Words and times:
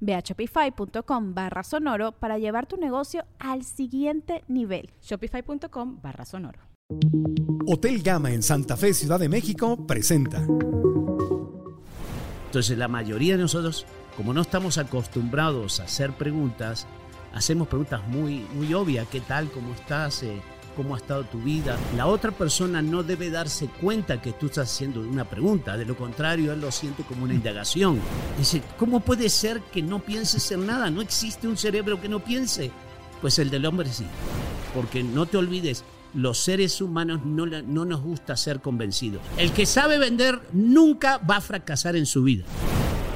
Ve 0.00 0.14
a 0.14 0.20
shopify.com 0.20 1.34
barra 1.34 1.62
sonoro 1.62 2.12
para 2.12 2.38
llevar 2.38 2.66
tu 2.66 2.76
negocio 2.76 3.24
al 3.38 3.64
siguiente 3.64 4.44
nivel. 4.48 4.90
Shopify.com 5.02 6.00
barra 6.02 6.24
sonoro. 6.24 6.60
Hotel 7.66 8.02
Gama 8.02 8.32
en 8.32 8.42
Santa 8.42 8.76
Fe, 8.76 8.94
Ciudad 8.94 9.20
de 9.20 9.28
México, 9.28 9.76
presenta. 9.86 10.42
Entonces 12.46 12.78
la 12.78 12.88
mayoría 12.88 13.36
de 13.36 13.42
nosotros, 13.42 13.86
como 14.16 14.32
no 14.32 14.40
estamos 14.40 14.78
acostumbrados 14.78 15.80
a 15.80 15.84
hacer 15.84 16.12
preguntas, 16.12 16.86
hacemos 17.34 17.68
preguntas 17.68 18.06
muy, 18.08 18.46
muy 18.54 18.72
obvias. 18.72 19.06
¿Qué 19.08 19.20
tal? 19.20 19.50
¿Cómo 19.50 19.74
estás? 19.74 20.22
Eh, 20.22 20.40
cómo 20.78 20.94
ha 20.94 20.98
estado 20.98 21.24
tu 21.24 21.40
vida. 21.40 21.76
La 21.96 22.06
otra 22.06 22.30
persona 22.30 22.80
no 22.80 23.02
debe 23.02 23.30
darse 23.30 23.66
cuenta 23.66 24.22
que 24.22 24.30
tú 24.30 24.46
estás 24.46 24.72
haciendo 24.72 25.00
una 25.00 25.28
pregunta, 25.28 25.76
de 25.76 25.84
lo 25.84 25.96
contrario, 25.96 26.52
él 26.52 26.60
lo 26.60 26.70
siente 26.70 27.02
como 27.02 27.24
una 27.24 27.34
indagación. 27.34 27.98
Dice, 28.38 28.62
¿cómo 28.78 29.00
puede 29.00 29.28
ser 29.28 29.60
que 29.72 29.82
no 29.82 29.98
pienses 29.98 30.52
en 30.52 30.66
nada? 30.68 30.88
No 30.88 31.00
existe 31.00 31.48
un 31.48 31.56
cerebro 31.56 32.00
que 32.00 32.08
no 32.08 32.20
piense. 32.20 32.70
Pues 33.20 33.40
el 33.40 33.50
del 33.50 33.66
hombre 33.66 33.88
sí, 33.88 34.06
porque 34.72 35.02
no 35.02 35.26
te 35.26 35.36
olvides, 35.36 35.82
los 36.14 36.38
seres 36.38 36.80
humanos 36.80 37.24
no, 37.24 37.44
no 37.44 37.84
nos 37.84 38.00
gusta 38.00 38.36
ser 38.36 38.60
convencidos. 38.60 39.20
El 39.36 39.50
que 39.50 39.66
sabe 39.66 39.98
vender 39.98 40.40
nunca 40.52 41.18
va 41.18 41.38
a 41.38 41.40
fracasar 41.40 41.96
en 41.96 42.06
su 42.06 42.22
vida. 42.22 42.44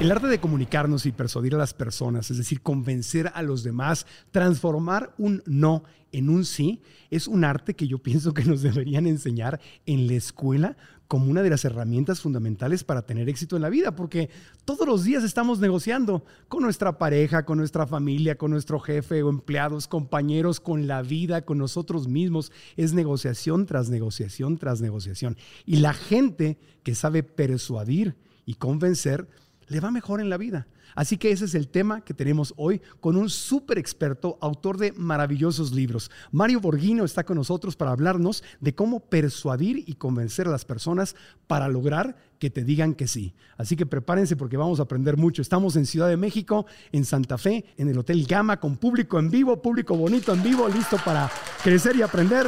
El 0.01 0.11
arte 0.11 0.27
de 0.27 0.41
comunicarnos 0.41 1.05
y 1.05 1.13
persuadir 1.13 1.55
a 1.55 1.59
las 1.59 1.73
personas, 1.73 2.29
es 2.29 2.37
decir, 2.37 2.59
convencer 2.59 3.31
a 3.33 3.41
los 3.41 3.63
demás, 3.63 4.05
transformar 4.31 5.13
un 5.17 5.41
no 5.45 5.85
en 6.13 6.29
un 6.29 6.45
sí, 6.45 6.81
es 7.09 7.27
un 7.27 7.43
arte 7.43 7.73
que 7.73 7.87
yo 7.87 7.97
pienso 7.97 8.33
que 8.33 8.45
nos 8.45 8.61
deberían 8.63 9.05
enseñar 9.05 9.59
en 9.85 10.07
la 10.07 10.13
escuela 10.13 10.77
como 11.07 11.29
una 11.29 11.43
de 11.43 11.49
las 11.49 11.63
herramientas 11.65 12.21
fundamentales 12.21 12.83
para 12.83 13.05
tener 13.05 13.29
éxito 13.29 13.55
en 13.55 13.61
la 13.61 13.69
vida, 13.69 13.95
porque 13.95 14.29
todos 14.65 14.87
los 14.87 15.03
días 15.03 15.23
estamos 15.23 15.59
negociando 15.59 16.23
con 16.47 16.63
nuestra 16.63 16.97
pareja, 16.97 17.45
con 17.45 17.57
nuestra 17.57 17.85
familia, 17.85 18.35
con 18.35 18.49
nuestro 18.49 18.79
jefe 18.79 19.21
o 19.21 19.29
empleados, 19.29 19.87
compañeros, 19.87 20.59
con 20.59 20.87
la 20.87 21.01
vida, 21.01 21.43
con 21.43 21.59
nosotros 21.59 22.07
mismos. 22.07 22.51
Es 22.77 22.93
negociación 22.93 23.65
tras 23.65 23.89
negociación 23.89 24.57
tras 24.57 24.81
negociación. 24.81 25.37
Y 25.65 25.77
la 25.77 25.93
gente 25.93 26.57
que 26.83 26.95
sabe 26.95 27.21
persuadir 27.21 28.15
y 28.45 28.55
convencer, 28.55 29.27
le 29.67 29.79
va 29.79 29.91
mejor 29.91 30.21
en 30.21 30.29
la 30.29 30.37
vida. 30.37 30.67
Así 30.95 31.17
que 31.17 31.31
ese 31.31 31.45
es 31.45 31.55
el 31.55 31.69
tema 31.69 32.01
que 32.01 32.13
tenemos 32.13 32.53
hoy 32.57 32.81
con 32.99 33.17
un 33.17 33.29
súper 33.29 33.77
experto, 33.77 34.37
autor 34.41 34.77
de 34.77 34.91
maravillosos 34.91 35.71
libros. 35.71 36.11
Mario 36.31 36.59
Borghino 36.59 37.03
está 37.03 37.23
con 37.23 37.37
nosotros 37.37 37.75
para 37.75 37.91
hablarnos 37.91 38.43
de 38.59 38.75
cómo 38.75 38.99
persuadir 38.99 39.83
y 39.87 39.95
convencer 39.95 40.47
a 40.47 40.51
las 40.51 40.65
personas 40.65 41.15
para 41.47 41.67
lograr 41.67 42.15
que 42.39 42.49
te 42.49 42.63
digan 42.63 42.93
que 42.93 43.07
sí. 43.07 43.33
Así 43.57 43.75
que 43.75 43.85
prepárense 43.85 44.35
porque 44.35 44.57
vamos 44.57 44.79
a 44.79 44.83
aprender 44.83 45.17
mucho. 45.17 45.41
Estamos 45.41 45.75
en 45.75 45.85
Ciudad 45.85 46.09
de 46.09 46.17
México, 46.17 46.65
en 46.91 47.05
Santa 47.05 47.37
Fe, 47.37 47.65
en 47.77 47.89
el 47.89 47.97
Hotel 47.97 48.25
Gama, 48.27 48.59
con 48.59 48.77
público 48.77 49.17
en 49.17 49.31
vivo, 49.31 49.61
público 49.61 49.95
bonito 49.95 50.33
en 50.33 50.43
vivo, 50.43 50.67
listo 50.67 50.97
para 51.03 51.31
crecer 51.63 51.95
y 51.95 52.01
aprender. 52.01 52.47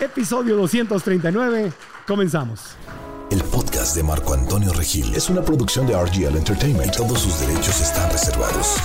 Episodio 0.00 0.56
239. 0.56 1.72
Comenzamos. 2.06 2.76
El 3.32 3.42
podcast 3.44 3.96
de 3.96 4.02
Marco 4.02 4.34
Antonio 4.34 4.74
Regil 4.74 5.14
es 5.14 5.30
una 5.30 5.40
producción 5.40 5.86
de 5.86 5.94
RGL 5.94 6.36
Entertainment 6.36 6.94
todos 6.94 7.18
sus 7.18 7.40
derechos 7.40 7.80
están 7.80 8.10
reservados. 8.10 8.76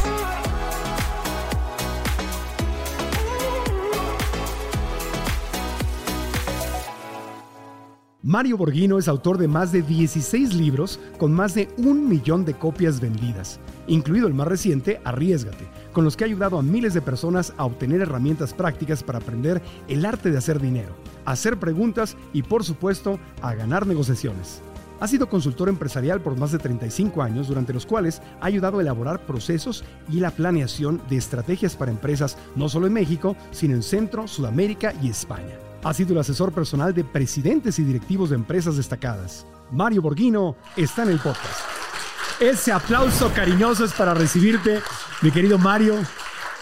Mario 8.24 8.56
Borghino 8.56 8.98
es 8.98 9.10
autor 9.10 9.38
de 9.38 9.50
más 9.50 9.74
de 9.74 9.82
16 9.82 10.54
libros 10.54 10.98
con 11.18 11.34
más 11.34 11.54
de 11.54 11.68
un 11.78 12.08
millón 12.08 12.46
de 12.46 12.54
copias 12.54 13.02
vendidas, 13.02 13.60
incluido 13.86 14.28
el 14.28 14.34
más 14.34 14.48
reciente, 14.48 15.02
Arriesgate, 15.04 15.68
con 15.92 16.06
los 16.06 16.16
que 16.16 16.24
ha 16.24 16.28
ayudado 16.28 16.58
a 16.58 16.64
miles 16.64 16.94
de 16.94 17.02
personas 17.02 17.54
a 17.58 17.66
obtener 17.66 18.00
herramientas 18.00 18.54
prácticas 18.54 19.04
para 19.04 19.20
aprender 19.20 19.62
el 19.90 20.06
arte 20.06 20.32
de 20.32 20.38
hacer 20.38 20.62
dinero 20.62 20.96
hacer 21.32 21.60
preguntas 21.60 22.18
y 22.34 22.42
por 22.42 22.64
supuesto 22.64 23.20
a 23.42 23.54
ganar 23.54 23.86
negociaciones. 23.86 24.62
Ha 25.00 25.08
sido 25.08 25.30
consultor 25.30 25.70
empresarial 25.70 26.22
por 26.22 26.38
más 26.38 26.52
de 26.52 26.58
35 26.58 27.22
años, 27.22 27.48
durante 27.48 27.74
los 27.74 27.86
cuales 27.86 28.22
ha 28.42 28.48
ayudado 28.48 28.80
a 28.80 28.82
elaborar 28.82 29.26
procesos 29.28 29.84
y 30.10 30.20
la 30.20 30.32
planeación 30.32 31.02
de 31.08 31.18
estrategias 31.18 31.76
para 31.76 31.92
empresas 31.92 32.38
no 32.56 32.68
solo 32.68 32.88
en 32.88 32.94
México, 32.94 33.36
sino 33.52 33.76
en 33.76 33.84
Centro, 33.84 34.28
Sudamérica 34.28 34.94
y 35.04 35.10
España. 35.10 35.56
Ha 35.84 35.94
sido 35.94 36.14
el 36.14 36.20
asesor 36.20 36.52
personal 36.52 36.96
de 36.96 37.04
presidentes 37.04 37.78
y 37.78 37.84
directivos 37.84 38.32
de 38.32 38.38
empresas 38.38 38.76
destacadas. 38.76 39.46
Mario 39.72 40.02
Borghino 40.02 40.56
está 40.76 41.04
en 41.04 41.10
el 41.10 41.20
podcast. 41.20 41.62
Ese 42.40 42.72
aplauso 42.72 43.32
cariñoso 43.34 43.86
es 43.86 43.94
para 43.94 44.14
recibirte, 44.14 44.82
mi 45.22 45.30
querido 45.30 45.58
Mario. 45.60 45.96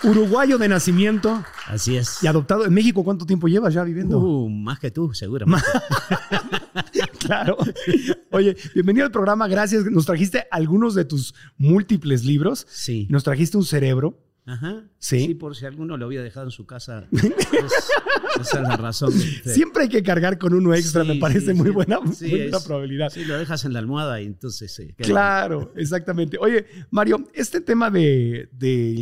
Uruguayo 0.04 0.58
de 0.58 0.68
nacimiento. 0.68 1.44
Así 1.68 1.98
es. 1.98 2.22
Y 2.24 2.28
adoptado. 2.28 2.66
¿En 2.66 2.74
México 2.74 3.04
cuánto 3.04 3.26
tiempo 3.26 3.48
llevas 3.48 3.74
ya 3.74 3.84
viviendo? 3.84 4.20
Uh, 4.20 4.50
más 4.50 4.80
que 4.80 4.92
tú, 4.92 5.14
seguro. 5.14 5.46
claro. 7.20 7.58
Oye, 8.32 8.56
bienvenido 8.74 9.06
al 9.06 9.12
programa. 9.12 9.48
Gracias. 9.48 9.86
Nos 9.86 10.06
trajiste 10.06 10.46
algunos 10.52 10.96
de 10.96 11.06
tus 11.06 11.34
múltiples 11.58 12.24
libros. 12.24 12.66
Sí. 12.70 13.08
Nos 13.10 13.24
trajiste 13.24 13.58
un 13.58 13.66
cerebro. 13.66 14.20
Ajá. 14.46 14.84
Sí. 15.00 15.34
por 15.34 15.56
si 15.56 15.66
alguno 15.66 15.98
lo 15.98 16.06
había 16.06 16.22
dejado 16.22 16.46
en 16.46 16.52
su 16.52 16.66
casa. 16.66 17.08
esa 17.12 18.62
es 18.62 18.68
la 18.68 18.78
razón. 18.78 19.12
Siempre 19.12 19.84
hay 19.84 19.90
que 19.90 20.04
cargar 20.04 20.38
con 20.38 20.54
uno 20.54 20.74
extra, 20.74 21.04
me 21.04 21.16
parece 21.16 21.54
muy 21.54 21.72
buena, 21.72 22.00
probabilidad. 22.66 23.10
Sí, 23.10 23.26
lo 23.26 23.38
dejas 23.38 23.66
en 23.66 23.74
la 23.74 23.80
almohada 23.80 24.22
y 24.22 24.26
entonces 24.26 24.74
sí. 24.74 24.94
Claro, 24.98 25.74
exactamente. 25.76 26.38
Oye, 26.40 26.66
Mario, 26.92 27.28
este 27.34 27.60
tema 27.60 27.90
de, 27.90 28.50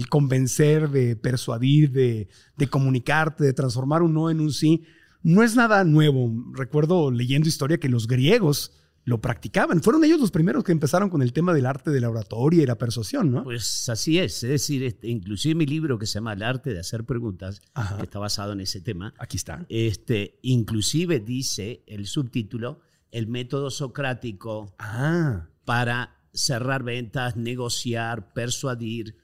convencer, 0.09 0.89
de 0.89 1.15
persuadir, 1.15 1.91
de, 1.91 2.29
de 2.55 2.67
comunicarte, 2.67 3.43
de 3.43 3.53
transformar 3.53 4.01
un 4.01 4.13
no 4.13 4.29
en 4.29 4.39
un 4.39 4.51
sí, 4.51 4.83
no 5.23 5.43
es 5.43 5.55
nada 5.55 5.83
nuevo. 5.83 6.31
Recuerdo 6.53 7.11
leyendo 7.11 7.49
historia 7.49 7.79
que 7.79 7.89
los 7.89 8.07
griegos 8.07 8.71
lo 9.05 9.19
practicaban. 9.19 9.81
Fueron 9.81 10.03
ellos 10.03 10.19
los 10.19 10.31
primeros 10.31 10.63
que 10.63 10.71
empezaron 10.71 11.09
con 11.09 11.21
el 11.21 11.33
tema 11.33 11.53
del 11.53 11.65
arte 11.65 11.91
de 11.91 11.99
la 11.99 12.09
oratoria 12.09 12.63
y 12.63 12.65
la 12.65 12.77
persuasión, 12.77 13.31
¿no? 13.31 13.43
Pues 13.43 13.89
así 13.89 14.19
es. 14.19 14.43
Es 14.43 14.49
decir, 14.49 14.83
este, 14.83 15.09
inclusive 15.09 15.55
mi 15.55 15.65
libro 15.65 15.99
que 15.99 16.05
se 16.05 16.15
llama 16.15 16.33
El 16.33 16.43
arte 16.43 16.73
de 16.73 16.79
hacer 16.79 17.03
preguntas, 17.03 17.61
que 17.97 18.03
está 18.03 18.19
basado 18.19 18.53
en 18.53 18.61
ese 18.61 18.81
tema. 18.81 19.13
Aquí 19.17 19.37
está. 19.37 19.65
Este, 19.69 20.39
inclusive 20.41 21.19
dice 21.19 21.83
el 21.87 22.07
subtítulo, 22.07 22.79
el 23.11 23.27
método 23.27 23.69
socrático 23.69 24.73
ah. 24.79 25.49
para 25.65 26.15
cerrar 26.33 26.83
ventas, 26.83 27.35
negociar, 27.35 28.33
persuadir 28.33 29.17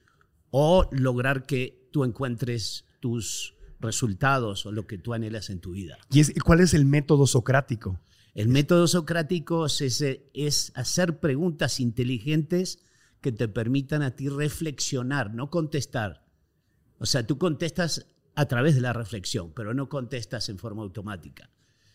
o 0.52 0.88
lograr 0.92 1.46
que 1.46 1.88
tú 1.92 2.04
encuentres 2.04 2.86
tus 3.00 3.56
resultados 3.80 4.66
o 4.66 4.72
lo 4.72 4.86
que 4.86 4.98
tú 4.98 5.14
anhelas 5.14 5.50
en 5.50 5.60
tu 5.60 5.72
vida. 5.72 5.98
¿Y 6.12 6.40
cuál 6.40 6.60
es 6.60 6.74
el 6.74 6.86
método 6.86 7.26
socrático? 7.26 8.00
El 8.34 8.48
método 8.48 8.88
socrático 8.88 9.66
es, 9.66 10.72
hacer 10.76 11.20
preguntas 11.20 11.80
inteligentes 11.80 12.80
que 13.22 13.32
te 13.32 13.48
permitan 13.48 14.02
a 14.02 14.16
ti 14.16 14.30
reflexionar, 14.30 15.34
no 15.34 15.50
contestar. 15.50 16.26
O 17.00 17.06
sea, 17.06 17.26
tú 17.26 17.38
contestas 17.38 18.08
a 18.36 18.46
través 18.48 18.76
de 18.76 18.82
la 18.82 18.94
reflexión, 18.94 19.52
pero 19.54 19.74
no 19.74 19.90
contestas 19.90 20.48
en 20.50 20.58
forma 20.58 20.84
automática. 20.84 21.50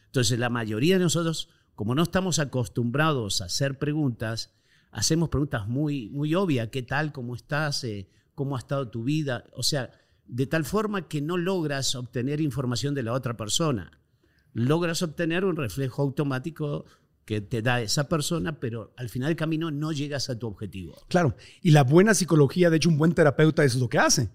Entonces, 0.07 0.39
la 0.39 0.51
mayoría 0.51 0.99
de 0.99 1.05
nosotros, 1.05 1.49
como 1.75 1.95
no 1.95 2.03
estamos 2.03 2.39
acostumbrados 2.39 3.41
a 3.41 3.47
hacer 3.47 3.79
preguntas, 3.79 4.53
hacemos 4.91 5.29
preguntas 5.29 5.67
muy, 5.67 6.11
muy 6.11 6.35
obvias. 6.35 6.69
¿Qué 6.69 6.83
tal? 6.83 7.13
¿Cómo 7.13 7.35
estás? 7.35 7.85
Eh, 7.85 8.09
¿Cómo 8.35 8.57
ha 8.57 8.59
estado 8.59 8.89
tu 8.89 9.05
vida? 9.05 9.45
O 9.53 9.63
sea, 9.63 9.91
de 10.27 10.47
tal 10.47 10.65
forma 10.65 11.09
que 11.09 11.21
no 11.21 11.37
logras 11.37 11.95
obtener 11.95 12.41
información 12.41 12.95
de 12.95 13.03
la 13.03 13.13
otra 13.13 13.37
persona. 13.37 14.01
Logras 14.55 15.03
obtener 15.03 15.45
un 15.45 15.57
reflejo 15.57 16.03
automático 16.03 16.87
que 17.25 17.41
te 17.41 17.63
da 17.63 17.81
esa 17.81 18.09
persona, 18.09 18.61
pero 18.61 18.93
al 18.97 19.09
final 19.09 19.29
del 19.29 19.37
camino 19.37 19.71
no 19.71 19.93
llegas 19.93 20.31
a 20.31 20.39
tu 20.39 20.47
objetivo. 20.47 20.97
Claro. 21.09 21.37
Y 21.63 21.73
la 21.73 21.83
buena 21.83 22.15
psicología, 22.15 22.71
de 22.71 22.77
hecho, 22.77 22.89
un 22.89 22.99
buen 22.99 23.15
terapeuta 23.15 23.65
eso 23.65 23.79
es 23.79 23.83
lo 23.83 23.89
que 23.89 23.99
hace. 23.99 24.31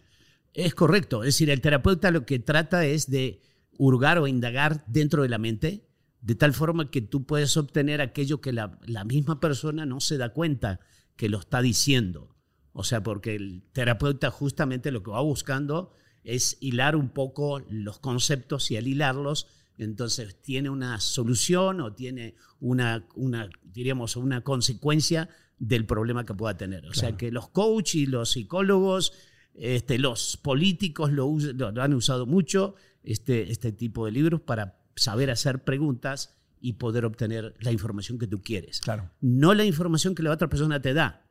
Es 0.54 0.76
correcto. 0.76 1.24
Es 1.24 1.28
decir, 1.28 1.50
el 1.50 1.62
terapeuta 1.62 2.12
lo 2.12 2.26
que 2.26 2.40
trata 2.40 2.86
es 2.86 3.10
de 3.10 3.42
hurgar 3.78 4.18
o 4.18 4.28
indagar 4.28 4.84
dentro 4.88 5.24
de 5.24 5.30
la 5.30 5.38
mente, 5.38 5.88
de 6.22 6.36
tal 6.36 6.54
forma 6.54 6.92
que 6.92 7.02
tú 7.02 7.26
puedes 7.26 7.56
obtener 7.58 8.02
aquello 8.02 8.42
que 8.42 8.52
la, 8.52 8.78
la 8.86 9.06
misma 9.06 9.40
persona 9.40 9.86
no 9.86 10.00
se 10.00 10.18
da 10.18 10.34
cuenta 10.34 10.80
que 11.16 11.30
lo 11.30 11.40
está 11.40 11.62
diciendo. 11.62 12.36
O 12.74 12.84
sea, 12.84 13.04
porque 13.04 13.36
el 13.36 13.64
terapeuta 13.72 14.32
justamente 14.32 14.92
lo 14.92 15.04
que 15.04 15.12
va 15.12 15.22
buscando 15.22 15.94
es 16.24 16.58
hilar 16.60 16.96
un 16.96 17.10
poco 17.10 17.62
los 17.70 18.00
conceptos 18.00 18.72
y 18.72 18.78
al 18.78 18.88
hilarlos, 18.88 19.48
entonces 19.84 20.42
tiene 20.42 20.70
una 20.70 21.00
solución 21.00 21.82
o 21.82 21.94
tiene 21.94 22.36
una, 22.60 23.08
una 23.16 23.50
diríamos, 23.64 24.16
una 24.16 24.42
consecuencia 24.42 25.30
del 25.58 25.86
problema 25.86 26.26
que 26.26 26.34
pueda 26.34 26.56
tener. 26.58 26.86
O 26.86 26.94
sea, 26.94 27.18
que 27.18 27.32
los 27.32 27.50
coaches 27.50 27.96
y 27.96 28.06
los 28.06 28.32
psicólogos, 28.32 29.14
este, 29.56 29.98
los 29.98 30.38
políticos 30.38 31.12
lo, 31.12 31.26
us- 31.28 31.56
lo- 31.56 31.72
lo 31.72 31.82
han 31.82 31.94
usado 31.94 32.26
mucho, 32.26 32.76
este, 33.04 33.52
este 33.52 33.72
tipo 33.72 34.06
de 34.06 34.12
libros, 34.12 34.42
para 34.42 34.80
saber 34.96 35.32
hacer 35.32 35.64
preguntas 35.64 36.36
y 36.62 36.74
poder 36.74 37.06
obtener 37.06 37.56
la 37.62 37.72
información 37.72 38.20
que 38.20 38.28
tú 38.28 38.42
quieres. 38.42 38.82
Claro. 38.82 39.10
No 39.22 39.54
la 39.54 39.64
información 39.66 40.14
que 40.16 40.24
la 40.24 40.32
otra 40.32 40.50
persona 40.50 40.82
te 40.82 40.94
da, 40.94 41.26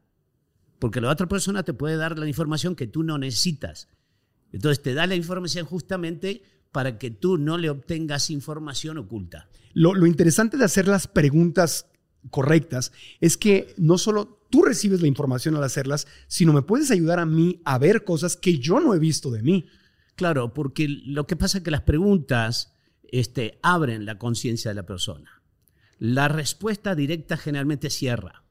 porque 0.79 1.01
la 1.03 1.11
otra 1.11 1.27
persona 1.29 1.63
te 1.65 1.75
puede 1.75 1.97
dar 1.97 2.19
la 2.19 2.27
información 2.29 2.75
que 2.77 2.87
tú 2.87 3.03
no 3.03 3.19
necesitas. 3.19 3.89
Entonces 4.53 4.83
te 4.83 4.95
da 4.95 5.07
la 5.07 5.17
información 5.17 5.67
justamente 5.67 6.43
para 6.73 6.99
que 6.99 7.11
tú 7.11 7.39
no 7.39 7.59
le 7.59 7.71
obtengas 7.71 8.31
información 8.31 8.99
oculta. 8.99 9.49
Lo, 9.73 9.95
lo 9.95 10.07
interesante 10.07 10.57
de 10.57 10.65
hacer 10.65 10.89
las 10.89 11.07
preguntas 11.07 11.87
correctas 12.31 12.93
es 13.21 13.37
que 13.37 13.75
no 13.77 13.99
solo 13.99 14.39
tú 14.51 14.63
recibes 14.63 15.01
la 15.01 15.09
información 15.09 15.57
al 15.57 15.65
hacerlas, 15.65 16.07
sino 16.27 16.53
me 16.53 16.63
puedes 16.63 16.91
ayudar 16.91 17.19
a 17.19 17.27
mí 17.27 17.61
a 17.65 17.79
ver 17.79 18.05
cosas 18.05 18.37
que 18.37 18.59
yo 18.59 18.81
no 18.81 18.95
he 18.95 18.99
visto 18.99 19.31
de 19.31 19.43
mí. 19.43 19.67
Claro, 20.15 20.53
porque 20.53 20.89
lo 20.89 21.27
que 21.27 21.37
pasa 21.37 21.59
es 21.59 21.65
que 21.65 21.71
las 21.71 21.83
preguntas 21.83 22.75
este, 23.11 23.59
abren 23.63 24.05
la 24.05 24.19
conciencia 24.19 24.71
de 24.71 24.75
la 24.75 24.87
persona. 24.87 25.43
La 25.99 26.29
respuesta 26.29 26.95
directa 26.95 27.37
generalmente 27.37 27.91
cierra. 27.91 28.45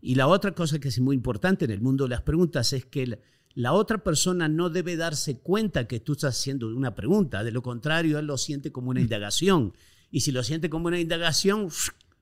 Y 0.00 0.14
la 0.14 0.26
otra 0.26 0.52
cosa 0.52 0.78
que 0.78 0.88
es 0.88 1.00
muy 1.00 1.14
importante 1.14 1.64
en 1.64 1.70
el 1.70 1.80
mundo 1.80 2.04
de 2.04 2.10
las 2.10 2.22
preguntas 2.22 2.72
es 2.72 2.86
que 2.86 3.20
la, 3.54 3.72
otra 3.72 3.98
persona 3.98 4.48
no 4.48 4.70
debe 4.70 4.96
darse 4.96 5.38
cuenta 5.38 5.86
que 5.86 6.00
tú 6.00 6.12
estás 6.12 6.38
haciendo 6.38 6.68
una 6.68 6.94
pregunta. 6.94 7.44
De 7.44 7.50
lo 7.50 7.62
contrario, 7.62 8.18
él 8.18 8.26
lo 8.26 8.38
siente 8.38 8.72
como 8.72 8.90
una 8.90 9.00
indagación. 9.00 9.74
Y 10.10 10.20
si 10.20 10.32
lo 10.32 10.42
siente 10.42 10.70
como 10.70 10.88
una 10.88 11.00
indagación, 11.00 11.68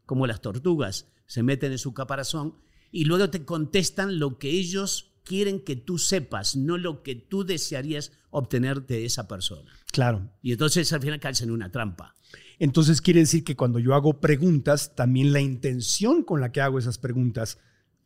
como 0.07 0.27
las 0.27 0.41
tortugas, 0.41 1.07
se 1.27 1.43
meten 1.43 1.73
en 1.73 1.79
su 1.79 1.95
caparazón 1.95 2.55
y 2.91 3.05
luego 3.05 3.31
te 3.31 3.45
contestan 3.45 4.19
lo 4.19 4.39
que 4.39 4.51
ellos 4.51 5.13
quieren 5.25 5.61
que 5.61 5.77
tú 5.77 5.99
sepas, 5.99 6.57
no 6.57 6.79
lo 6.79 7.03
que 7.03 7.15
tú 7.15 7.45
desearías 7.45 8.13
obtener 8.31 8.87
de 8.87 9.05
esa 9.05 9.29
persona. 9.29 9.71
Claro. 9.93 10.31
Y 10.43 10.53
entonces 10.53 10.91
al 10.93 11.03
final 11.03 11.21
caes 11.21 11.43
en 11.43 11.51
una 11.51 11.71
trampa. 11.71 12.15
Entonces 12.59 13.03
quiere 13.03 13.21
decir 13.21 13.45
que 13.45 13.55
cuando 13.55 13.79
yo 13.79 13.95
hago 13.95 14.21
preguntas, 14.21 14.95
también 14.97 15.33
la 15.33 15.41
intención 15.41 16.23
con 16.23 16.41
la 16.41 16.51
que 16.51 16.63
hago 16.63 16.79
esas 16.79 16.99
preguntas 16.99 17.59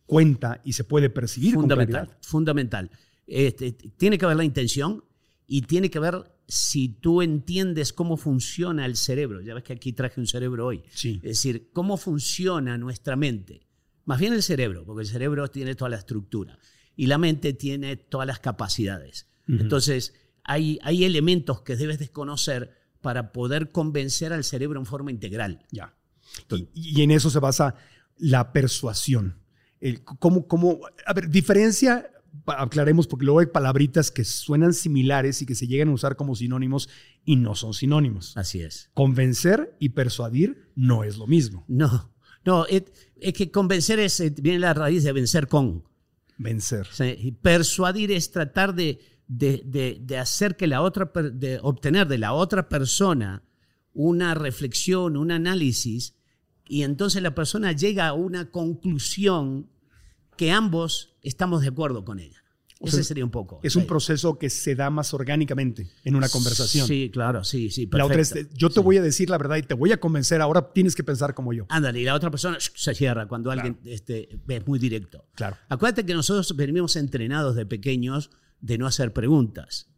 cuenta 0.07 0.61
y 0.65 0.73
se 0.73 0.85
puede 0.85 1.11
percibir 1.11 1.55
fundamental, 1.55 2.17
fundamental. 2.21 2.91
Este, 3.27 3.73
tiene 3.73 4.19
que 4.19 4.25
haber 4.25 4.37
la 4.37 4.45
intención 4.45 5.05
y 5.47 5.63
tiene 5.63 5.91
que 5.91 5.99
ver 5.99 6.33
si 6.49 6.89
tú 6.89 7.23
entiendes 7.23 7.93
cómo 7.93 8.17
funciona 8.17 8.85
el 8.87 8.97
cerebro. 8.97 9.41
Ya 9.41 9.55
ves 9.55 9.65
que 9.65 9.73
aquí 9.73 9.93
traje 9.93 10.21
un 10.21 10.27
cerebro 10.27 10.67
hoy. 10.67 10.83
Sí. 10.91 11.21
Es 11.23 11.43
decir, 11.43 11.71
cómo 11.73 11.97
funciona 11.97 12.77
nuestra 12.79 13.17
mente. 13.17 13.67
Más 14.05 14.19
bien 14.19 14.33
el 14.33 14.43
cerebro, 14.43 14.85
porque 14.85 15.03
el 15.03 15.09
cerebro 15.09 15.49
tiene 15.49 15.75
toda 15.75 15.91
la 15.91 15.97
estructura 15.97 16.59
y 16.97 17.07
la 17.07 17.19
mente 17.19 17.53
tiene 17.53 17.97
todas 17.97 18.27
las 18.27 18.41
capacidades. 18.41 19.29
Entonces, 19.49 20.15
hay, 20.45 20.79
hay 20.83 21.05
elementos 21.05 21.63
que 21.63 21.77
debes 21.77 21.99
desconocer 21.99 22.77
para 23.01 23.33
poder 23.33 23.71
convencer 23.71 24.33
al 24.33 24.45
cerebro 24.45 24.79
en 24.79 24.87
forma 24.87 25.11
integral. 25.11 25.67
Ya. 25.71 25.95
Y, 26.51 26.69
y 26.75 27.03
en 27.03 27.11
eso 27.11 27.29
se 27.31 27.39
basa 27.39 27.75
la 28.19 28.53
persuasión. 28.53 29.39
El, 29.81 30.05
¿cómo, 30.05 30.47
cómo, 30.47 30.81
a 31.05 31.13
ver, 31.13 31.29
diferencia, 31.29 32.09
aclaremos, 32.47 33.07
porque 33.07 33.25
luego 33.25 33.41
hay 33.41 33.47
palabritas 33.47 34.11
que 34.11 34.25
suenan 34.25 34.73
similares 34.75 35.43
y 35.43 35.47
que 35.47 35.55
se 35.55 35.67
llegan 35.67 35.89
a 35.89 35.93
usar 35.93 36.17
como 36.17 36.35
sinónimos 36.35 36.89
y 37.25 37.37
no 37.37 37.55
son 37.55 37.75
sinónimos. 37.75 38.37
Así 38.37 38.61
es. 38.61 38.91
Convencer 38.95 39.77
y 39.79 39.91
persuadir 39.91 40.71
no 40.75 41.05
es 41.05 41.19
lo 41.19 41.27
mismo. 41.27 41.65
No, 41.69 42.13
no, 42.45 42.67
es, 42.67 42.85
es 43.17 43.33
que 43.35 43.51
convencer 43.51 43.99
es, 44.01 44.19
eh, 44.21 44.35
viene 44.41 44.59
la 44.59 44.75
raíz 44.75 45.05
de 45.05 45.13
vencer 45.13 45.47
con. 45.49 45.85
Vencer. 46.39 46.89
Sí, 46.91 47.15
y 47.19 47.33
persuadir 47.33 48.11
es 48.11 48.31
tratar 48.33 48.75
de, 48.75 48.99
de- 49.29 49.63
de- 49.65 49.99
de 50.01 50.19
hacer 50.19 50.57
que 50.57 50.67
la 50.67 50.83
otra, 50.83 51.11
de 51.33 51.61
obtener 51.63 52.09
de 52.09 52.19
la 52.19 52.33
otra 52.33 52.69
persona 52.69 53.45
una 53.95 54.35
reflexión, 54.35 55.17
un 55.17 55.31
análisis, 55.31 56.17
y 56.67 56.83
entonces 56.83 57.23
la 57.23 57.35
persona 57.35 57.73
llega 57.73 58.09
a 58.09 58.15
una 58.15 58.51
conclusión 58.51 59.69
que 60.37 60.51
ambos 60.51 61.12
estamos 61.23 61.63
de 61.63 61.69
acuerdo 61.69 62.05
con 62.05 62.19
ella. 62.19 62.39
O 62.85 62.87
Ese 62.89 62.97
sea, 62.97 63.05
sería 63.05 63.25
un 63.25 63.31
poco. 63.31 63.61
Es 63.63 63.77
un 63.77 63.83
sí. 63.83 63.89
proceso 63.89 64.39
que 64.41 64.51
se 64.51 64.75
da 64.75 64.91
más 64.91 65.15
orgánicamente 65.15 65.89
en 66.03 66.17
una 66.17 66.29
conversación. 66.29 66.85
Sí, 66.89 67.11
claro, 67.13 67.45
sí, 67.45 67.71
sí. 67.71 67.89
la 67.93 68.05
otra 68.07 68.21
es, 68.21 68.31
perfecto. 68.31 68.57
yo 68.59 68.71
te 68.71 68.81
voy 68.81 68.97
a 68.97 69.03
decir 69.03 69.31
la 69.31 69.39
verdad 69.39 69.57
y 69.59 69.63
te 69.63 69.75
voy 69.75 69.93
a 69.93 70.01
convencer, 70.01 70.41
ahora 70.41 70.73
tienes 70.73 70.97
que 70.97 71.05
pensar 71.05 71.33
como 71.33 71.53
yo. 71.53 71.67
Ándale, 71.69 72.01
y 72.01 72.05
la 72.05 72.15
otra 72.15 72.29
persona 72.33 72.59
se 72.59 72.95
cierra 72.97 73.29
cuando 73.29 73.53
alguien 73.53 73.79
este, 73.85 74.41
es 74.49 74.67
muy 74.67 74.81
directo. 74.81 75.29
Claro. 75.37 75.57
Acuérdate 75.69 76.05
que 76.05 76.13
nosotros 76.15 76.57
venimos 76.57 76.97
entrenados 76.97 77.55
de 77.55 77.67
pequeños 77.67 78.31
de 78.61 78.79
no 78.79 78.89
hacer 78.89 79.13
preguntas. 79.13 79.89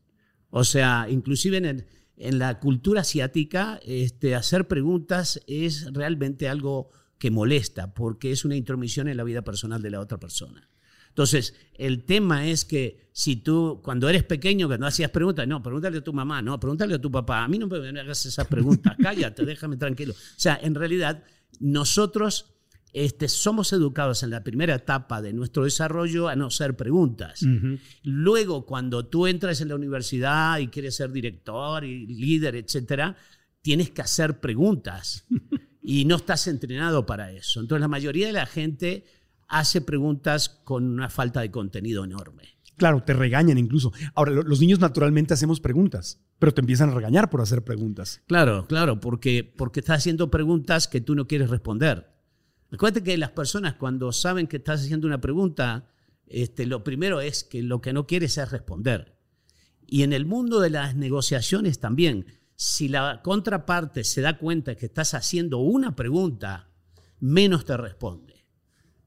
O 0.50 0.64
sea, 0.64 1.06
inclusive 1.08 1.56
en, 1.56 1.64
el- 1.64 1.86
en 2.18 2.38
la 2.38 2.60
cultura 2.60 3.00
asiática, 3.00 3.80
este, 3.86 4.34
hacer 4.34 4.68
preguntas 4.68 5.40
es 5.46 5.90
realmente 5.94 6.50
algo 6.50 6.90
que 7.18 7.30
molesta 7.30 7.94
porque 7.94 8.30
es 8.30 8.44
una 8.44 8.56
intromisión 8.56 9.08
en 9.08 9.16
la 9.16 9.24
vida 9.24 9.40
personal 9.42 9.80
de 9.80 9.90
la 9.90 10.00
otra 10.00 10.18
persona. 10.20 10.68
Entonces, 11.14 11.54
el 11.74 12.02
tema 12.02 12.48
es 12.48 12.64
que 12.64 13.08
si 13.12 13.36
tú, 13.36 13.80
cuando 13.84 14.08
eres 14.08 14.24
pequeño, 14.24 14.68
que 14.68 14.78
no 14.78 14.86
hacías 14.88 15.12
preguntas, 15.12 15.46
no, 15.46 15.62
pregúntale 15.62 15.98
a 15.98 16.00
tu 16.02 16.12
mamá, 16.12 16.42
no, 16.42 16.58
pregúntale 16.58 16.96
a 16.96 17.00
tu 17.00 17.08
papá, 17.08 17.44
a 17.44 17.48
mí 17.48 17.56
no 17.56 17.68
me 17.68 18.00
hagas 18.00 18.26
esas 18.26 18.48
preguntas, 18.48 18.96
cállate, 19.00 19.44
déjame 19.46 19.76
tranquilo. 19.76 20.12
O 20.12 20.34
sea, 20.36 20.58
en 20.60 20.74
realidad, 20.74 21.22
nosotros 21.60 22.56
este, 22.92 23.28
somos 23.28 23.72
educados 23.72 24.24
en 24.24 24.30
la 24.30 24.42
primera 24.42 24.74
etapa 24.74 25.22
de 25.22 25.32
nuestro 25.32 25.62
desarrollo 25.62 26.26
a 26.28 26.34
no 26.34 26.46
hacer 26.46 26.76
preguntas. 26.76 27.46
Luego, 28.02 28.66
cuando 28.66 29.06
tú 29.06 29.28
entras 29.28 29.60
en 29.60 29.68
la 29.68 29.76
universidad 29.76 30.58
y 30.58 30.66
quieres 30.66 30.96
ser 30.96 31.12
director 31.12 31.84
y 31.84 32.06
líder, 32.08 32.56
etcétera, 32.56 33.16
tienes 33.62 33.90
que 33.90 34.02
hacer 34.02 34.40
preguntas 34.40 35.24
y 35.80 36.04
no 36.06 36.16
estás 36.16 36.48
entrenado 36.48 37.06
para 37.06 37.30
eso. 37.30 37.60
Entonces, 37.60 37.80
la 37.80 37.88
mayoría 37.88 38.26
de 38.26 38.32
la 38.32 38.46
gente 38.46 39.04
hace 39.58 39.80
preguntas 39.80 40.48
con 40.48 40.84
una 40.84 41.08
falta 41.10 41.40
de 41.40 41.50
contenido 41.50 42.04
enorme. 42.04 42.58
Claro, 42.76 43.04
te 43.04 43.12
regañan 43.12 43.56
incluso. 43.56 43.92
Ahora, 44.14 44.32
lo- 44.32 44.42
los 44.42 44.60
niños 44.60 44.80
naturalmente 44.80 45.32
hacemos 45.34 45.60
preguntas, 45.60 46.20
pero 46.40 46.52
te 46.52 46.60
empiezan 46.60 46.90
a 46.90 46.94
regañar 46.94 47.30
por 47.30 47.40
hacer 47.40 47.62
preguntas. 47.62 48.20
Claro, 48.26 48.66
claro, 48.66 48.98
porque, 49.00 49.44
porque 49.56 49.80
estás 49.80 49.98
haciendo 49.98 50.30
preguntas 50.30 50.88
que 50.88 51.00
tú 51.00 51.14
no 51.14 51.26
quieres 51.28 51.50
responder. 51.50 52.12
Recuerda 52.70 53.00
que 53.02 53.16
las 53.16 53.30
personas 53.30 53.74
cuando 53.74 54.10
saben 54.10 54.48
que 54.48 54.56
estás 54.56 54.80
haciendo 54.80 55.06
una 55.06 55.20
pregunta, 55.20 55.88
este, 56.26 56.66
lo 56.66 56.82
primero 56.82 57.20
es 57.20 57.44
que 57.44 57.62
lo 57.62 57.80
que 57.80 57.92
no 57.92 58.06
quieres 58.08 58.36
es 58.38 58.50
responder. 58.50 59.16
Y 59.86 60.02
en 60.02 60.12
el 60.12 60.26
mundo 60.26 60.58
de 60.60 60.70
las 60.70 60.96
negociaciones 60.96 61.78
también, 61.78 62.26
si 62.56 62.88
la 62.88 63.20
contraparte 63.22 64.02
se 64.02 64.20
da 64.20 64.38
cuenta 64.38 64.74
que 64.74 64.86
estás 64.86 65.14
haciendo 65.14 65.58
una 65.58 65.94
pregunta, 65.94 66.70
menos 67.20 67.64
te 67.64 67.76
responde. 67.76 68.33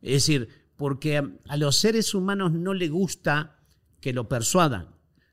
Es 0.08 0.26
decir, 0.26 0.48
porque 0.76 1.18
a- 1.18 1.58
los 1.58 1.76
seres 1.78 2.14
humanos 2.14 2.52
no 2.54 2.74
le 2.74 2.88
gusta 2.90 3.60
que 4.00 4.14
lo 4.14 4.28
persuadan, 4.28 4.90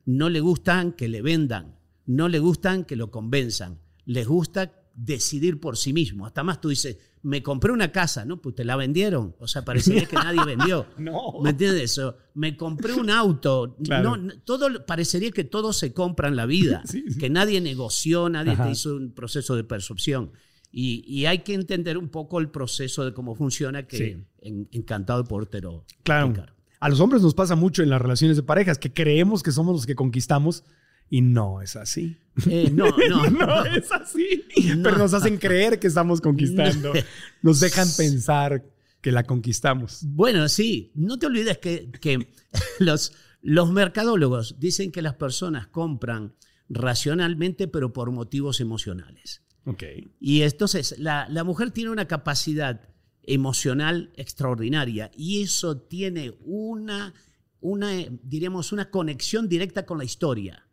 no 0.06 0.28
le 0.30 0.40
gustan 0.40 0.92
que 0.92 1.08
le 1.08 1.22
vendan, 1.22 1.76
no 2.06 2.28
le 2.28 2.38
gustan 2.38 2.84
que 2.84 2.96
lo 2.96 3.10
convenzan, 3.10 3.78
les 4.04 4.26
gusta 4.26 4.72
decidir 4.94 5.60
por 5.60 5.76
sí 5.76 5.92
mismo. 5.92 6.24
Hasta 6.26 6.44
más 6.44 6.60
tú 6.60 6.68
dices, 6.68 6.98
me 7.22 7.42
compré 7.42 7.72
una 7.72 7.90
casa, 7.90 8.24
¿no? 8.24 8.40
Pues 8.40 8.54
te 8.54 8.64
la 8.64 8.76
vendieron. 8.76 9.34
O 9.40 9.48
sea, 9.48 9.64
parecería 9.64 10.04
que 10.06 10.14
nadie 10.16 10.44
vendió. 10.46 10.86
No. 10.98 11.40
¿Me 11.42 11.50
entiendes 11.50 11.82
eso? 11.92 12.16
Me 12.34 12.56
compré 12.56 12.92
un 12.92 13.10
auto. 13.10 13.76
Claro. 13.82 14.10
No, 14.10 14.16
no, 14.18 14.38
todo, 14.44 14.84
parecería 14.86 15.30
que 15.30 15.42
todo 15.44 15.72
se 15.72 15.92
compra 15.92 16.28
en 16.28 16.36
la 16.36 16.46
vida, 16.46 16.82
Sí, 16.86 17.02
sí. 17.08 17.18
que 17.18 17.30
nadie 17.30 17.60
negoció, 17.60 18.28
nadie 18.28 18.52
Ajá. 18.52 18.66
te 18.66 18.70
hizo 18.72 18.94
un 18.94 19.12
proceso 19.14 19.56
de 19.56 19.64
percepción. 19.64 20.32
Y, 20.76 21.04
y 21.06 21.26
hay 21.26 21.38
que 21.40 21.54
entender 21.54 21.96
un 21.96 22.08
poco 22.08 22.40
el 22.40 22.48
proceso 22.50 23.04
de 23.04 23.14
cómo 23.14 23.36
funciona, 23.36 23.86
que 23.86 23.96
Sí. 23.96 24.16
en- 24.40 24.68
encantado 24.72 25.22
de 25.22 25.28
podértelo 25.28 25.84
Claro. 26.02 26.26
explicar. 26.26 26.54
A 26.80 26.88
los 26.88 26.98
hombres 26.98 27.22
nos 27.22 27.32
pasa 27.34 27.54
mucho 27.54 27.82
en 27.84 27.90
las 27.90 28.02
relaciones 28.02 28.36
de 28.36 28.42
parejas 28.42 28.78
que 28.78 28.92
creemos 28.92 29.42
que 29.44 29.52
somos 29.52 29.74
los 29.74 29.86
que 29.86 29.94
conquistamos 29.94 30.64
Y 31.10 31.20
no 31.20 31.60
es 31.62 31.76
así. 31.76 32.16
Eh, 32.50 32.70
no, 32.72 32.86
no, 33.08 33.30
No 33.30 33.64
es 33.66 33.92
así. 33.92 34.42
No. 34.76 34.82
Pero 34.82 34.96
nos 34.98 35.12
hacen 35.14 35.36
creer 35.36 35.78
que 35.78 35.86
estamos 35.86 36.20
conquistando. 36.22 36.92
Nos 37.42 37.60
dejan 37.60 37.86
pensar 37.96 38.64
que 39.02 39.12
la 39.12 39.22
conquistamos. 39.24 40.00
Bueno, 40.02 40.48
sí, 40.48 40.90
no 40.94 41.18
te 41.18 41.26
olvides 41.26 41.58
que, 41.58 41.90
que 42.00 42.32
los, 42.80 43.12
los 43.42 43.70
mercadólogos 43.70 44.56
dicen 44.58 44.90
que 44.90 45.02
las 45.02 45.14
personas 45.14 45.66
compran 45.68 46.32
racionalmente, 46.70 47.68
pero 47.68 47.92
por 47.92 48.10
motivos 48.10 48.60
emocionales. 48.60 49.42
Ok. 49.66 49.82
Y 50.20 50.42
entonces 50.42 50.96
la, 50.98 51.26
la 51.30 51.44
mujer 51.44 51.70
tiene 51.70 51.90
una 51.90 52.06
capacidad 52.06 52.88
emocional 53.22 54.12
extraordinaria 54.16 55.10
y 55.16 55.42
eso 55.42 55.78
tiene 55.78 56.34
una, 56.44 57.14
una, 57.60 57.90
diríamos, 58.22 58.72
una 58.72 58.90
conexión 58.90 59.48
directa 59.48 59.86
con 59.86 59.98
la 59.98 60.04
historia. 60.04 60.66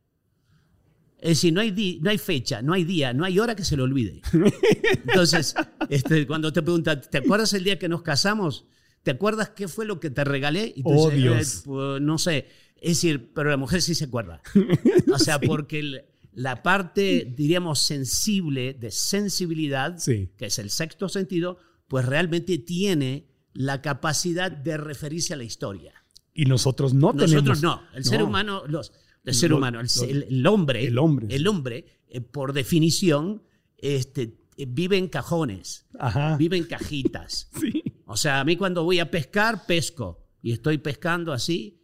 Es 1.20 1.30
decir, 1.30 1.54
no 1.54 1.62
hay, 1.62 1.72
di- 1.72 2.00
no 2.02 2.10
hay 2.10 2.18
fecha, 2.18 2.62
no 2.64 2.74
hay 2.74 2.84
día, 2.84 3.14
no 3.14 3.24
hay 3.24 3.38
hora 3.40 3.56
que 3.56 3.64
se 3.64 3.78
le 3.78 3.84
olvide. 3.84 4.22
Entonces, 5.08 5.54
este, 5.90 6.26
cuando 6.26 6.52
te 6.52 6.62
preguntan, 6.64 7.00
¿te 7.10 7.20
acuerdas 7.20 7.54
el 7.54 7.64
día 7.64 7.78
que 7.78 7.88
nos 7.88 8.02
casamos? 8.02 8.66
¿Te 9.04 9.12
acuerdas 9.12 9.50
qué 9.52 9.68
fue 9.68 9.86
lo 9.86 10.00
que 10.00 10.10
te 10.10 10.24
regalé? 10.24 10.74
Y 10.76 10.84
tú 10.84 10.90
Oh, 10.90 11.06
dices, 11.10 11.22
Dios. 11.22 11.56
"Eh, 11.58 11.62
pues, 11.66 12.02
no 12.02 12.18
sé. 12.18 12.48
Es 12.76 12.90
decir, 12.98 13.32
pero 13.36 13.52
la 13.52 13.58
mujer 13.58 13.82
sí 13.84 13.94
se 13.96 14.06
acuerda. 14.06 14.42
O 15.14 15.20
sea, 15.20 15.40
porque 15.40 15.80
el- 15.80 16.02
la 16.34 16.64
parte, 16.64 17.32
diríamos, 17.36 17.80
sensible, 17.80 18.74
de 18.74 18.92
sensibilidad, 18.92 19.98
Sí. 19.98 20.30
que 20.38 20.46
es 20.46 20.60
el 20.60 20.70
sexto 20.70 21.10
sentido, 21.10 21.58
pues 21.88 22.06
realmente 22.06 22.58
tiene 22.58 23.28
la 23.54 23.82
capacidad 23.82 24.50
de 24.52 24.78
referirse 24.78 25.34
a 25.34 25.38
la 25.38 25.44
historia. 25.44 25.94
Y 26.34 26.46
nosotros 26.46 26.94
no 26.94 27.12
Nosotros 27.12 27.60
tenemos. 27.60 27.62
no. 27.62 27.82
El 27.94 28.06
ser 28.06 28.20
No. 28.22 28.28
humano, 28.28 28.64
los, 28.68 28.94
el 29.26 29.34
ser 29.34 29.50
Lo- 29.50 29.58
humano, 29.58 29.82
el, 29.82 29.88
lo- 29.98 30.04
el- 30.06 30.24
el 30.30 30.48
hombre, 30.48 30.86
el 30.88 30.98
hombre, 30.98 31.28
el 31.36 31.48
hombre, 31.48 31.86
eh, 32.08 32.22
por 32.22 32.54
definición, 32.54 33.44
este, 33.78 34.38
eh, 34.56 34.66
vive 34.70 34.98
en 34.98 35.10
cajones, 35.10 35.86
Ajá. 36.00 36.38
vive 36.38 36.56
en 36.58 36.64
cajitas. 36.64 37.50
Sí. 37.60 37.84
O 38.06 38.16
sea, 38.18 38.40
a 38.40 38.44
mí 38.46 38.56
cuando 38.58 38.84
voy 38.84 39.00
a 39.00 39.10
pescar, 39.12 39.66
pesco. 39.66 40.20
Y 40.42 40.52
estoy 40.54 40.78
pescando 40.80 41.32
así. 41.34 41.82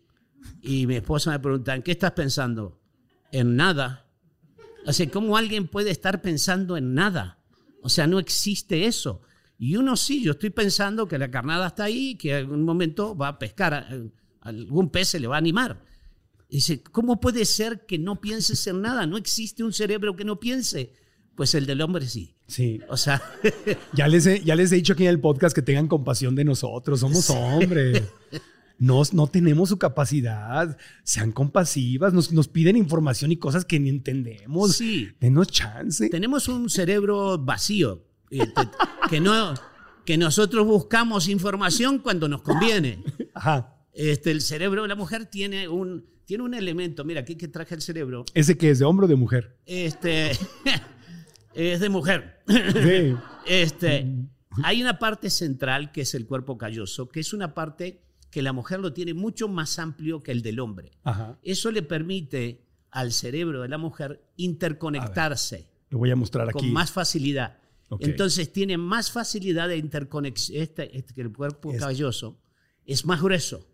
Y 0.62 0.88
mi 0.88 0.96
esposa 0.96 1.32
me 1.32 1.40
pregunta, 1.40 1.76
¿en 1.76 1.84
qué 1.84 1.92
estás 1.92 2.12
pensando? 2.12 2.82
En 3.32 3.56
nada. 3.56 4.07
O 4.88 4.94
sea, 4.94 5.10
¿cómo 5.10 5.38
alguien 5.38 5.68
puede 5.68 5.92
estar 5.92 6.22
pensando 6.22 6.78
en 6.78 6.94
nada? 6.94 7.40
O 7.82 7.90
sea, 7.90 8.08
no 8.08 8.20
existe 8.20 8.86
eso. 8.86 9.22
Y 9.60 9.76
uno 9.76 9.98
sí, 9.98 10.22
yo 10.24 10.32
estoy 10.32 10.50
pensando 10.52 11.08
que 11.08 11.18
la 11.18 11.30
carnada 11.32 11.68
está 11.68 11.86
ahí, 11.86 12.16
que 12.16 12.32
en 12.32 12.36
algún 12.38 12.64
momento 12.64 13.16
va 13.16 13.28
a 13.30 13.40
pescar, 13.40 13.74
a- 13.74 13.88
a 14.42 14.50
algún 14.50 14.90
pez 14.90 15.10
se 15.10 15.20
le 15.20 15.28
va 15.28 15.36
a 15.36 15.40
animar. 15.40 15.84
Dice, 16.50 16.82
¿cómo 16.82 17.20
puede 17.20 17.44
ser 17.46 17.86
que 17.86 17.98
no 18.00 18.22
pienses 18.22 18.66
en 18.68 18.82
nada? 18.82 19.06
No 19.06 19.18
existe 19.18 19.64
un 19.64 19.74
cerebro 19.74 20.16
que 20.16 20.24
no 20.24 20.40
piense. 20.40 20.94
Pues 21.36 21.54
el 21.54 21.66
del 21.66 21.82
hombre 21.82 22.08
sí. 22.08 22.36
Sí. 22.48 22.80
O 22.90 22.96
sea, 22.98 23.22
Ya 23.94 24.08
les, 24.08 24.26
he, 24.26 24.42
ya 24.44 24.56
les 24.56 24.72
he 24.72 24.76
dicho 24.76 24.94
aquí 24.94 25.04
en 25.04 25.10
el 25.10 25.20
podcast 25.20 25.54
que 25.54 25.62
tengan 25.62 25.88
compasión 25.88 26.34
de 26.36 26.46
nosotros. 26.46 27.02
Somos 27.02 27.30
hombres. 27.30 28.02
No, 28.80 29.02
no 29.12 29.28
tenemos 29.28 29.70
su 29.70 29.78
capacidad. 29.78 30.78
Sean 31.04 31.32
compasivas. 31.32 32.14
Nos, 32.14 32.32
nos 32.32 32.48
piden 32.48 32.76
información 32.78 33.32
y 33.32 33.38
cosas 33.38 33.66
que 33.66 33.80
ni 33.80 33.90
entendemos. 33.90 34.78
Sí. 34.78 35.10
Denos 35.20 35.48
chance. 35.48 36.10
tenemos 36.10 36.48
un 36.48 36.70
cerebro 36.70 37.38
vacío, 37.38 38.06
eh, 38.30 38.40
que, 39.10 39.20
no, 39.20 39.54
que 40.06 40.18
nosotros 40.18 40.66
buscamos 40.66 41.28
información 41.28 42.00
cuando 42.00 42.28
nos 42.28 42.42
conviene. 42.42 43.04
Ajá. 43.34 43.74
Este, 43.94 44.30
el 44.30 44.42
cerebro 44.42 44.84
de 44.84 44.88
la 44.90 44.96
mujer 44.96 45.26
tiene 45.26 45.68
un, 45.68 46.06
tiene 46.26 46.44
un 46.44 46.54
elemento, 46.54 47.04
mira, 47.04 47.22
aquí 47.22 47.36
que 47.36 47.48
traje 47.48 47.74
el 47.74 47.82
cerebro, 47.82 48.26
¿Ese 48.36 48.56
que 48.58 48.70
es 48.70 48.78
de 48.78 48.86
hombre 48.86 49.06
o 49.06 49.08
de 49.10 49.16
mujer? 49.16 49.58
este, 49.66 50.32
es 51.56 51.80
de 51.80 51.90
mujer. 51.90 52.44
Sí. 52.48 53.16
Este, 53.48 54.06
hay 54.62 54.82
una 54.82 55.00
parte 55.00 55.30
central 55.30 55.94
que 55.94 56.02
es 56.02 56.14
el 56.16 56.28
cuerpo 56.28 56.58
calloso, 56.58 57.08
que 57.08 57.22
es 57.22 57.32
una 57.32 57.54
parte 57.54 58.02
que 58.30 58.42
la 58.42 58.54
mujer 58.54 58.80
lo 58.80 58.94
tiene 58.94 59.14
mucho 59.14 59.48
más 59.48 59.80
amplio 59.80 60.22
que 60.22 60.32
el 60.32 60.42
del 60.42 60.60
hombre. 60.60 60.92
Ajá. 61.04 61.38
Eso 61.44 61.72
le 61.72 61.82
permite 61.82 62.66
al 62.92 63.12
cerebro 63.12 63.62
de 63.62 63.70
la 63.70 63.78
mujer 63.78 64.22
interconectarse. 64.82 65.68
Lo 65.90 65.98
voy 66.00 66.12
a 66.12 66.16
mostrar 66.16 66.50
aquí. 66.50 66.54
con 66.60 66.72
más 66.74 66.92
facilidad. 66.92 67.58
Entonces 68.00 68.52
tiene 68.52 68.78
más 68.78 69.12
facilidad 69.12 69.70
de 69.70 69.78
interconexión. 69.78 70.62
Este, 70.62 70.98
este, 70.98 71.14
que 71.14 71.22
el 71.22 71.32
cuerpo 71.32 71.72
Es- 71.72 71.80
caballoso 71.80 72.38
es 72.86 73.06
más 73.06 73.22
grueso. 73.22 73.66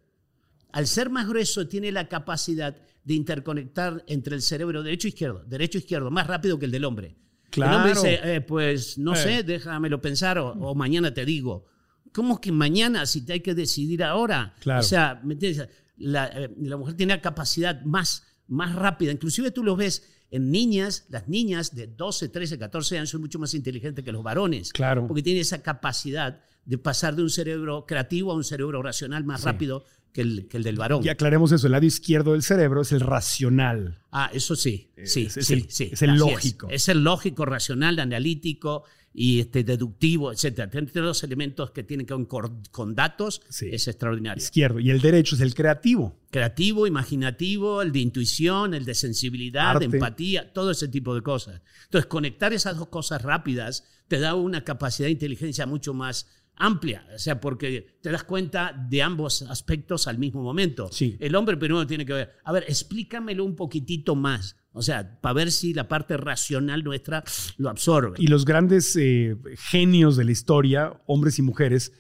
Al 0.71 0.87
ser 0.87 1.09
más 1.09 1.27
grueso, 1.27 1.67
tiene 1.67 1.91
la 1.91 2.07
capacidad 2.07 2.75
de 3.03 3.13
interconectar 3.13 4.03
entre 4.07 4.35
el 4.35 4.41
cerebro 4.41 4.81
derecho 4.81 5.07
e 5.07 5.09
izquierdo, 5.09 5.43
derecho 5.45 5.77
e 5.77 5.81
izquierdo, 5.81 6.09
más 6.09 6.25
rápido 6.27 6.57
que 6.57 6.65
el 6.65 6.71
del 6.71 6.85
hombre. 6.85 7.15
Claro. 7.51 7.71
El 7.71 7.77
hombre 7.77 7.93
dice, 7.93 8.35
eh, 8.35 8.41
pues 8.41 8.97
no 8.97 9.13
Eh. 9.13 9.17
sé, 9.17 9.43
déjamelo 9.43 10.01
pensar 10.01 10.37
o, 10.39 10.49
o 10.53 10.73
mañana 10.75 11.13
te 11.13 11.25
digo. 11.25 11.65
¿Cómo 12.13 12.39
que 12.39 12.51
mañana 12.51 13.05
si 13.05 13.21
te 13.25 13.33
hay 13.33 13.39
que 13.41 13.53
decidir 13.55 14.03
ahora? 14.03 14.53
Claro. 14.59 14.79
O 14.81 14.83
sea, 14.83 15.19
¿me 15.23 15.33
entiendes? 15.33 15.67
La, 15.97 16.27
eh, 16.27 16.49
la 16.61 16.77
mujer 16.77 16.95
tiene 16.95 17.13
la 17.15 17.21
capacidad 17.21 17.81
más, 17.83 18.23
más 18.47 18.75
rápida. 18.75 19.11
Inclusive 19.11 19.51
tú 19.51 19.63
lo 19.63 19.75
ves 19.75 20.09
en 20.31 20.49
niñas, 20.51 21.05
las 21.09 21.27
niñas 21.27 21.75
de 21.75 21.87
12, 21.87 22.29
13, 22.29 22.57
14 22.57 22.97
años 22.97 23.09
son 23.09 23.21
mucho 23.21 23.37
más 23.39 23.53
inteligentes 23.53 24.03
que 24.03 24.11
los 24.11 24.23
varones. 24.23 24.71
Claro. 24.73 25.07
Porque 25.07 25.21
tienen 25.23 25.41
esa 25.41 25.61
capacidad 25.61 26.41
de 26.65 26.77
pasar 26.77 27.15
de 27.15 27.21
un 27.23 27.29
cerebro 27.29 27.85
creativo 27.85 28.31
a 28.31 28.35
un 28.35 28.43
cerebro 28.43 28.81
racional 28.81 29.23
más 29.25 29.41
Sí. 29.41 29.45
rápido 29.47 29.83
que 30.13 30.21
el, 30.21 30.47
que 30.47 30.57
el 30.57 30.63
del 30.63 30.77
varón. 30.77 31.03
Y 31.03 31.09
aclaremos 31.09 31.51
eso. 31.51 31.67
El 31.67 31.71
lado 31.73 31.85
izquierdo 31.85 32.33
del 32.33 32.43
cerebro 32.43 32.81
es 32.81 32.91
el 32.91 32.99
racional. 33.01 33.99
Ah, 34.11 34.29
eso 34.33 34.55
sí, 34.55 34.91
sí, 35.03 35.25
Es- 35.25 35.37
es 35.37 35.47
sí, 35.47 35.53
el- 35.53 35.69
sí. 35.69 35.89
es 35.91 36.01
el 36.03 36.15
lógico. 36.15 36.67
Es. 36.69 36.87
el 36.89 37.03
lógico, 37.03 37.45
racional, 37.45 37.99
analítico 37.99 38.83
y 39.13 39.39
este, 39.39 39.63
deductivo, 39.63 40.31
etcétera. 40.31 40.69
Tiene 40.69 40.89
los 40.95 41.23
elementos 41.23 41.71
que 41.71 41.83
tienen 41.83 42.05
que 42.05 42.15
ver 42.15 42.27
con, 42.27 42.63
con 42.71 42.95
datos, 42.95 43.41
Sí. 43.49 43.69
es 43.71 43.87
extraordinario. 43.87 44.41
Izquierdo. 44.43 44.79
Y 44.79 44.89
el 44.89 44.99
derecho 45.01 45.35
es 45.35 45.41
el 45.41 45.53
creativo. 45.53 46.19
Creativo, 46.31 46.87
imaginativo, 46.87 47.81
el 47.81 47.91
de 47.91 47.99
intuición, 47.99 48.73
el 48.73 48.85
de 48.85 48.95
sensibilidad, 48.95 49.71
Arte. 49.71 49.87
de 49.87 49.97
empatía, 49.97 50.51
todo 50.51 50.71
ese 50.71 50.87
tipo 50.87 51.13
de 51.13 51.21
cosas. 51.21 51.61
Entonces, 51.85 52.07
conectar 52.07 52.53
esas 52.53 52.75
dos 52.77 52.87
cosas 52.87 53.21
rápidas 53.21 53.83
te 54.07 54.19
da 54.19 54.33
una 54.35 54.63
capacidad 54.63 55.07
de 55.07 55.11
inteligencia 55.11 55.65
mucho 55.65 55.93
más 55.93 56.27
amplia, 56.55 57.07
o 57.15 57.17
sea, 57.17 57.39
porque 57.39 57.97
te 58.01 58.11
das 58.11 58.23
cuenta 58.23 58.73
de 58.89 59.01
ambos 59.01 59.41
aspectos 59.43 60.07
al 60.07 60.19
mismo 60.19 60.43
momento. 60.43 60.89
Sí. 60.91 61.17
El 61.19 61.35
hombre 61.35 61.57
primero 61.57 61.85
tiene 61.87 62.05
que 62.05 62.13
ver, 62.13 62.31
a 62.43 62.51
ver, 62.51 62.63
explícamelo 62.67 63.43
un 63.43 63.55
poquitito 63.55 64.15
más, 64.15 64.55
o 64.73 64.81
sea, 64.81 65.19
para 65.21 65.33
ver 65.33 65.51
si 65.51 65.73
la 65.73 65.87
parte 65.87 66.17
racional 66.17 66.83
nuestra 66.83 67.23
lo 67.57 67.69
absorbe. 67.69 68.17
Y 68.19 68.27
los 68.27 68.43
grandes 68.45 68.95
eh, 68.95 69.35
genios 69.55 70.17
de 70.17 70.23
la 70.25 70.31
historia, 70.31 71.01
hombres 71.05 71.39
y 71.39 71.41
mujeres, 71.43 71.91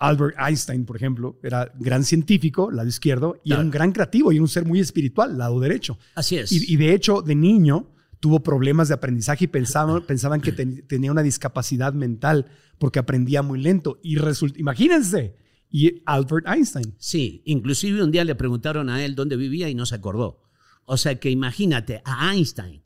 Albert 0.00 0.34
Einstein, 0.38 0.84
por 0.86 0.96
ejemplo, 0.96 1.38
era 1.42 1.72
gran 1.78 2.02
científico, 2.04 2.70
lado 2.70 2.88
izquierdo, 2.88 3.36
y 3.44 3.52
era 3.52 3.60
un 3.62 3.70
gran 3.70 3.92
creativo 3.92 4.32
y 4.32 4.40
un 4.40 4.48
ser 4.48 4.64
muy 4.64 4.80
espiritual, 4.80 5.38
lado 5.38 5.60
derecho. 5.60 5.98
Así 6.16 6.36
es. 6.36 6.50
Y, 6.50 6.72
y 6.72 6.76
de 6.76 6.94
hecho, 6.94 7.22
de 7.22 7.34
niño 7.36 7.90
tuvo 8.20 8.42
problemas 8.42 8.88
de 8.88 8.94
aprendizaje 8.94 9.44
y 9.44 9.48
pensaban, 9.48 10.02
pensaban 10.06 10.40
que 10.40 10.50
ten- 10.52 10.84
tenía 10.88 11.12
una 11.12 11.22
discapacidad 11.22 11.92
mental 11.92 12.46
porque 12.78 12.98
aprendía 12.98 13.42
muy 13.42 13.60
lento. 13.60 14.00
Y 14.02 14.16
resulta, 14.16 14.58
imagínense, 14.58 15.36
y 15.70 16.02
Albert 16.06 16.46
Einstein. 16.48 16.94
Sí, 16.98 17.42
inclusive 17.44 18.02
un 18.02 18.10
día 18.10 18.24
le 18.24 18.34
preguntaron 18.34 18.88
a 18.90 19.04
él 19.04 19.14
dónde 19.14 19.36
vivía 19.36 19.68
y 19.68 19.74
no 19.74 19.86
se 19.86 19.94
acordó. 19.94 20.40
O 20.86 20.96
sea 20.96 21.18
que 21.18 21.30
imagínate 21.30 22.02
a 22.04 22.32
Einstein. 22.34 22.82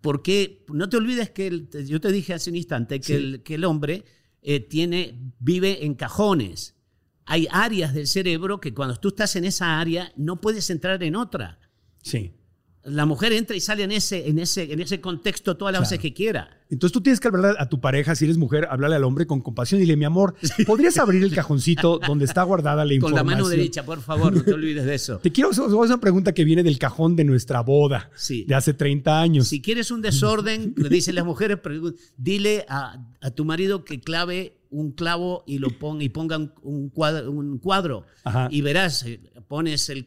Porque 0.00 0.64
no 0.68 0.88
te 0.88 0.96
olvides 0.98 1.30
que 1.30 1.46
el- 1.46 1.68
yo 1.86 2.00
te 2.00 2.12
dije 2.12 2.34
hace 2.34 2.50
un 2.50 2.56
instante 2.56 3.00
que, 3.00 3.06
Sí. 3.06 3.12
el, 3.14 3.42
que 3.42 3.54
el 3.54 3.64
hombre 3.64 4.04
eh, 4.42 4.60
tiene, 4.60 5.18
vive 5.38 5.86
en 5.86 5.94
cajones. 5.94 6.74
Hay 7.24 7.48
áreas 7.50 7.94
del 7.94 8.06
cerebro 8.06 8.60
que 8.60 8.74
cuando 8.74 8.96
tú 8.96 9.08
estás 9.08 9.36
en 9.36 9.46
esa 9.46 9.80
área 9.80 10.12
no 10.16 10.40
puedes 10.42 10.68
entrar 10.68 11.02
en 11.02 11.16
otra. 11.16 11.58
Sí. 12.02 12.32
La 12.84 13.06
mujer 13.06 13.32
entra 13.32 13.56
y 13.56 13.60
sale 13.60 13.82
en 13.82 13.92
ese, 13.92 14.28
en 14.28 14.38
ese, 14.38 14.70
en 14.72 14.80
ese 14.80 15.00
contexto 15.00 15.56
todas 15.56 15.72
las 15.72 15.80
Claro. 15.80 15.90
veces 15.90 16.00
que 16.00 16.12
quiera. 16.12 16.50
Entonces 16.68 16.92
tú 16.92 17.00
tienes 17.00 17.18
que 17.20 17.28
hablarle 17.28 17.56
a 17.58 17.68
tu 17.68 17.80
pareja, 17.80 18.14
si 18.14 18.24
eres 18.24 18.36
mujer, 18.36 18.66
hablarle 18.70 18.96
al 18.96 19.04
hombre 19.04 19.26
con 19.26 19.40
compasión 19.40 19.80
y 19.80 19.84
dile, 19.84 19.96
mi 19.96 20.04
amor, 20.04 20.34
¿podrías 20.66 20.98
abrir 20.98 21.22
el 21.22 21.32
cajoncito 21.34 21.98
donde 22.06 22.24
está 22.26 22.42
guardada 22.42 22.84
la 22.84 22.88
Con 22.90 22.94
información? 22.96 23.26
la 23.26 23.36
mano 23.36 23.48
derecha, 23.48 23.84
por 23.86 24.00
favor, 24.02 24.34
no 24.34 24.42
te 24.42 24.52
olvides 24.52 24.84
de 24.84 24.94
eso. 24.94 25.18
Te 25.18 25.30
quiero 25.32 25.50
hacer 25.50 25.64
una 25.64 26.00
pregunta 26.00 26.32
que 26.34 26.44
viene 26.44 26.62
del 26.62 26.78
cajón 26.78 27.16
de 27.16 27.24
nuestra 27.24 27.60
boda 27.62 28.10
Sí. 28.16 28.44
de 28.44 28.54
hace 28.54 28.74
30 28.74 29.20
años. 29.20 29.48
Si 29.48 29.62
quieres 29.62 29.90
un 29.90 30.02
desorden, 30.02 30.74
le 30.76 30.88
dicen 30.88 31.14
las 31.14 31.24
mujeres, 31.24 31.58
dile 32.16 32.64
a, 32.68 32.98
a 33.20 33.30
tu 33.30 33.44
marido 33.44 33.84
que 33.84 34.00
clave 34.00 34.58
un 34.70 34.90
clavo 34.92 35.44
y 35.46 35.58
lo 35.58 35.70
ponga 35.70 36.02
y 36.04 36.08
ponga 36.08 36.36
un- 36.62 36.88
cuadro, 36.90 37.30
un 37.30 37.58
cuadro 37.58 38.04
Ajá. 38.24 38.48
y 38.50 38.60
verás, 38.60 39.04
eh, 39.04 39.20
pones 39.46 39.88
el 39.88 40.06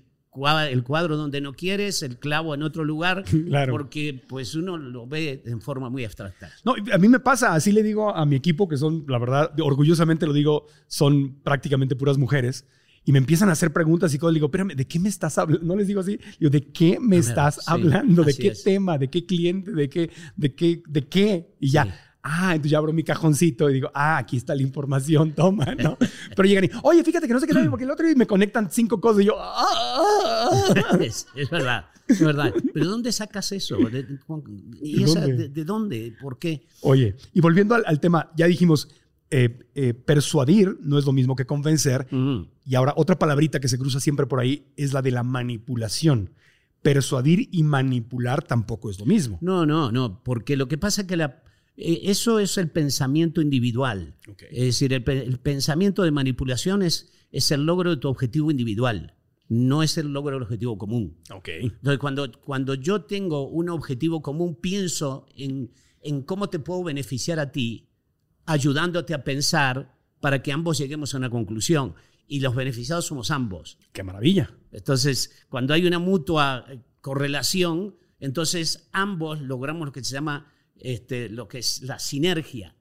el 0.70 0.84
cuadro 0.84 1.18
donde 1.18 1.42
no 1.42 1.54
quieres, 1.54 2.04
el 2.04 2.18
clavo 2.18 2.54
en 2.54 2.64
otro 2.64 2.84
lugar, 2.84 3.24
Claro. 3.48 3.72
porque 3.72 4.22
pues 4.28 4.56
uno 4.56 4.78
lo 4.78 5.08
ve 5.08 5.42
en 5.46 5.62
forma 5.62 5.90
muy 5.90 6.06
abstracta. 6.06 6.50
No, 6.64 6.76
a 6.94 6.98
mí 6.98 7.08
me 7.08 7.20
pasa, 7.20 7.54
así 7.54 7.72
le 7.72 7.84
digo 7.84 8.16
a 8.16 8.26
mi 8.26 8.36
equipo, 8.36 8.68
que 8.68 8.78
son, 8.78 9.06
la 9.08 9.18
verdad, 9.20 9.52
orgullosamente 9.60 10.26
lo 10.26 10.34
digo, 10.34 10.66
son 10.88 11.36
prácticamente 11.44 11.96
puras 11.96 12.18
mujeres. 12.18 12.66
y 13.06 13.12
me 13.14 13.20
empiezan 13.20 13.48
a 13.48 13.54
hacer 13.54 13.72
preguntas 13.72 14.14
y. 14.14 14.18
Le 14.20 14.34
digo, 14.34 14.48
espérame, 14.48 14.76
¿de 14.76 14.86
qué 14.86 15.00
me 15.00 15.08
estás 15.08 15.38
hablando? 15.38 15.66
No 15.66 15.76
les 15.78 15.88
digo 15.88 16.02
así. 16.02 16.20
Digo, 16.40 16.50
¿de 16.50 16.62
qué 16.62 16.98
me 17.00 17.18
estás 17.18 17.56
sí, 17.56 17.62
hablando? 17.68 18.24
¿De 18.24 18.34
qué 18.34 18.50
es. 18.50 18.64
tema? 18.64 18.98
¿De 18.98 19.08
qué 19.10 19.26
cliente? 19.26 19.72
¿De 19.72 19.88
qué? 19.90 20.10
¿De 20.36 20.54
qué? 20.54 20.82
¿De 20.86 21.08
qué? 21.08 21.48
Y 21.62 21.70
ya. 21.72 21.86
Sí. 21.86 21.90
Ah, 22.30 22.52
entonces 22.56 22.72
ya 22.72 22.78
abro 22.80 22.92
mi 22.92 23.04
cajoncito 23.04 23.70
y 23.70 23.74
digo, 23.76 23.90
ah, 23.94 24.18
aquí 24.18 24.36
está 24.38 24.54
la 24.54 24.62
información, 24.62 25.32
toma, 25.34 25.66
¿no? 25.76 25.98
Pero 26.36 26.48
llegan 26.48 26.66
y, 26.66 26.70
oye, 26.84 27.04
fíjate 27.04 27.26
que 27.28 27.34
no 27.34 27.40
sé 27.40 27.48
qué 27.48 27.54
tal, 27.54 27.70
porque 27.70 27.86
el 27.86 27.92
otro 27.92 28.06
día 28.06 28.16
me 28.18 28.28
conectan 28.28 28.70
cinco 28.70 29.00
cosas 29.00 29.22
y 29.24 29.26
yo, 29.28 29.36
ah, 29.40 29.54
ah, 29.58 30.50
ah". 30.92 30.98
Es, 31.02 31.28
es 31.36 31.50
verdad, 31.50 31.86
es 32.08 32.20
verdad. 32.20 32.54
Pero 32.74 32.86
¿dónde 32.88 33.12
sacas 33.12 33.52
eso? 33.54 33.78
¿De, 33.78 34.04
de- 34.04 34.20
y 34.82 34.98
¿De 35.00 35.04
esa- 35.06 35.22
dónde? 35.22 35.38
de- 35.38 35.50
de 35.50 35.64
dónde? 35.66 36.14
¿Por 36.22 36.38
qué? 36.38 36.66
Oye, 36.82 37.16
y 37.34 37.40
volviendo 37.40 37.76
al, 37.76 37.84
al 37.86 38.00
tema, 38.00 38.30
ya 38.36 38.46
dijimos, 38.48 38.90
eh, 39.32 39.60
eh, 39.76 39.94
persuadir 39.94 40.78
no 40.82 40.98
es 40.98 41.06
lo 41.06 41.12
mismo 41.14 41.36
que 41.36 41.46
convencer. 41.46 42.08
Ujú. 42.12 42.48
Y 42.66 42.76
ahora 42.76 42.94
otra 42.98 43.18
palabrita 43.20 43.60
que 43.60 43.68
se 43.70 43.78
cruza 43.78 44.00
siempre 44.00 44.26
por 44.26 44.40
ahí 44.40 44.66
es 44.76 44.92
la 44.94 45.02
de 45.02 45.12
la 45.12 45.24
manipulación. 45.24 46.32
Persuadir 46.82 47.50
y 47.52 47.64
manipular 47.64 48.44
tampoco 48.44 48.90
es 48.90 49.00
lo 49.00 49.06
mismo. 49.06 49.38
No, 49.42 49.66
no, 49.66 49.92
no, 49.92 50.22
porque 50.24 50.56
lo 50.56 50.68
que 50.68 50.78
pasa 50.78 51.02
es 51.02 51.08
que 51.08 51.18
la, 51.18 51.42
eso 51.78 52.40
es 52.40 52.58
el 52.58 52.70
pensamiento 52.70 53.42
individual. 53.42 54.16
Ok. 54.28 54.44
Es 54.50 54.66
decir, 54.66 54.94
el, 54.94 55.08
el 55.08 55.40
pensamiento 55.40 56.04
de 56.04 56.12
manipulación 56.12 56.82
es, 56.82 57.12
es 57.32 57.52
el 57.52 57.66
logro 57.66 57.92
de 57.92 57.98
tu 57.98 58.10
objetivo 58.10 58.50
individual, 58.50 59.16
no 59.48 59.84
es 59.84 59.98
el 59.98 60.12
logro 60.12 60.36
del 60.36 60.44
objetivo 60.44 60.78
común. 60.78 61.18
Ok. 61.32 61.50
Entonces, 61.50 62.00
cuando, 62.00 62.32
cuando 62.42 62.74
yo 62.74 63.04
tengo 63.04 63.48
un 63.48 63.70
objetivo 63.70 64.22
común, 64.22 64.56
pienso 64.56 65.28
en, 65.36 65.72
en 66.02 66.24
cómo 66.24 66.50
te 66.50 66.60
puedo 66.60 66.84
beneficiar 66.84 67.40
a 67.40 67.52
ti, 67.52 67.88
ayudándote 68.46 69.14
a 69.14 69.24
pensar 69.24 69.96
para 70.20 70.42
que 70.42 70.52
ambos 70.52 70.78
lleguemos 70.78 71.14
a 71.14 71.18
una 71.18 71.30
conclusión. 71.30 71.94
Y 72.28 72.42
los 72.42 72.56
beneficiados 72.56 73.06
somos 73.06 73.32
ambos. 73.32 73.78
Qué 73.94 74.04
maravilla. 74.04 74.52
Entonces, 74.72 75.46
cuando 75.48 75.74
hay 75.74 75.86
una 75.86 76.00
mutua 76.00 76.66
eh, 76.68 76.82
correlación, 77.00 77.96
entonces 78.20 78.90
ambos 78.92 79.42
logramos 79.42 79.86
lo 79.86 79.92
que 79.94 80.04
se 80.04 80.14
llama 80.14 80.52
este, 80.82 81.30
lo 81.30 81.48
que 81.48 81.60
es 81.60 81.82
la 81.82 82.00
sinergia, 82.00 82.76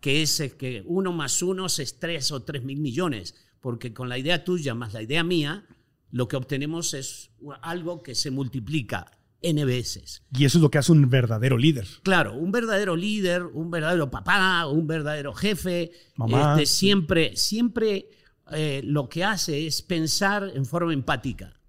que 0.00 0.22
es 0.22 0.40
eh, 0.40 0.56
que 0.56 0.82
uno 0.86 1.12
más 1.12 1.42
uno 1.42 1.66
es 1.66 1.98
tres 1.98 2.32
o 2.32 2.42
tres 2.42 2.62
mil 2.64 2.80
millones, 2.80 3.34
porque 3.60 3.92
con 3.92 4.08
la 4.08 4.18
idea 4.18 4.44
tuya 4.44 4.74
más 4.74 4.92
la 4.92 5.02
idea 5.02 5.24
mía, 5.24 5.66
lo 6.10 6.28
que 6.28 6.36
obtenemos 6.36 6.94
es 6.94 7.30
algo 7.62 8.02
que 8.02 8.14
se 8.14 8.30
multiplica 8.30 9.10
n 9.42 9.64
veces. 9.64 10.22
Y 10.36 10.44
eso 10.44 10.58
es 10.58 10.62
lo 10.62 10.70
que 10.70 10.78
hace 10.78 10.92
un 10.92 11.08
verdadero 11.08 11.58
líder. 11.58 11.86
Claro, 12.02 12.34
un 12.34 12.50
verdadero 12.50 12.96
líder, 12.96 13.44
un 13.44 13.70
verdadero 13.70 14.10
papá, 14.10 14.66
un 14.66 14.86
verdadero 14.86 15.34
jefe, 15.34 15.92
Mamá. 16.16 16.52
este, 16.52 16.66
siempre, 16.66 17.36
siempre 17.36 18.08
eh, 18.52 18.80
lo 18.84 19.08
que 19.08 19.24
hace 19.24 19.66
es 19.66 19.82
pensar 19.82 20.50
en 20.54 20.64
forma 20.64 20.92
empática. 20.92 21.60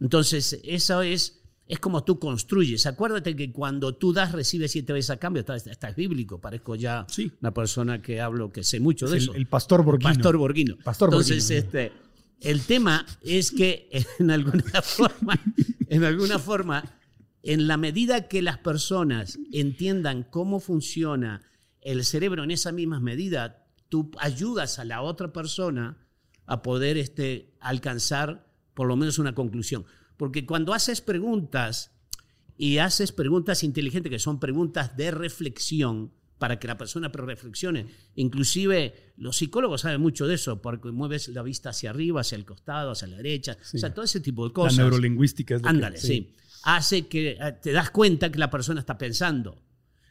Entonces, 0.00 0.58
eso 0.64 1.02
es, 1.02 1.39
es 1.70 1.78
como 1.78 2.02
tú 2.04 2.18
construyes. 2.18 2.84
Acuérdate 2.86 3.36
que 3.36 3.52
cuando 3.52 3.94
tú 3.94 4.12
das, 4.12 4.32
recibes 4.32 4.72
siete 4.72 4.92
veces 4.92 5.10
a 5.10 5.16
cambio. 5.18 5.40
Está, 5.40 5.54
está- 5.56 5.88
es 5.88 5.96
bíblico, 5.96 6.40
parezco 6.40 6.74
ya 6.74 7.06
Sí. 7.08 7.30
una 7.40 7.54
persona 7.54 8.02
que 8.02 8.20
hablo, 8.20 8.50
que 8.50 8.64
sé 8.64 8.80
mucho 8.80 9.06
de 9.08 9.18
Es 9.18 9.22
eso. 9.22 9.32
el, 9.34 9.38
el 9.42 9.46
pastor 9.46 9.84
Borghino. 9.84 10.12
Pastor 10.12 10.36
Borghino. 10.36 10.76
Pastor 10.82 11.08
Entonces, 11.10 11.48
este, 11.50 11.92
el 12.40 12.62
tema 12.62 13.06
es 13.22 13.50
que 13.52 13.88
en 14.18 14.30
alguna 14.32 14.62
forma, 14.82 15.40
en 15.88 16.02
alguna 16.04 16.38
forma, 16.40 16.84
en 17.42 17.68
la 17.68 17.76
medida 17.76 18.26
que 18.28 18.42
las 18.42 18.58
personas 18.58 19.38
entiendan 19.52 20.24
cómo 20.24 20.58
funciona 20.60 21.40
el 21.82 22.04
cerebro 22.04 22.42
en 22.44 22.50
esa 22.50 22.72
misma 22.72 22.98
medida, 23.00 23.64
tú 23.88 24.10
ayudas 24.18 24.78
a 24.80 24.84
la 24.84 25.02
otra 25.02 25.32
persona 25.32 25.96
a 26.46 26.62
poder 26.62 26.98
este, 26.98 27.54
alcanzar 27.60 28.44
por 28.74 28.88
lo 28.88 28.96
menos 28.96 29.18
una 29.20 29.34
conclusión. 29.34 29.84
Porque 30.20 30.44
cuando 30.44 30.74
haces 30.74 31.00
preguntas 31.00 31.92
y 32.58 32.76
haces 32.76 33.10
preguntas 33.10 33.64
inteligentes, 33.64 34.10
que 34.10 34.18
son 34.18 34.38
preguntas 34.38 34.94
de 34.98 35.10
reflexión, 35.10 36.12
para 36.36 36.58
que 36.58 36.66
la 36.68 36.76
persona 36.78 37.08
reflexione. 37.08 37.86
Inclusive 38.16 39.12
los 39.16 39.36
psicólogos 39.36 39.80
saben 39.80 40.00
mucho 40.00 40.26
de 40.26 40.34
eso, 40.34 40.60
porque 40.60 40.90
mueves 40.90 41.28
la 41.28 41.42
vista 41.42 41.70
hacia 41.70 41.88
arriba, 41.90 42.20
hacia 42.20 42.36
el 42.36 42.44
costado, 42.44 42.90
hacia 42.90 43.08
la 43.08 43.16
derecha, 43.16 43.56
o 43.74 43.78
sea, 43.78 43.92
todo 43.94 44.04
ese 44.04 44.20
tipo 44.20 44.44
de 44.44 44.50
La 44.50 44.54
cosas. 44.54 44.76
neurolingüística 44.78 45.54
es 45.56 45.60
lo 45.62 45.64
que- 45.64 45.70
Ándale, 45.70 45.96
sí. 45.98 46.34
Hace 46.64 47.06
que 47.08 47.30
eh, 47.40 47.52
te 47.62 47.72
das 47.72 47.90
cuenta 47.90 48.30
que 48.30 48.38
la 48.38 48.50
persona 48.50 48.80
está 48.80 48.96
pensando. 48.98 49.62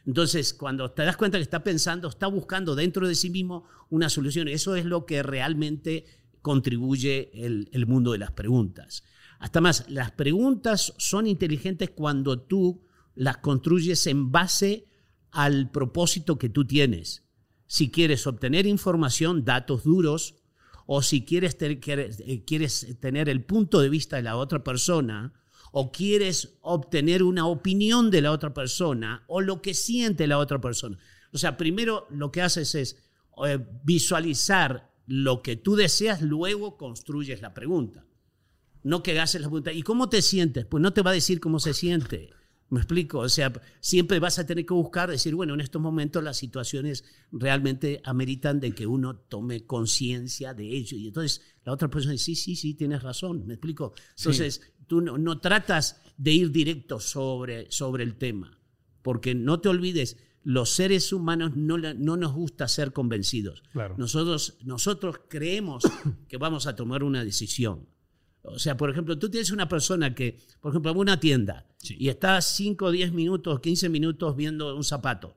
Entonces, 0.08 0.54
cuando 0.56 0.90
te 0.92 1.04
das 1.04 1.18
cuenta 1.18 1.38
que 1.38 1.44
está 1.44 1.64
pensando, 1.64 2.08
está 2.08 2.26
buscando 2.28 2.74
dentro 2.76 3.08
de 3.08 3.14
sí 3.16 3.30
mismo 3.30 3.66
una 3.92 4.10
solución. 4.10 4.48
Eso 4.48 4.76
es 4.76 4.86
lo 4.86 5.06
que 5.06 5.22
realmente 5.24 6.06
contribuye 6.42 7.30
el, 7.46 7.70
el 7.74 7.86
mundo 7.86 8.12
de 8.12 8.18
las 8.18 8.32
preguntas. 8.32 9.04
Hasta 9.40 9.62
más, 9.62 9.86
las 9.90 10.12
preguntas 10.12 10.94
son 10.98 11.26
inteligentes 11.26 11.90
cuando 11.90 12.42
tú 12.42 12.86
las 13.16 13.38
construyes 13.38 14.06
en 14.08 14.32
base 14.32 14.86
al 15.32 15.72
propósito 15.72 16.38
que 16.38 16.50
tú 16.50 16.66
tienes. 16.66 17.26
Si 17.66 17.90
quieres 17.90 18.28
obtener 18.28 18.66
información, 18.66 19.46
datos 19.46 19.84
duros, 19.84 20.36
o 20.86 21.02
si 21.02 21.26
eh, 21.30 22.44
quieres 22.46 22.98
tener 23.00 23.30
el 23.30 23.46
punto 23.46 23.80
de 23.80 23.90
vista 23.90 24.18
de 24.18 24.24
la 24.24 24.38
otra 24.38 24.64
persona, 24.64 25.34
o 25.72 25.92
quieres 25.92 26.58
obtener 26.62 27.24
una 27.24 27.46
opinión 27.46 28.10
de 28.10 28.22
la 28.22 28.32
otra 28.32 28.54
persona, 28.54 29.24
o 29.28 29.40
lo 29.40 29.62
que 29.62 29.74
siente 29.74 30.28
la 30.28 30.40
otra 30.40 30.60
persona. 30.60 30.98
O 31.32 31.38
sea, 31.38 31.58
primero 31.58 32.08
lo 32.10 32.32
que 32.32 32.42
haces 32.42 32.76
es 32.76 32.98
eh, 33.46 33.60
visualizar 33.84 34.92
lo 35.06 35.42
que 35.42 35.56
tú 35.56 35.76
deseas, 35.76 36.22
luego 36.22 36.76
construyes 36.76 37.42
la 37.42 37.54
pregunta. 37.54 38.06
No 38.84 39.04
que 39.04 39.20
haces 39.20 39.42
la 39.42 39.48
pregunta, 39.48 39.74
¿y 39.74 39.82
cómo 39.84 40.10
te 40.10 40.22
sientes? 40.22 40.66
Pues 40.66 40.82
no 40.82 40.94
te 40.94 41.02
va 41.02 41.12
a 41.12 41.14
decir 41.14 41.40
cómo 41.40 41.60
se 41.60 41.74
siente. 41.74 42.30
¿Me 42.72 42.80
explico? 42.82 43.20
O 43.20 43.30
sea, 43.30 43.52
siempre 43.80 44.20
vas 44.20 44.38
a 44.38 44.46
tener 44.46 44.64
que 44.66 44.76
buscar, 44.76 45.10
decir, 45.10 45.34
bueno, 45.34 45.56
en 45.56 45.62
estos 45.62 45.82
momentos 45.82 46.24
las 46.24 46.38
situaciones 46.38 47.04
realmente 47.32 48.00
ameritan 48.06 48.60
de 48.60 48.74
que 48.74 48.86
uno 48.86 49.16
tome 49.16 49.66
conciencia 49.66 50.54
de 50.54 50.70
ello. 50.78 50.96
Y 50.96 51.08
entonces 51.08 51.42
la 51.66 51.74
otra 51.74 51.90
persona 51.90 52.12
dice, 52.12 52.26
sí, 52.26 52.36
sí, 52.36 52.56
sí, 52.56 52.74
tienes 52.76 53.02
razón. 53.02 53.48
¿Me 53.48 53.56
explico? 53.56 53.94
Entonces 54.18 54.62
tú 54.86 55.02
no, 55.02 55.18
no 55.18 55.40
tratas 55.40 56.00
de 56.18 56.32
ir 56.32 56.52
directo 56.52 57.00
sobre, 57.00 57.72
sobre 57.72 58.04
el 58.04 58.16
tema, 58.16 58.60
porque 59.02 59.34
no 59.34 59.60
te 59.62 59.70
olvides, 59.70 60.18
los 60.44 60.70
seres 60.70 61.12
humanos 61.12 61.56
no, 61.56 61.76
la- 61.78 61.96
no 61.96 62.18
nos 62.18 62.34
gusta 62.34 62.68
ser 62.68 62.94
convencidos. 62.94 63.64
Claro. 63.72 63.96
Nosotros, 63.98 64.58
nosotros 64.64 65.16
creemos 65.28 65.84
que 66.28 66.38
vamos 66.38 66.68
a 66.68 66.76
tomar 66.76 67.04
una 67.04 67.24
decisión. 67.26 67.88
O 68.42 68.58
sea, 68.58 68.78
por 68.78 68.90
ejemplo, 68.90 69.18
tú 69.20 69.30
tienes 69.30 69.52
una 69.52 69.68
persona 69.68 70.16
que, 70.16 70.38
por 70.62 70.72
ejemplo, 70.72 70.92
va 70.94 70.98
a 70.98 71.02
una 71.02 71.20
tienda 71.20 71.68
y 71.84 72.10
está 72.10 72.42
5, 72.42 72.92
10 72.92 73.12
minutos, 73.12 73.60
15 73.60 73.90
minutos 73.90 74.36
viendo 74.36 74.76
un 74.76 74.84
zapato. 74.84 75.36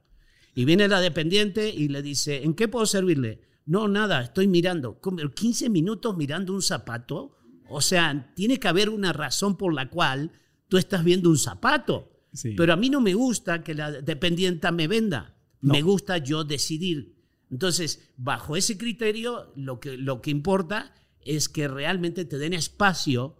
Y 0.54 0.64
viene 0.64 0.88
la 0.88 1.00
dependiente 1.00 1.70
y 1.70 1.88
le 1.88 2.02
dice, 2.02 2.42
¿en 2.44 2.54
qué 2.54 2.68
puedo 2.68 2.86
servirle? 2.86 3.40
No, 3.64 3.88
nada, 3.88 4.22
estoy 4.22 4.48
mirando. 4.48 5.00
¿Cómo? 5.00 5.18
15 5.18 5.70
minutos 5.70 6.16
mirando 6.16 6.52
un 6.52 6.62
zapato. 6.62 7.38
O 7.68 7.80
sea, 7.80 8.32
tiene 8.34 8.58
que 8.58 8.68
haber 8.68 8.90
una 8.90 9.12
razón 9.12 9.56
por 9.56 9.72
la 9.72 9.88
cual 9.88 10.30
tú 10.68 10.76
estás 10.76 11.04
viendo 11.04 11.30
un 11.30 11.38
zapato. 11.38 12.10
Sí. 12.32 12.54
Pero 12.56 12.72
a 12.72 12.76
mí 12.76 12.90
no 12.90 13.00
me 13.00 13.14
gusta 13.14 13.62
que 13.62 13.74
la 13.74 13.90
dependienta 13.90 14.72
me 14.72 14.88
venda. 14.88 15.36
No. 15.60 15.72
Me 15.72 15.82
gusta 15.82 16.18
yo 16.18 16.44
decidir. 16.44 17.14
Entonces, 17.50 18.12
bajo 18.16 18.56
ese 18.56 18.76
criterio, 18.76 19.52
lo 19.54 19.78
que, 19.78 19.96
lo 19.96 20.20
que 20.20 20.30
importa 20.30 20.94
es 21.24 21.48
que 21.48 21.68
realmente 21.68 22.24
te 22.24 22.38
den 22.38 22.52
espacio 22.52 23.36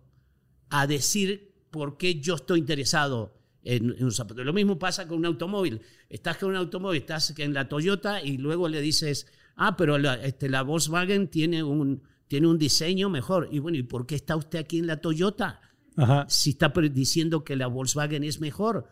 a 0.71 0.87
decir 0.87 1.55
por 1.71 1.97
qué 1.97 2.21
yo 2.21 2.35
estoy 2.37 2.59
interesado 2.61 3.35
en, 3.65 3.95
en 3.97 4.05
un 4.05 4.13
zapato. 4.13 4.45
Lo 4.45 4.53
mismo 4.53 4.79
pasa 4.79 5.07
con 5.07 5.19
un 5.19 5.27
automóvil. 5.27 5.81
Estás 6.09 6.37
con 6.39 6.51
un 6.51 6.57
automóvil, 6.57 7.01
estás 7.01 7.39
en 7.39 7.55
la 7.55 7.69
Toyota 7.69 8.23
y 8.23 8.39
luego 8.39 8.69
le 8.69 8.81
dices, 8.81 9.27
ah, 9.57 9.77
pero 9.77 9.99
la, 9.99 10.15
este, 10.15 10.49
la 10.49 10.63
Volkswagen 10.63 11.29
tiene 11.29 11.63
un, 11.63 12.03
tiene 12.29 12.47
un 12.47 12.59
diseño 12.59 13.09
mejor. 13.09 13.49
Y 13.51 13.59
bueno, 13.59 13.79
¿y 13.79 13.83
por 13.83 14.07
qué 14.07 14.15
está 14.15 14.37
usted 14.37 14.59
aquí 14.59 14.79
en 14.79 14.87
la 14.87 15.01
Toyota? 15.01 15.61
Ajá. 15.95 16.25
si 16.27 16.51
está 16.51 16.73
diciendo 16.91 17.45
que 17.45 17.55
la 17.55 17.67
Volkswagen 17.67 18.25
es 18.25 18.41
mejor. 18.41 18.89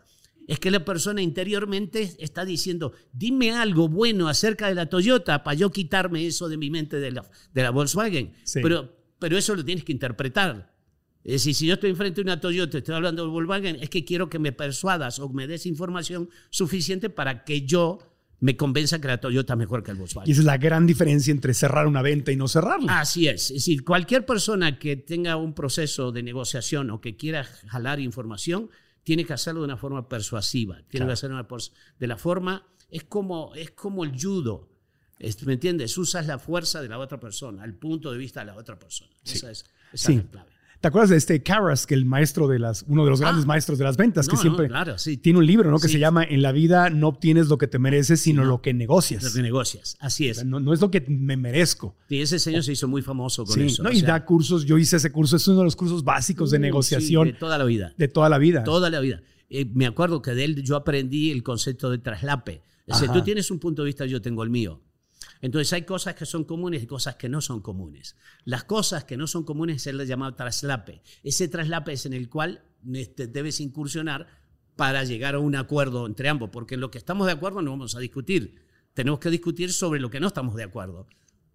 Es 0.51 0.59
que 0.59 0.69
la 0.69 0.83
persona 0.83 1.21
interiormente 1.21 2.13
está 2.19 2.43
diciendo, 2.43 2.91
dime 3.13 3.51
algo 3.51 3.87
bueno 3.87 4.27
acerca 4.27 4.67
de 4.67 4.75
la 4.75 4.87
Toyota 4.87 5.45
para 5.45 5.55
yo 5.55 5.71
quitarme 5.71 6.27
eso 6.27 6.49
de 6.49 6.57
mi 6.57 6.69
mente 6.69 6.99
de 6.99 7.09
la, 7.11 7.23
de 7.53 7.63
la 7.63 7.69
Volkswagen. 7.69 8.33
Sí. 8.43 8.59
Pero, 8.61 8.93
pero 9.17 9.37
eso 9.37 9.55
lo 9.55 9.63
tienes 9.63 9.85
que 9.85 9.93
interpretar. 9.93 10.75
Es 11.23 11.31
decir, 11.31 11.55
si 11.55 11.67
yo 11.67 11.75
estoy 11.75 11.91
enfrente 11.91 12.15
de 12.15 12.23
una 12.23 12.41
Toyota 12.41 12.75
y 12.75 12.79
estoy 12.79 12.95
hablando 12.95 13.23
de 13.23 13.29
Volkswagen, 13.29 13.77
es 13.77 13.89
que 13.89 14.03
quiero 14.03 14.27
que 14.27 14.39
me 14.39 14.51
persuadas 14.51 15.19
o 15.19 15.29
me 15.29 15.47
des 15.47 15.65
información 15.65 16.29
suficiente 16.49 17.09
para 17.09 17.45
que 17.45 17.61
yo 17.61 17.99
me 18.41 18.57
convenza 18.57 18.99
que 18.99 19.07
la 19.07 19.21
Toyota 19.21 19.53
es 19.53 19.57
mejor 19.57 19.83
que 19.83 19.91
el 19.91 19.97
Volkswagen. 19.97 20.29
Y 20.29 20.33
esa 20.33 20.41
es 20.41 20.45
la 20.45 20.57
gran 20.57 20.85
diferencia 20.85 21.31
entre 21.31 21.53
cerrar 21.53 21.87
una 21.87 22.01
venta 22.01 22.33
y 22.33 22.35
no 22.35 22.49
cerrarla. 22.49 22.99
Así 22.99 23.29
es. 23.29 23.51
Es 23.51 23.53
decir, 23.53 23.85
cualquier 23.85 24.25
persona 24.25 24.77
que 24.79 24.97
tenga 24.97 25.37
un 25.37 25.53
proceso 25.53 26.11
de 26.11 26.23
negociación 26.23 26.89
o 26.89 26.99
que 26.99 27.15
quiera 27.15 27.45
jalar 27.45 28.01
información, 28.01 28.69
tiene 29.03 29.25
que 29.25 29.33
hacerlo 29.33 29.61
de 29.61 29.65
una 29.65 29.77
forma 29.77 30.07
persuasiva. 30.07 30.75
Tiene 30.75 30.89
Claro. 30.89 31.07
que 31.07 31.13
hacerlo 31.13 31.35
de 31.37 31.41
una 31.41 31.47
de 31.99 32.07
la 32.07 32.17
forma. 32.17 32.67
Es 32.89 33.03
como, 33.05 33.53
es 33.55 33.71
como 33.71 34.03
el 34.03 34.11
judo. 34.19 34.69
Es- 35.19 35.41
¿Me 35.43 35.53
entiendes? 35.53 35.97
Usas 35.97 36.25
la 36.27 36.39
fuerza 36.39 36.81
de 36.81 36.89
la 36.89 36.97
otra 36.99 37.19
persona, 37.19 37.63
el 37.63 37.75
punto 37.75 38.11
de 38.11 38.17
vista 38.17 38.41
de 38.41 38.47
la 38.47 38.55
otra 38.55 38.77
persona. 38.77 39.11
Esa 39.23 39.51
es, 39.51 39.65
esa 39.93 40.07
Sí. 40.07 40.13
es 40.17 40.23
la 40.25 40.31
clave. 40.31 40.51
¿Te 40.81 40.87
acuerdas 40.87 41.11
de 41.11 41.17
este 41.17 41.43
Carras, 41.43 41.85
que 41.85 41.93
el 41.93 42.05
maestro 42.05 42.47
de 42.47 42.57
las, 42.57 42.83
uno 42.87 43.03
de 43.03 43.11
los 43.11 43.21
grandes 43.21 43.43
Ah. 43.45 43.47
maestros 43.47 43.77
de 43.77 43.83
las 43.83 43.97
ventas, 43.97 44.27
que 44.27 44.35
no, 44.35 44.41
siempre 44.41 44.67
claro, 44.67 44.97
sí. 44.97 45.15
tiene 45.15 45.37
un 45.37 45.45
libro, 45.45 45.69
¿no? 45.69 45.77
Que 45.77 45.87
se 45.87 45.99
llama 45.99 46.23
En 46.23 46.41
la 46.41 46.51
vida 46.51 46.89
no 46.89 47.09
obtienes 47.09 47.49
lo 47.49 47.59
que 47.59 47.67
te 47.67 47.77
mereces, 47.77 48.19
sino 48.19 48.41
no. 48.41 48.47
lo 48.49 48.61
que 48.63 48.73
negocias. 48.73 49.23
Lo 49.23 49.31
que 49.31 49.43
negocias. 49.43 49.95
Así 49.99 50.27
O 50.27 50.31
es. 50.31 50.37
sea, 50.37 50.45
No, 50.45 50.59
no 50.59 50.73
es 50.73 50.81
lo 50.81 50.89
que 50.89 51.01
me 51.07 51.37
merezco. 51.37 51.95
Y 52.09 52.19
ese 52.21 52.39
señor 52.39 52.63
se 52.63 52.71
hizo 52.71 52.87
muy 52.87 53.03
famoso 53.03 53.45
con 53.45 53.53
Sí, 53.53 53.61
eso. 53.67 53.83
¿no? 53.83 53.89
o 53.89 53.91
y 53.91 53.99
sea, 53.99 54.07
da 54.09 54.25
cursos, 54.25 54.65
yo 54.65 54.77
hice 54.79 54.97
ese 54.97 55.11
curso, 55.11 55.35
es 55.35 55.47
uno 55.47 55.59
de 55.59 55.65
los 55.65 55.75
cursos 55.75 56.03
básicos 56.03 56.49
de 56.49 56.57
uh, 56.57 56.61
negociación 56.61 57.27
de 57.27 57.33
toda 57.33 57.59
la 57.59 57.63
vida. 57.65 57.93
de 57.97 58.07
toda 58.07 58.27
la 58.29 58.39
vida. 58.39 58.63
Toda 58.63 58.89
la 58.89 58.99
vida. 59.01 59.21
Eh, 59.51 59.65
me 59.73 59.85
acuerdo 59.85 60.21
que 60.23 60.31
de 60.31 60.45
él 60.45 60.63
yo 60.63 60.75
aprendí 60.75 61.29
el 61.29 61.43
concepto 61.43 61.91
de 61.91 61.99
traslape. 61.99 62.63
Es 62.87 62.99
decir, 62.99 63.13
tú 63.13 63.21
tienes 63.21 63.51
un 63.51 63.59
punto 63.59 63.83
de 63.83 63.85
vista, 63.85 64.05
yo 64.07 64.19
tengo 64.19 64.43
el 64.43 64.49
mío. 64.49 64.81
Entonces 65.41 65.73
hay 65.73 65.83
cosas 65.83 66.15
que 66.15 66.25
son 66.25 66.43
comunes 66.43 66.83
y 66.83 66.87
cosas 66.87 67.15
que 67.15 67.27
no 67.29 67.41
son 67.41 67.61
comunes. 67.61 68.15
Las 68.45 68.63
cosas 68.63 69.03
que 69.05 69.17
no 69.17 69.25
son 69.27 69.43
comunes 69.43 69.77
es 69.77 69.87
el 69.87 70.05
llamado 70.05 70.35
traslape. 70.35 71.01
Ese 71.23 71.47
traslape 71.47 71.93
es 71.93 72.05
en 72.05 72.13
el 72.13 72.29
cual 72.29 72.63
este, 72.93 73.27
debes 73.27 73.59
incursionar 73.59 74.27
para 74.75 75.03
llegar 75.03 75.35
a 75.35 75.39
un 75.39 75.55
acuerdo 75.55 76.05
entre 76.07 76.29
ambos, 76.29 76.49
porque 76.51 76.75
en 76.75 76.81
lo 76.81 76.91
que 76.91 76.97
estamos 76.97 77.27
de 77.27 77.33
acuerdo 77.33 77.61
no 77.61 77.71
vamos 77.71 77.95
a 77.95 77.99
discutir. 77.99 78.55
Tenemos 78.93 79.19
que 79.19 79.29
discutir 79.29 79.73
sobre 79.73 79.99
lo 79.99 80.09
que 80.09 80.19
no 80.19 80.27
estamos 80.27 80.55
de 80.55 80.63
acuerdo. 80.63 81.07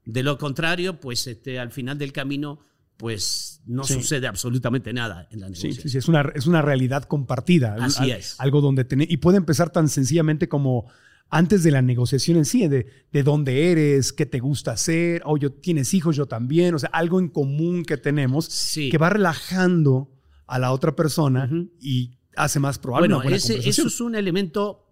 De 0.04 0.22
lo 0.22 0.38
contrario, 0.38 1.00
pues 1.00 1.26
este, 1.26 1.58
al 1.58 1.70
final 1.72 1.98
del 1.98 2.12
camino, 2.12 2.60
pues 2.96 3.60
no 3.66 3.84
Sí. 3.84 3.94
sucede 3.94 4.26
absolutamente 4.26 4.92
nada 4.92 5.28
en 5.30 5.40
la 5.40 5.46
Sí, 5.48 5.52
negociación. 5.52 5.82
sí, 5.82 5.88
sí, 5.90 5.98
es 5.98 6.08
una, 6.08 6.22
es 6.34 6.46
una 6.46 6.62
realidad 6.62 7.04
compartida. 7.04 7.76
Así 7.80 8.04
Al- 8.12 8.18
es. 8.20 8.36
Algo 8.38 8.60
donde 8.60 8.84
tener, 8.84 9.10
y 9.10 9.16
puede 9.18 9.36
empezar 9.36 9.70
tan 9.70 9.88
sencillamente 9.88 10.48
como 10.48 10.86
antes 11.28 11.62
de 11.64 11.70
la 11.72 11.82
negociación 11.82 12.36
en 12.38 12.44
sí, 12.44 12.68
de, 12.68 12.86
de 13.12 13.22
dónde 13.22 13.70
eres, 13.72 14.12
qué 14.12 14.26
te 14.26 14.38
gusta 14.38 14.72
hacer, 14.72 15.22
o 15.24 15.36
yo 15.36 15.52
tienes 15.52 15.92
hijos, 15.94 16.16
yo 16.16 16.26
también, 16.26 16.74
o 16.74 16.78
sea, 16.78 16.90
algo 16.92 17.18
en 17.20 17.28
común 17.28 17.84
que 17.84 17.96
tenemos 17.96 18.44
Sí. 18.46 18.90
que 18.90 18.98
va 18.98 19.10
relajando 19.10 20.12
a 20.46 20.58
la 20.58 20.72
otra 20.72 20.94
persona 20.94 21.46
Ujú. 21.50 21.70
y 21.80 22.18
hace 22.36 22.60
más 22.60 22.78
probable 22.78 23.08
Bueno, 23.08 23.26
una 23.26 23.36
ese- 23.36 23.68
eso 23.68 23.86
es 23.88 24.00
un 24.00 24.14
elemento 24.14 24.82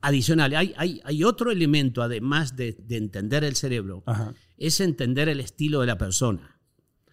adicional. 0.00 0.54
Hay, 0.56 0.72
hay, 0.76 1.00
hay 1.04 1.24
otro 1.24 1.50
elemento, 1.50 2.02
además 2.02 2.56
de, 2.56 2.72
de 2.86 2.96
entender 2.96 3.44
el 3.44 3.54
cerebro, 3.54 4.02
Ajá. 4.06 4.34
es 4.56 4.80
entender 4.80 5.28
el 5.28 5.40
estilo 5.40 5.80
de 5.80 5.86
la 5.86 5.98
persona. 5.98 6.58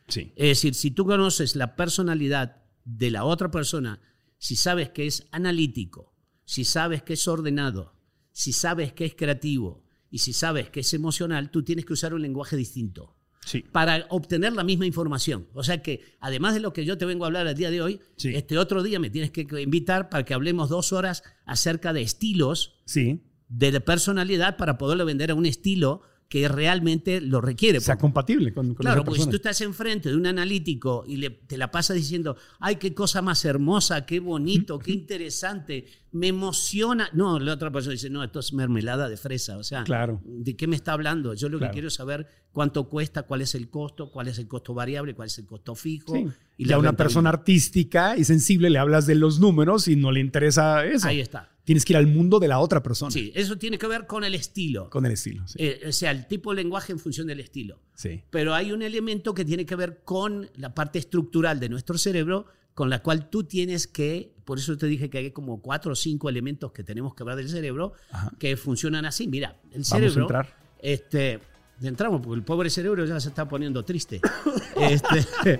Sí. 0.07 0.31
Es 0.35 0.47
decir, 0.47 0.73
si 0.73 0.91
tú 0.91 1.05
conoces 1.05 1.55
la 1.55 1.75
personalidad 1.75 2.63
de 2.85 3.11
la 3.11 3.25
otra 3.25 3.51
persona, 3.51 3.99
si 4.37 4.55
sabes 4.55 4.89
que 4.89 5.05
es 5.05 5.27
analítico, 5.31 6.15
si 6.45 6.63
sabes 6.63 7.03
que 7.03 7.13
es 7.13 7.27
ordenado, 7.27 7.93
si 8.31 8.53
sabes 8.53 8.93
que 8.93 9.05
es 9.05 9.15
creativo 9.15 9.83
y 10.11 10.19
si 10.19 10.33
sabes 10.33 10.69
que 10.69 10.79
es 10.81 10.93
emocional, 10.93 11.51
tú 11.51 11.63
tienes 11.63 11.85
que 11.85 11.93
usar 11.93 12.13
un 12.13 12.21
lenguaje 12.21 12.55
distinto 12.55 13.15
Sí. 13.45 13.63
para 13.71 14.05
obtener 14.09 14.53
la 14.53 14.63
misma 14.63 14.85
información. 14.85 15.47
O 15.53 15.63
sea 15.63 15.81
que, 15.81 16.01
además 16.19 16.53
de 16.53 16.59
lo 16.59 16.73
que 16.73 16.85
yo 16.85 16.97
te 16.97 17.05
vengo 17.05 17.23
a 17.23 17.27
hablar 17.27 17.47
el 17.47 17.55
día 17.55 17.71
de 17.71 17.81
hoy, 17.81 17.99
Sí. 18.17 18.29
este 18.35 18.57
otro 18.57 18.83
día 18.83 18.99
me 18.99 19.09
tienes 19.09 19.31
que 19.31 19.47
invitar 19.61 20.09
para 20.09 20.25
que 20.25 20.33
hablemos 20.33 20.69
dos 20.69 20.91
horas 20.93 21.23
acerca 21.45 21.93
de 21.93 22.01
estilos 22.01 22.79
Sí. 22.85 23.21
de 23.47 23.79
personalidad 23.81 24.57
para 24.57 24.77
poderle 24.77 25.03
vender 25.05 25.31
a 25.31 25.35
un 25.35 25.45
estilo 25.45 26.01
que 26.29 26.47
realmente 26.47 27.19
lo 27.21 27.41
requiere. 27.41 27.79
Sea 27.81 27.97
compatible 27.97 28.53
con, 28.53 28.67
con 28.75 28.75
Claro, 28.75 29.03
porque 29.03 29.19
si 29.21 29.29
tú 29.29 29.37
estás 29.37 29.59
enfrente 29.61 30.09
de 30.09 30.15
un 30.15 30.27
analítico 30.27 31.03
y 31.07 31.17
le- 31.17 31.31
te 31.31 31.57
la 31.57 31.71
pasas 31.71 31.97
diciendo, 31.97 32.37
ay, 32.59 32.75
qué 32.75 32.93
cosa 32.93 33.23
más 33.23 33.43
hermosa, 33.45 34.05
qué 34.05 34.19
bonito, 34.19 34.77
qué 34.77 34.91
interesante, 34.91 35.85
me 36.11 36.27
emociona. 36.27 37.09
No, 37.13 37.39
la 37.39 37.53
otra 37.53 37.71
persona 37.71 37.93
dice, 37.93 38.11
no, 38.11 38.23
esto 38.23 38.39
es 38.41 38.53
mermelada 38.53 39.09
de 39.09 39.17
fresa. 39.17 39.57
O 39.57 39.63
sea, 39.63 39.83
Claro. 39.83 40.21
¿de 40.23 40.55
qué 40.55 40.67
me 40.67 40.75
está 40.75 40.93
hablando? 40.93 41.33
Yo 41.33 41.49
lo 41.49 41.57
Claro. 41.57 41.71
que 41.71 41.73
quiero 41.73 41.87
es 41.87 41.95
saber 41.95 42.27
cuánto 42.51 42.87
cuesta, 42.89 43.23
cuál 43.23 43.41
es 43.41 43.55
el 43.55 43.69
costo, 43.69 44.11
cuál 44.11 44.27
es 44.27 44.37
el 44.37 44.47
costo 44.47 44.75
variable, 44.75 45.15
cuál 45.15 45.27
es 45.27 45.37
el 45.39 45.47
costo 45.47 45.73
fijo. 45.73 46.13
Sí. 46.13 46.27
Y 46.57 46.69
Y 46.69 46.71
a 46.73 46.77
una 46.77 46.93
persona 46.93 47.29
artística 47.29 48.17
y 48.17 48.23
sensible 48.23 48.69
le 48.69 48.77
hablas 48.77 49.07
de 49.07 49.15
los 49.15 49.39
números 49.39 49.87
y 49.87 49.95
no 49.95 50.11
le 50.11 50.19
interesa 50.19 50.85
eso. 50.85 51.07
Ahí 51.07 51.19
está. 51.21 51.49
Tienes 51.69 51.85
que 51.85 51.93
ir 51.93 51.97
al 51.97 52.07
mundo 52.07 52.39
de 52.39 52.47
la 52.47 52.57
otra 52.57 52.81
persona. 52.81 53.11
Sí, 53.11 53.31
eso 53.35 53.55
tiene 53.55 53.77
que 53.77 53.85
ver 53.85 54.07
con 54.07 54.23
el 54.23 54.33
estilo. 54.33 54.89
Con 54.89 55.05
el 55.05 55.11
estilo. 55.11 55.47
Sí. 55.47 55.57
Eh, 55.59 55.81
o 55.89 55.91
sea, 55.91 56.09
el 56.09 56.25
tipo 56.25 56.49
de 56.49 56.63
lenguaje 56.63 56.91
en 56.93 56.97
función 56.97 57.27
del 57.27 57.39
estilo. 57.41 57.79
sí. 57.93 58.23
Pero 58.31 58.55
hay 58.55 58.71
un 58.71 58.81
elemento 58.81 59.35
que 59.35 59.45
tiene 59.45 59.67
que 59.67 59.75
ver 59.75 60.01
con 60.03 60.49
la 60.55 60.73
parte 60.73 60.97
estructural 60.97 61.59
de 61.59 61.69
nuestro 61.69 61.99
cerebro, 61.99 62.47
con 62.73 62.89
la 62.89 63.03
cual 63.03 63.29
tú 63.29 63.43
tienes 63.43 63.85
que, 63.85 64.33
por 64.45 64.57
eso 64.57 64.75
te 64.79 64.87
dije 64.87 65.11
que 65.11 65.19
hay 65.19 65.29
como 65.29 65.61
cuatro 65.61 65.91
o 65.91 65.95
cinco 65.95 66.27
elementos 66.27 66.71
que 66.71 66.83
tenemos 66.83 67.13
que 67.13 67.23
ver 67.23 67.35
del 67.35 67.49
cerebro 67.49 67.93
Ajá. 68.09 68.31
que 68.39 68.57
funcionan 68.57 69.05
así. 69.05 69.27
Mira, 69.27 69.59
el 69.65 69.83
Vamos 69.83 69.91
a 69.91 69.95
cerebro. 69.95 70.21
entrar. 70.23 70.57
Este, 70.81 71.39
entramos, 71.83 72.19
porque 72.21 72.35
el 72.39 72.43
pobre 72.43 72.71
cerebro 72.71 73.05
ya 73.05 73.19
se 73.19 73.29
está 73.29 73.47
poniendo 73.47 73.85
triste. 73.85 74.19
Este, 74.75 75.59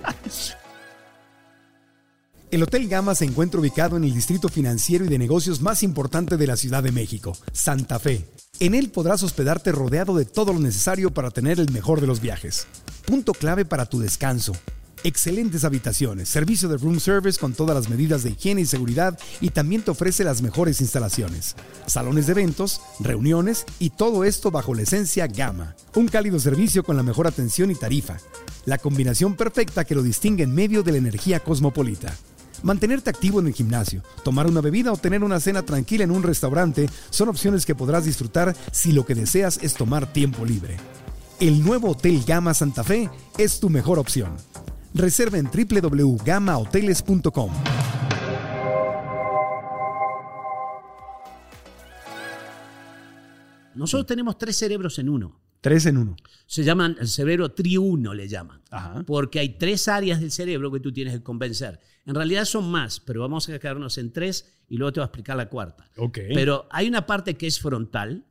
El 2.50 2.64
Hotel 2.64 2.88
Gama 2.88 3.14
se 3.14 3.24
encuentra 3.24 3.60
ubicado 3.60 3.96
en 3.96 4.02
el 4.02 4.12
distrito 4.12 4.48
financiero 4.48 5.04
y 5.04 5.08
de 5.08 5.18
negocios 5.18 5.60
más 5.60 5.84
importante 5.84 6.36
de 6.36 6.48
la 6.48 6.56
Ciudad 6.56 6.82
de 6.82 6.90
México, 6.90 7.36
Santa 7.52 8.00
Fe. 8.00 8.28
En 8.58 8.74
él 8.74 8.90
podrás 8.90 9.22
hospedarte 9.22 9.70
rodeado 9.70 10.16
de 10.16 10.24
todo 10.24 10.52
lo 10.52 10.58
necesario 10.58 11.14
para 11.14 11.30
tener 11.30 11.60
el 11.60 11.70
mejor 11.70 12.00
de 12.00 12.08
los 12.08 12.20
viajes. 12.20 12.66
Punto 13.06 13.34
clave 13.34 13.64
para 13.64 13.86
tu 13.86 14.00
descanso. 14.00 14.52
Excelentes 15.04 15.62
habitaciones, 15.62 16.28
servicio 16.28 16.68
de 16.68 16.76
room 16.76 16.98
service 16.98 17.38
con 17.38 17.54
todas 17.54 17.76
las 17.76 17.88
medidas 17.88 18.24
de 18.24 18.30
higiene 18.30 18.62
y 18.62 18.66
seguridad 18.66 19.16
y 19.40 19.50
también 19.50 19.82
te 19.82 19.92
ofrece 19.92 20.24
las 20.24 20.42
mejores 20.42 20.80
instalaciones. 20.80 21.54
Salones 21.86 22.26
de 22.26 22.32
eventos, 22.32 22.80
reuniones 22.98 23.64
y 23.78 23.90
todo 23.90 24.24
esto 24.24 24.50
bajo 24.50 24.74
la 24.74 24.82
esencia 24.82 25.28
Gama. 25.28 25.76
Un 25.94 26.08
cálido 26.08 26.40
servicio 26.40 26.82
con 26.82 26.96
la 26.96 27.04
mejor 27.04 27.28
atención 27.28 27.70
y 27.70 27.76
tarifa. 27.76 28.16
La 28.64 28.76
combinación 28.76 29.36
perfecta 29.36 29.84
que 29.84 29.94
lo 29.94 30.02
distingue 30.02 30.42
en 30.42 30.52
medio 30.52 30.82
de 30.82 30.92
la 30.92 30.98
energía 30.98 31.38
cosmopolita. 31.38 32.12
Mantenerte 32.62 33.10
activo 33.10 33.40
en 33.40 33.46
el 33.46 33.54
gimnasio, 33.54 34.02
tomar 34.22 34.46
una 34.46 34.60
bebida 34.60 34.92
o 34.92 34.96
tener 34.96 35.24
una 35.24 35.40
cena 35.40 35.62
tranquila 35.62 36.04
en 36.04 36.10
un 36.10 36.22
restaurante 36.22 36.90
son 37.10 37.28
opciones 37.28 37.66
que 37.66 37.74
podrás 37.74 38.04
disfrutar 38.04 38.54
si 38.72 38.92
lo 38.92 39.06
que 39.06 39.14
deseas 39.14 39.58
es 39.62 39.74
tomar 39.74 40.12
tiempo 40.12 40.44
libre. 40.44 40.76
El 41.40 41.64
nuevo 41.64 41.90
Hotel 41.90 42.22
Gama 42.26 42.54
Santa 42.54 42.84
Fe 42.84 43.10
es 43.38 43.60
tu 43.60 43.70
mejor 43.70 43.98
opción. 43.98 44.36
Reserva 44.92 45.38
en 45.38 45.46
www.gamahoteles.com. 45.46 47.50
nosotros 53.80 54.06
tenemos 54.06 54.36
tres 54.36 54.58
cerebros 54.58 54.98
en 54.98 55.08
uno. 55.08 55.40
Tres 55.60 55.86
en 55.86 55.98
uno. 55.98 56.16
Se 56.46 56.64
llaman 56.64 56.96
el 57.00 57.08
cerebro 57.08 57.52
triuno, 57.52 58.14
le 58.14 58.28
llaman. 58.28 58.62
Ajá. 58.70 59.02
Porque 59.06 59.38
hay 59.40 59.58
tres 59.58 59.88
áreas 59.88 60.20
del 60.20 60.30
cerebro 60.30 60.70
que 60.72 60.80
tú 60.80 60.92
tienes 60.92 61.14
que 61.14 61.22
convencer. 61.22 61.80
En 62.06 62.14
realidad 62.14 62.44
son 62.46 62.70
más, 62.70 62.98
pero 63.00 63.20
vamos 63.20 63.48
a 63.48 63.58
quedarnos 63.58 63.98
en 63.98 64.12
tres 64.12 64.58
y 64.68 64.76
luego 64.78 64.92
te 64.92 65.00
voy 65.00 65.04
a 65.04 65.06
explicar 65.08 65.36
la 65.36 65.48
cuarta. 65.48 65.90
Ok. 65.96 66.18
Pero 66.34 66.66
hay 66.70 66.88
una 66.88 67.06
parte 67.06 67.34
que 67.36 67.46
es 67.46 67.60
frontal, 67.60 68.24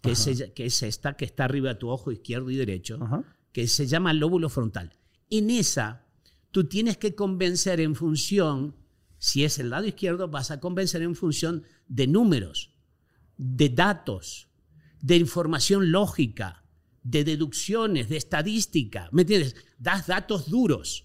que 0.00 0.12
es, 0.12 0.26
ella- 0.26 0.54
que 0.54 0.66
es 0.66 0.82
esta, 0.82 1.14
que 1.16 1.24
está 1.24 1.44
arriba 1.44 1.70
de 1.70 1.74
tu 1.74 1.88
ojo 1.88 2.12
izquierdo 2.12 2.50
y 2.50 2.56
derecho, 2.56 2.98
Ajá. 3.02 3.24
que 3.52 3.66
se 3.66 3.86
llama 3.86 4.12
lóbulo 4.12 4.48
frontal. 4.48 4.92
En 5.28 5.50
esa, 5.50 6.06
tú 6.52 6.68
tienes 6.68 6.96
que 6.98 7.14
convencer 7.16 7.80
en 7.80 7.96
función, 7.96 8.76
si 9.18 9.44
es 9.44 9.58
el 9.58 9.70
lado 9.70 9.86
izquierdo, 9.86 10.28
vas 10.28 10.52
a 10.52 10.60
convencer 10.60 11.02
en 11.02 11.16
función 11.16 11.64
de 11.88 12.06
números, 12.06 12.70
de 13.36 13.68
datos, 13.70 14.48
de 15.00 15.16
información 15.16 15.90
lógica, 15.90 16.62
de 17.10 17.24
deducciones, 17.24 18.08
de 18.08 18.16
estadística. 18.16 19.08
¿Me 19.12 19.22
entiendes? 19.22 19.54
Das 19.78 20.06
datos 20.06 20.50
duros. 20.50 21.04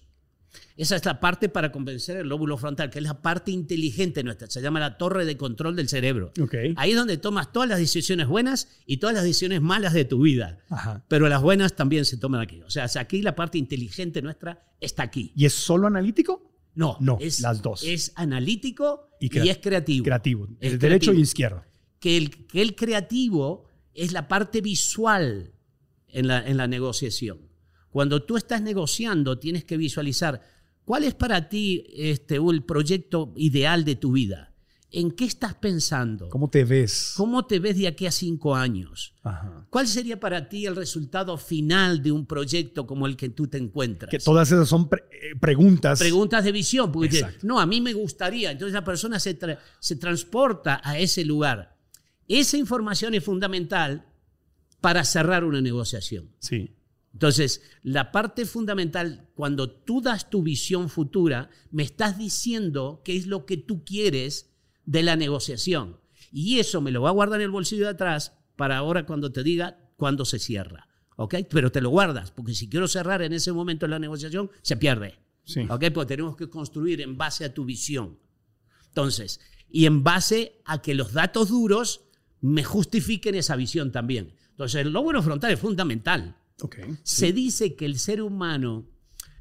Esa 0.76 0.96
es 0.96 1.04
la 1.04 1.18
parte 1.20 1.48
para 1.48 1.70
convencer 1.72 2.16
el 2.18 2.28
lóbulo 2.28 2.58
frontal, 2.58 2.90
que 2.90 2.98
es 2.98 3.04
la 3.04 3.22
parte 3.22 3.50
inteligente 3.50 4.22
nuestra. 4.22 4.50
Se 4.50 4.60
llama 4.60 4.80
la 4.80 4.98
torre 4.98 5.24
de 5.24 5.36
control 5.36 5.76
del 5.76 5.88
cerebro. 5.88 6.32
Ok. 6.40 6.54
Ahí 6.76 6.90
es 6.90 6.96
donde 6.96 7.16
tomas 7.16 7.52
todas 7.52 7.68
las 7.68 7.78
decisiones 7.78 8.26
buenas 8.26 8.68
y 8.84 8.98
todas 8.98 9.14
las 9.14 9.24
decisiones 9.24 9.62
malas 9.62 9.94
de 9.94 10.04
tu 10.04 10.22
vida. 10.22 10.58
Ajá. 10.68 11.04
Pero 11.08 11.28
las 11.28 11.40
buenas 11.40 11.74
también 11.74 12.04
se 12.04 12.16
toman 12.18 12.40
aquí. 12.40 12.60
O 12.62 12.70
sea, 12.70 12.86
aquí 12.98 13.22
la 13.22 13.34
parte 13.34 13.56
inteligente 13.58 14.20
nuestra 14.20 14.62
está 14.80 15.04
aquí. 15.04 15.32
¿Y 15.36 15.46
es 15.46 15.54
solo 15.54 15.86
analítico? 15.86 16.50
No, 16.74 16.96
No, 17.00 17.16
es, 17.20 17.40
las 17.40 17.62
dos. 17.62 17.82
Es 17.84 18.12
analítico 18.16 19.08
Y 19.20 19.48
es 19.48 19.58
creativo. 19.58 20.04
Creativo. 20.04 20.48
Es 20.60 20.72
El 20.72 20.78
derecho 20.78 21.12
creativo. 21.12 21.18
y 21.20 21.22
izquierdo. 21.22 21.64
Que 22.00 22.16
el, 22.16 22.46
que 22.46 22.60
el 22.60 22.74
creativo 22.74 23.66
es 23.94 24.12
la 24.12 24.26
parte 24.26 24.60
visual 24.60 25.52
en 26.12 26.28
la, 26.28 26.46
en 26.46 26.56
la 26.56 26.66
negociación. 26.66 27.38
Cuando 27.90 28.22
tú 28.22 28.36
estás 28.36 28.62
negociando, 28.62 29.38
tienes 29.38 29.64
que 29.64 29.76
visualizar 29.76 30.40
cuál 30.84 31.04
es 31.04 31.14
para 31.14 31.48
ti 31.48 31.84
este, 31.94 32.36
el 32.36 32.62
proyecto 32.64 33.32
ideal 33.36 33.84
de 33.84 33.96
tu 33.96 34.12
vida. 34.12 34.48
¿En 34.94 35.10
qué 35.10 35.24
estás 35.24 35.54
pensando? 35.54 36.28
¿Cómo 36.28 36.50
te 36.50 36.64
ves? 36.64 37.14
¿Cómo 37.16 37.46
te 37.46 37.58
ves 37.58 37.78
de 37.78 37.88
aquí 37.88 38.04
a 38.04 38.10
cinco 38.12 38.54
años? 38.54 39.14
Ajá. 39.22 39.66
¿Cuál 39.70 39.88
sería 39.88 40.20
para 40.20 40.50
ti 40.50 40.66
el 40.66 40.76
resultado 40.76 41.38
final 41.38 42.02
de 42.02 42.12
un 42.12 42.26
proyecto 42.26 42.86
como 42.86 43.06
el 43.06 43.16
que 43.16 43.30
tú 43.30 43.46
te 43.46 43.56
encuentras? 43.56 44.10
Que 44.10 44.18
todas 44.18 44.52
esas 44.52 44.68
son 44.68 44.90
pre- 44.90 45.04
eh, 45.10 45.34
preguntas. 45.40 45.98
Preguntas 45.98 46.44
de 46.44 46.52
visión, 46.52 46.92
porque 46.92 47.20
Exacto. 47.20 47.46
no, 47.46 47.58
a 47.58 47.64
mí 47.64 47.80
me 47.80 47.94
gustaría. 47.94 48.50
Entonces 48.50 48.74
la 48.74 48.84
persona 48.84 49.18
se, 49.18 49.38
tra- 49.38 49.58
se 49.80 49.96
transporta 49.96 50.82
a 50.84 50.98
ese 50.98 51.24
lugar. 51.24 51.74
Esa 52.28 52.58
información 52.58 53.14
es 53.14 53.24
fundamental 53.24 54.04
para 54.82 55.04
cerrar 55.04 55.44
una 55.44 55.62
negociación. 55.62 56.34
Sí. 56.40 56.74
Entonces, 57.14 57.62
la 57.82 58.10
parte 58.10 58.44
fundamental, 58.44 59.28
cuando 59.34 59.70
tú 59.70 60.02
das 60.02 60.28
tu 60.28 60.42
visión 60.42 60.90
futura, 60.90 61.48
me 61.70 61.82
estás 61.82 62.18
diciendo 62.18 63.00
qué 63.04 63.16
es 63.16 63.26
lo 63.26 63.46
que 63.46 63.56
tú 63.56 63.84
quieres 63.84 64.50
de 64.84 65.02
la 65.02 65.16
negociación. 65.16 65.98
Y 66.32 66.58
eso 66.58 66.80
me 66.80 66.90
lo 66.90 67.00
voy 67.00 67.08
a 67.08 67.12
guardar 67.12 67.40
en 67.40 67.44
el 67.44 67.50
bolsillo 67.50 67.84
de 67.84 67.92
atrás 67.92 68.34
para 68.56 68.76
ahora 68.76 69.06
cuando 69.06 69.30
te 69.32 69.42
diga 69.42 69.78
cuándo 69.96 70.24
se 70.24 70.38
cierra. 70.38 70.88
¿Ok? 71.16 71.36
Pero 71.50 71.70
te 71.70 71.80
lo 71.80 71.90
guardas, 71.90 72.32
porque 72.32 72.54
si 72.54 72.68
quiero 72.68 72.88
cerrar 72.88 73.22
en 73.22 73.32
ese 73.32 73.52
momento 73.52 73.86
la 73.86 73.98
negociación, 73.98 74.50
se 74.62 74.76
pierde. 74.76 75.18
Sí. 75.44 75.60
¿Ok? 75.68 75.84
Porque 75.94 76.08
tenemos 76.08 76.36
que 76.36 76.48
construir 76.48 77.00
en 77.02 77.16
base 77.16 77.44
a 77.44 77.54
tu 77.54 77.64
visión. 77.64 78.18
Entonces, 78.88 79.40
y 79.70 79.86
en 79.86 80.02
base 80.02 80.60
a 80.64 80.82
que 80.82 80.94
los 80.94 81.12
datos 81.12 81.50
duros 81.50 82.02
me 82.40 82.64
justifiquen 82.64 83.34
esa 83.34 83.54
visión 83.54 83.92
también. 83.92 84.34
Entonces, 84.52 84.80
el 84.82 84.92
lóbulo 84.92 85.22
frontal 85.22 85.52
es 85.52 85.60
fundamental. 85.60 86.36
Ok. 86.62 86.76
Se 87.02 87.32
dice 87.32 87.74
que 87.74 87.84
el 87.86 87.98
ser 87.98 88.22
humano 88.22 88.86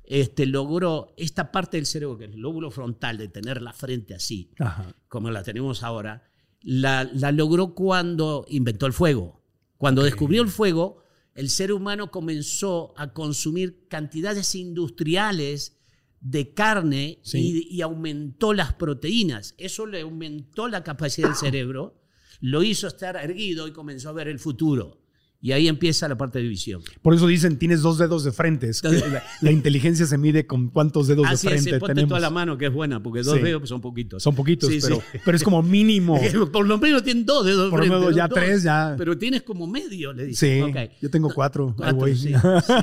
este, 0.04 0.46
logró 0.46 1.14
esta 1.18 1.52
parte 1.52 1.78
del 1.78 1.86
cerebro, 1.86 2.18
que 2.18 2.26
es 2.26 2.32
el 2.34 2.40
lóbulo 2.42 2.72
frontal, 2.72 3.18
de 3.18 3.28
tener 3.28 3.62
la 3.62 3.72
frente 3.74 4.14
así, 4.16 4.52
Ajá. 4.60 4.94
como 5.08 5.30
la 5.32 5.44
tenemos 5.44 5.84
ahora, 5.84 6.24
la, 6.62 7.04
la 7.14 7.32
logró 7.32 7.74
cuando 7.76 8.46
inventó 8.50 8.86
el 8.88 8.94
fuego. 8.94 9.42
Cuando 9.78 10.04
descubrió 10.04 10.42
el 10.42 10.50
fuego, 10.50 11.04
el 11.34 11.50
ser 11.50 11.72
humano 11.72 12.12
comenzó 12.12 12.94
a 12.98 13.14
consumir 13.14 13.88
cantidades 13.88 14.54
industriales 14.56 15.78
de 16.20 16.54
carne 16.54 17.20
Sí. 17.24 17.66
y, 17.70 17.76
y 17.78 17.82
aumentó 17.82 18.54
las 18.54 18.74
proteínas. 18.74 19.56
Eso 19.58 19.86
le 19.86 20.02
aumentó 20.02 20.68
la 20.68 20.84
capacidad 20.84 21.30
del 21.30 21.38
cerebro, 21.38 22.02
lo 22.42 22.64
hizo 22.64 22.88
estar 22.88 23.16
erguido 23.16 23.68
y 23.68 23.72
comenzó 23.72 24.10
a 24.10 24.14
ver 24.14 24.28
el 24.28 24.40
futuro. 24.40 25.01
Y 25.44 25.54
ahí 25.54 25.68
empieza 25.68 26.08
la 26.08 26.16
parte 26.18 26.38
de 26.38 26.48
visión. 26.48 26.84
Por 27.02 27.16
eso 27.16 27.26
dicen, 27.26 27.58
tienes 27.58 27.82
dos 27.82 27.98
dedos 27.98 28.24
de 28.24 28.32
frente. 28.32 28.70
Es 28.70 28.80
que 28.80 28.90
la, 28.90 29.24
la 29.42 29.52
inteligencia 29.52 30.06
se 30.06 30.16
mide 30.20 30.46
con 30.46 30.70
cuántos 30.70 31.08
dedos 31.08 31.26
Así 31.28 31.48
de 31.48 31.56
es, 31.56 31.62
frente 31.64 31.80
ponte 31.80 31.94
tenemos. 31.96 32.10
toda 32.10 32.20
la 32.20 32.30
mano 32.30 32.60
que 32.60 32.68
es 32.68 32.72
buena, 32.72 33.02
porque 33.02 33.24
dos 33.24 33.38
Sí. 33.38 33.42
dedos 33.44 33.68
son 33.68 33.82
poquitos. 33.82 34.22
Son 34.22 34.36
poquitos, 34.36 34.70
Sí, 34.70 34.78
pero, 34.80 34.98
sí. 34.98 35.18
pero 35.26 35.36
es 35.36 35.44
como 35.44 35.64
mínimo. 35.64 36.20
Por 36.54 36.68
lo 36.68 36.78
menos 36.78 37.02
tienen 37.04 37.26
dos 37.26 37.44
dedos. 37.44 37.66
de 37.66 37.70
Por 37.72 37.80
lo 37.80 37.86
frente, 37.86 38.00
menos 38.00 38.16
ya 38.16 38.28
dos. 38.28 38.38
tres, 38.40 38.62
ya. 38.62 38.94
Pero 38.98 39.18
tienes 39.18 39.42
como 39.42 39.66
medio, 39.66 40.14
le 40.14 40.26
Sí, 40.26 40.30
dicen. 40.30 40.64
Ok. 40.66 40.78
yo 41.02 41.10
tengo 41.10 41.34
cuatro. 41.34 41.70
Ahí 41.70 41.76
Cuatro, 41.78 41.98
voy. 41.98 42.16
sí, 42.16 42.28
sí. 42.68 42.74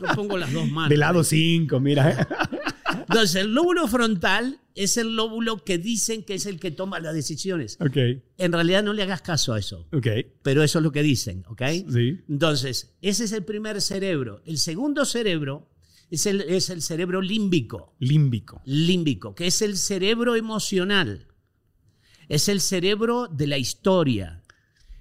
Yo 0.00 0.06
pongo 0.14 0.38
las 0.38 0.52
dos 0.52 0.68
manos. 0.70 0.90
De 0.90 0.96
lado 0.96 1.24
cinco, 1.24 1.80
mira. 1.80 2.28
Entonces, 3.08 3.36
el 3.36 3.54
lóbulo 3.54 3.86
frontal 3.88 4.60
es 4.74 4.96
el 4.96 5.14
lóbulo 5.16 5.64
que 5.64 5.78
dicen 5.78 6.24
que 6.24 6.34
es 6.34 6.46
el 6.46 6.58
que 6.58 6.70
toma 6.70 6.98
las 7.00 7.14
decisiones. 7.14 7.76
ok, 7.80 7.96
En 8.38 8.52
realidad 8.52 8.82
no 8.82 8.92
le 8.92 9.02
hagas 9.02 9.22
caso 9.22 9.52
a 9.52 9.58
eso, 9.58 9.86
ok. 9.92 10.06
pero 10.42 10.62
eso 10.62 10.78
es 10.78 10.82
lo 10.82 10.90
que 10.92 11.02
dicen, 11.02 11.44
¿ok? 11.48 11.62
Sí. 11.92 12.20
Entonces, 12.28 12.94
ese 13.02 13.24
es 13.24 13.32
el 13.32 13.44
primer 13.44 13.80
cerebro. 13.80 14.42
El 14.46 14.58
segundo 14.58 15.04
cerebro 15.04 15.70
es 16.10 16.26
el, 16.26 16.40
es 16.42 16.70
el 16.70 16.82
cerebro 16.82 17.20
límbico. 17.20 17.94
Límbico. 18.00 18.62
límbico, 18.64 19.34
que 19.34 19.46
es 19.46 19.62
el 19.62 19.76
cerebro 19.76 20.34
emocional, 20.36 21.28
es 22.28 22.48
el 22.48 22.60
cerebro 22.60 23.28
de 23.28 23.46
la 23.46 23.58
historia, 23.58 24.42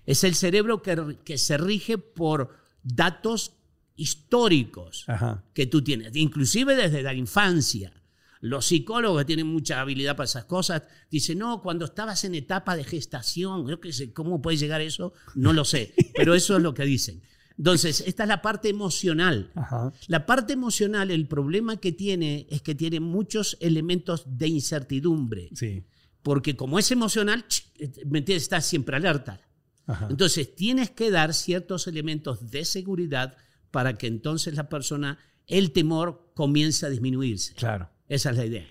es 0.06 0.24
el 0.24 0.36
cerebro 0.36 0.82
que, 0.82 1.18
que 1.24 1.38
se 1.38 1.58
rige 1.58 1.98
por 1.98 2.56
datos 2.84 3.54
históricos 3.95 5.06
Ajá. 5.08 5.43
que 5.53 5.65
tú 5.67 5.84
tienes, 5.84 6.15
inclusive 6.15 6.75
desde 6.75 7.03
la 7.03 7.13
infancia. 7.13 7.93
Los 8.41 8.65
psicólogos 8.65 9.21
que 9.21 9.25
tienen 9.25 9.47
mucha 9.47 9.79
habilidad 9.79 10.17
para 10.17 10.25
esas 10.25 10.45
cosas 10.45 10.84
dicen, 11.10 11.38
no, 11.39 11.62
cuando 11.62 11.86
estabas 11.86 12.23
en 12.25 12.36
etapa 12.36 12.75
de 12.75 12.84
gestación, 12.84 13.67
yo 13.67 13.79
qué 13.79 13.93
sé, 13.93 14.12
¿cómo 14.12 14.41
puede 14.41 14.58
llegar 14.58 14.82
eso? 14.82 15.13
No 15.36 15.53
lo 15.53 15.63
sé, 15.63 15.93
pero 16.15 16.34
eso 16.36 16.58
es 16.58 16.62
lo 16.63 16.73
que 16.73 16.84
dicen. 16.84 17.21
Entonces, 17.58 18.03
esta 18.06 18.23
es 18.23 18.29
la 18.29 18.41
parte 18.41 18.67
emocional. 18.67 19.51
Ajá. 19.56 19.93
La 20.08 20.25
parte 20.25 20.53
emocional, 20.53 21.10
el 21.12 21.27
problema 21.27 21.77
que 21.77 21.91
tiene 21.93 22.47
es 22.49 22.62
que 22.62 22.75
tiene 22.75 22.99
muchos 22.99 23.58
elementos 23.62 24.23
de 24.25 24.47
incertidumbre, 24.49 25.49
Sí. 25.53 25.84
porque 26.21 26.56
como 26.58 26.79
es 26.79 26.91
emocional, 26.91 27.45
ch, 27.47 27.63
¿me 28.08 28.19
entiendes? 28.19 28.43
Estás 28.43 28.65
siempre 28.65 28.97
alerta. 28.97 29.39
Ajá. 29.86 30.08
Entonces, 30.10 30.53
tienes 30.56 30.89
que 30.89 31.12
dar 31.12 31.34
ciertos 31.34 31.88
elementos 31.88 32.49
de 32.51 32.65
seguridad 32.65 33.38
para 33.73 33.95
que 33.95 34.05
entonces 34.05 34.53
la 34.53 34.69
persona, 34.69 35.17
el 35.47 35.71
temor 35.71 36.29
comience 36.36 36.86
a 36.86 36.89
disminuirse. 36.89 37.55
Claro. 37.55 37.89
Esa 38.07 38.29
es 38.29 38.38
la 38.38 38.45
idea. 38.45 38.67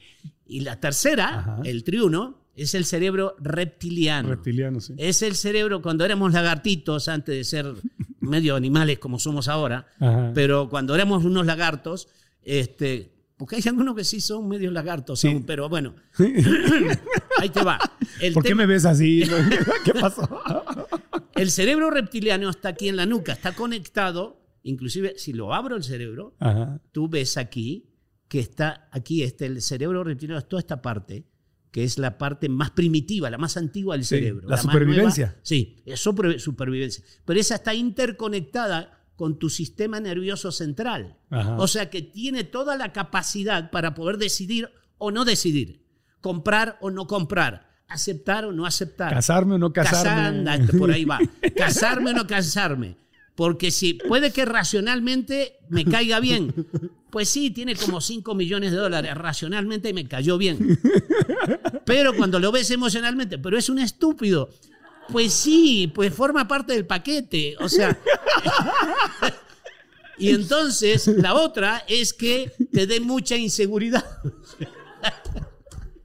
Y 0.47 0.61
la 0.61 0.79
tercera, 0.79 1.39
Ajá. 1.41 1.61
el 1.65 1.83
triuno, 1.83 2.39
es 2.55 2.75
el 2.77 2.85
cerebro 2.85 3.35
reptiliano. 3.41 4.29
Reptiliano, 4.29 4.81
sí. 4.81 4.95
Es 4.99 5.23
el 5.23 5.35
cerebro 5.35 5.83
cuando 5.83 6.05
éramos 6.05 6.33
lagartitos, 6.33 7.09
antes 7.09 7.35
de 7.35 7.43
ser 7.43 7.75
medio 8.21 8.55
animales 8.55 9.01
como 9.01 9.19
somos 9.19 9.49
ahora, 9.49 9.89
Ajá. 9.99 10.31
pero 10.35 10.69
cuando 10.69 10.95
éramos 10.95 11.25
unos 11.25 11.47
lagartos, 11.47 12.07
este, 12.45 13.11
porque 13.37 13.57
hay 13.57 13.63
algunos 13.67 13.97
que 13.97 14.05
sí 14.05 14.21
son 14.21 14.47
medio 14.47 14.71
lagartos, 14.71 15.19
Sí. 15.19 15.27
aún, 15.29 15.43
pero 15.45 15.69
bueno, 15.69 15.97
ahí 17.41 17.49
te 17.49 17.65
va. 17.65 17.79
El, 18.21 18.35
¿Por 18.35 18.45
qué 18.45 18.55
me 18.55 18.67
ves 18.67 18.85
así? 18.85 19.25
¿Qué 19.85 19.95
pasó? 19.95 20.29
el 21.35 21.51
cerebro 21.51 21.91
reptiliano 21.91 22.49
está 22.51 22.69
aquí 22.69 22.89
en 22.89 22.95
la 22.97 23.07
nuca, 23.07 23.33
está 23.33 23.53
conectado, 23.53 24.39
inclusive 24.63 25.15
si 25.17 25.33
lo 25.33 25.55
abro 25.55 25.77
el 25.77 25.83
cerebro, 25.85 26.35
Ajá. 26.41 26.81
tú 26.93 27.09
ves 27.09 27.37
aquí 27.37 27.89
que 28.29 28.39
está 28.41 28.89
aquí, 28.93 29.23
este, 29.23 29.47
el 29.47 29.61
cerebro 29.63 30.05
reptiliano 30.05 30.39
es 30.39 30.49
toda 30.49 30.61
esta 30.61 30.81
parte, 30.81 31.27
que 31.71 31.85
es 31.85 31.99
la 31.99 32.17
parte 32.19 32.49
más 32.49 32.71
primitiva, 32.71 33.29
la 33.31 33.39
más 33.39 33.57
antigua 33.57 33.95
del 33.97 34.05
Sí, 34.05 34.17
cerebro. 34.17 34.49
la 34.49 34.57
supervivencia. 34.57 35.27
nueva. 35.27 35.41
sí, 35.43 35.83
es 35.87 36.01
super- 36.01 36.39
supervivencia. 36.41 37.05
Pero 37.25 37.41
esa 37.41 37.57
está 37.57 37.75
interconectada 37.75 38.99
con 39.17 39.39
tu 39.39 39.51
sistema 39.51 40.01
nervioso 40.01 40.51
central. 40.53 41.19
Ajá. 41.31 41.57
O 41.59 41.67
sea 41.69 41.91
que 41.91 42.03
tiene 42.03 42.45
toda 42.45 42.77
la 42.77 42.93
capacidad 42.93 43.71
para 43.71 43.95
poder 43.95 44.17
decidir 44.19 44.71
o 44.99 45.11
no 45.11 45.25
decidir, 45.25 45.85
comprar 46.21 46.79
o 46.81 46.91
no 46.91 47.07
comprar, 47.07 47.69
aceptar 47.89 48.45
o 48.47 48.53
no 48.53 48.65
aceptar. 48.65 49.13
¿Casarme 49.13 49.55
o 49.57 49.59
no 49.59 49.73
casarme? 49.73 50.45
Casar- 50.45 50.59
anda, 50.59 50.79
por 50.79 50.91
ahí 50.91 51.05
va. 51.05 51.19
Casarme 51.57 52.11
o 52.13 52.15
no 52.15 52.27
casarme. 52.27 52.97
Porque 53.43 53.73
si 53.73 53.95
puede 53.95 54.31
que 54.31 54.45
racionalmente 54.45 55.59
me 55.69 55.85
caiga 55.85 56.21
bien. 56.21 56.55
Pues 57.11 57.29
sí, 57.29 57.51
tiene 57.51 57.75
como 57.75 58.01
5 58.01 58.37
millones 58.37 58.71
de 58.71 58.77
dólares. 58.77 59.13
Racionalmente 59.17 59.93
me 59.93 60.07
cayó 60.07 60.39
bien. 60.39 60.79
Pero 61.85 62.15
cuando 62.17 62.39
lo 62.39 62.53
ves 62.53 62.71
emocionalmente, 62.71 63.39
pero 63.39 63.59
es 63.59 63.69
un 63.69 63.81
estúpido. 63.81 64.49
Pues 65.09 65.33
sí, 65.33 65.91
pues 65.93 66.15
forma 66.15 66.47
parte 66.47 66.75
del 66.75 66.87
paquete. 66.87 67.57
O 67.59 67.69
sea. 67.69 67.99
Y 70.19 70.31
entonces 70.31 71.09
la 71.09 71.35
otra 71.35 71.85
es 71.89 72.13
que 72.13 72.53
te 72.73 72.87
dé 72.87 73.01
mucha 73.01 73.37
inseguridad. 73.37 74.05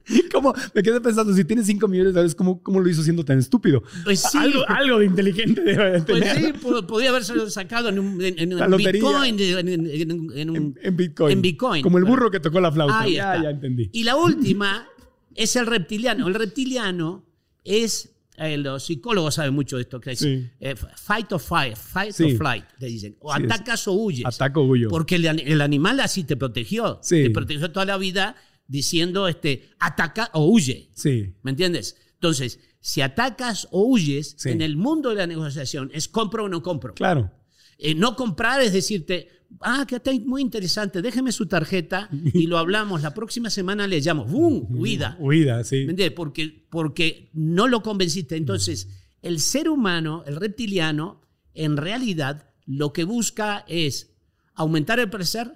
¿Cómo? 0.32 0.54
Me 0.74 0.82
quedé 0.82 1.00
pensando, 1.00 1.32
si 1.34 1.44
tiene 1.44 1.62
5 1.64 1.86
millones 1.88 2.12
de 2.14 2.20
dólares, 2.20 2.34
¿cómo, 2.34 2.62
¿cómo 2.62 2.80
lo 2.80 2.88
hizo 2.88 3.02
siendo 3.02 3.24
tan 3.24 3.38
estúpido? 3.38 3.82
Pues 4.04 4.20
sí. 4.20 4.38
Algo, 4.38 4.68
algo 4.68 4.98
de 4.98 5.06
inteligente 5.06 5.62
debe 5.62 5.92
de 5.92 6.02
Pues 6.02 6.22
tener. 6.22 6.36
sí, 6.46 6.52
po- 6.60 6.86
podía 6.86 7.10
haberse 7.10 7.50
sacado 7.50 7.88
en, 7.88 7.98
un, 7.98 8.22
en, 8.22 8.38
en 8.38 8.56
La 8.56 8.64
un 8.66 8.70
lotería. 8.72 8.92
Bitcoin. 9.02 9.40
En, 9.40 9.86
en- 10.34 10.50
un- 10.50 10.74
Bitcoin. 10.96 11.42
Bitcoin. 11.42 11.82
Como 11.82 11.98
el 11.98 12.04
burro 12.04 12.30
que 12.30 12.40
tocó 12.40 12.60
la 12.60 12.72
flauta. 12.72 13.00
Ahí 13.00 13.14
ya, 13.14 13.32
está. 13.34 13.44
ya 13.44 13.50
entendí. 13.50 13.90
Y 13.92 14.04
la 14.04 14.16
última 14.16 14.86
es 15.34 15.56
el 15.56 15.66
reptiliano. 15.66 16.28
El 16.28 16.34
reptiliano 16.34 17.24
es, 17.64 18.10
eh, 18.36 18.56
los 18.56 18.84
psicólogos 18.84 19.34
saben 19.34 19.52
mucho 19.54 19.76
de 19.76 19.82
esto, 19.82 20.00
que 20.00 20.12
es 20.12 20.18
Sí. 20.20 20.48
eh, 20.60 20.74
fight 20.96 21.30
or 21.32 21.40
flight, 21.40 21.76
fight 21.76 22.12
Sí. 22.12 22.24
or 22.24 22.36
flight, 22.38 22.64
le 22.78 22.86
dicen. 22.86 23.16
O 23.20 23.34
Sí, 23.36 23.42
atacas 23.44 23.86
o 23.88 23.92
huyes. 23.92 24.24
Ataco 24.24 24.62
huyo. 24.62 24.88
Porque 24.88 25.16
el, 25.16 25.26
el 25.26 25.60
animal 25.60 26.00
así 26.00 26.24
te 26.24 26.36
protegió. 26.36 26.98
Sí. 27.02 27.24
Te 27.24 27.30
protegió 27.30 27.70
toda 27.70 27.84
la 27.84 27.96
vida 27.98 28.36
diciendo 28.68 29.26
este, 29.26 29.70
ataca 29.80 30.30
o 30.34 30.46
huye. 30.46 30.90
Sí. 30.94 31.34
¿Me 31.42 31.50
entiendes? 31.50 31.96
Entonces, 32.14 32.60
si 32.80 33.00
atacas 33.00 33.66
o 33.72 33.82
huyes, 33.82 34.36
Sí. 34.38 34.50
en 34.50 34.62
el 34.62 34.76
mundo 34.76 35.08
de 35.10 35.16
la 35.16 35.26
negociación 35.26 35.90
es 35.92 36.06
compro 36.08 36.44
o 36.44 36.48
no 36.48 36.62
compro. 36.62 36.94
Claro. 36.94 37.32
Eh, 37.78 37.94
no 37.94 38.14
comprar 38.14 38.60
es 38.60 38.72
decirte, 38.72 39.28
ah, 39.60 39.84
que 39.88 39.96
está 39.96 40.10
muy 40.24 40.42
interesante, 40.42 41.00
déjeme 41.00 41.32
su 41.32 41.46
tarjeta 41.46 42.08
y 42.34 42.46
lo 42.46 42.58
hablamos. 42.58 43.02
La 43.02 43.14
próxima 43.14 43.50
semana 43.50 43.86
le 43.86 44.00
llamo, 44.00 44.24
¡bum! 44.24 44.66
Huida. 44.70 45.16
Huida, 45.18 45.64
sí. 45.64 45.76
¿Me 45.86 45.90
entiendes? 45.90 46.12
Porque, 46.12 46.66
porque 46.70 47.30
no 47.32 47.66
lo 47.68 47.82
convenciste. 47.82 48.36
Entonces, 48.36 48.88
el 49.22 49.40
ser 49.40 49.68
humano, 49.68 50.22
el 50.26 50.36
reptiliano, 50.36 51.20
en 51.54 51.76
realidad 51.76 52.50
lo 52.66 52.92
que 52.92 53.04
busca 53.04 53.64
es 53.68 54.12
aumentar 54.54 54.98
el 55.00 55.08
placer, 55.08 55.52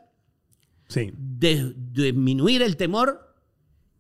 Sí. 0.93 1.13
de- 1.17 1.75
disminuir 1.93 2.63
el 2.63 2.77
temor 2.77 3.35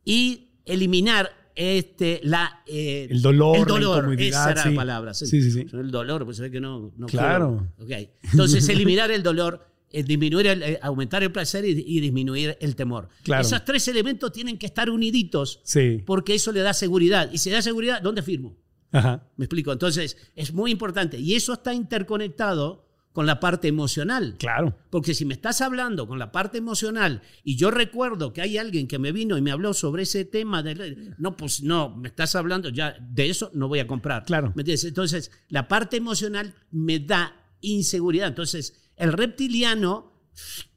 y 0.05 0.49
eliminar 0.65 1.31
este, 1.55 2.21
la, 2.25 2.63
eh, 2.67 3.09
El 3.11 3.21
dolor, 3.21 3.57
el 3.57 3.63
la 3.63 3.69
dolor. 3.69 3.99
incomodidad, 4.05 4.29
Esa 4.43 4.51
era 4.53 4.63
sí. 4.63 4.69
la 4.71 4.75
palabra. 4.77 5.15
Sí, 5.15 5.27
sí, 5.27 5.51
sí. 5.51 5.67
El 5.73 5.91
dolor, 5.91 6.25
pues 6.25 6.39
se 6.39 6.45
ve 6.45 6.51
que 6.51 6.61
no, 6.61 6.93
no 6.97 7.07
Claro. 7.07 7.69
quiero. 7.79 8.05
Ok. 8.05 8.09
Entonces, 8.33 8.67
eliminar 8.71 9.11
el 9.11 9.23
dolor, 9.23 9.67
eh, 9.91 10.03
disminuir 10.03 10.47
el, 10.47 10.63
eh, 10.63 10.79
aumentar 10.81 11.23
el 11.23 11.31
placer 11.31 11.65
y, 11.67 11.73
y 11.87 12.01
disminuir 12.01 12.57
el 12.61 12.75
temor. 12.75 13.09
Claro. 13.23 13.43
Esos 13.43 13.63
tres 13.67 13.87
elementos 13.89 14.33
tienen 14.33 14.57
que 14.57 14.65
estar 14.65 14.89
uniditos 14.89 15.61
Sí. 15.65 16.03
porque 16.07 16.35
eso 16.35 16.53
le 16.53 16.61
da 16.61 16.73
seguridad. 16.73 17.29
Y 17.31 17.37
si 17.39 17.51
da 17.51 17.61
seguridad, 17.61 18.01
¿dónde 18.01 18.23
firmo? 18.23 18.57
Ajá. 18.91 19.29
¿Me 19.37 19.45
explico? 19.45 19.73
Entonces, 19.73 20.17
es 20.35 20.55
muy 20.55 20.71
importante. 20.71 21.19
Y 21.19 21.35
eso 21.35 21.53
está 21.53 21.75
interconectado 21.75 22.87
con 23.13 23.27
la 23.27 23.41
parte 23.41 23.69
emocional. 23.69 24.37
Claro. 24.39 24.77
Porque 24.91 25.15
si 25.15 25.25
me 25.25 25.35
estás 25.35 25.61
hablando 25.61 26.07
con 26.09 26.19
la 26.19 26.33
parte 26.33 26.59
emocional 26.59 27.23
y 27.45 27.57
yo 27.57 27.71
recuerdo 27.71 28.33
que 28.33 28.41
hay 28.41 28.57
alguien 28.59 28.89
que 28.89 28.99
me 28.99 29.13
vino 29.13 29.37
y 29.37 29.43
me 29.43 29.51
habló 29.51 29.75
sobre 29.75 30.05
ese 30.05 30.25
tema, 30.25 30.63
de, 30.63 31.15
no, 31.19 31.37
pues 31.37 31.63
no, 31.63 31.95
me 31.95 32.09
estás 32.09 32.35
hablando 32.35 32.71
ya 32.71 32.97
de 33.01 33.29
eso, 33.29 33.51
no 33.55 33.69
voy 33.69 33.81
a 33.81 33.87
comprar. 33.87 34.25
Claro. 34.25 34.53
¿Me 34.55 34.63
entiendes? 34.63 34.85
Entonces, 34.85 35.31
la 35.49 35.69
parte 35.69 35.97
emocional 35.99 36.55
me 36.71 36.99
da 37.01 37.37
inseguridad. 37.61 38.29
Entonces, 38.29 38.91
el 38.97 39.13
reptiliano 39.13 40.11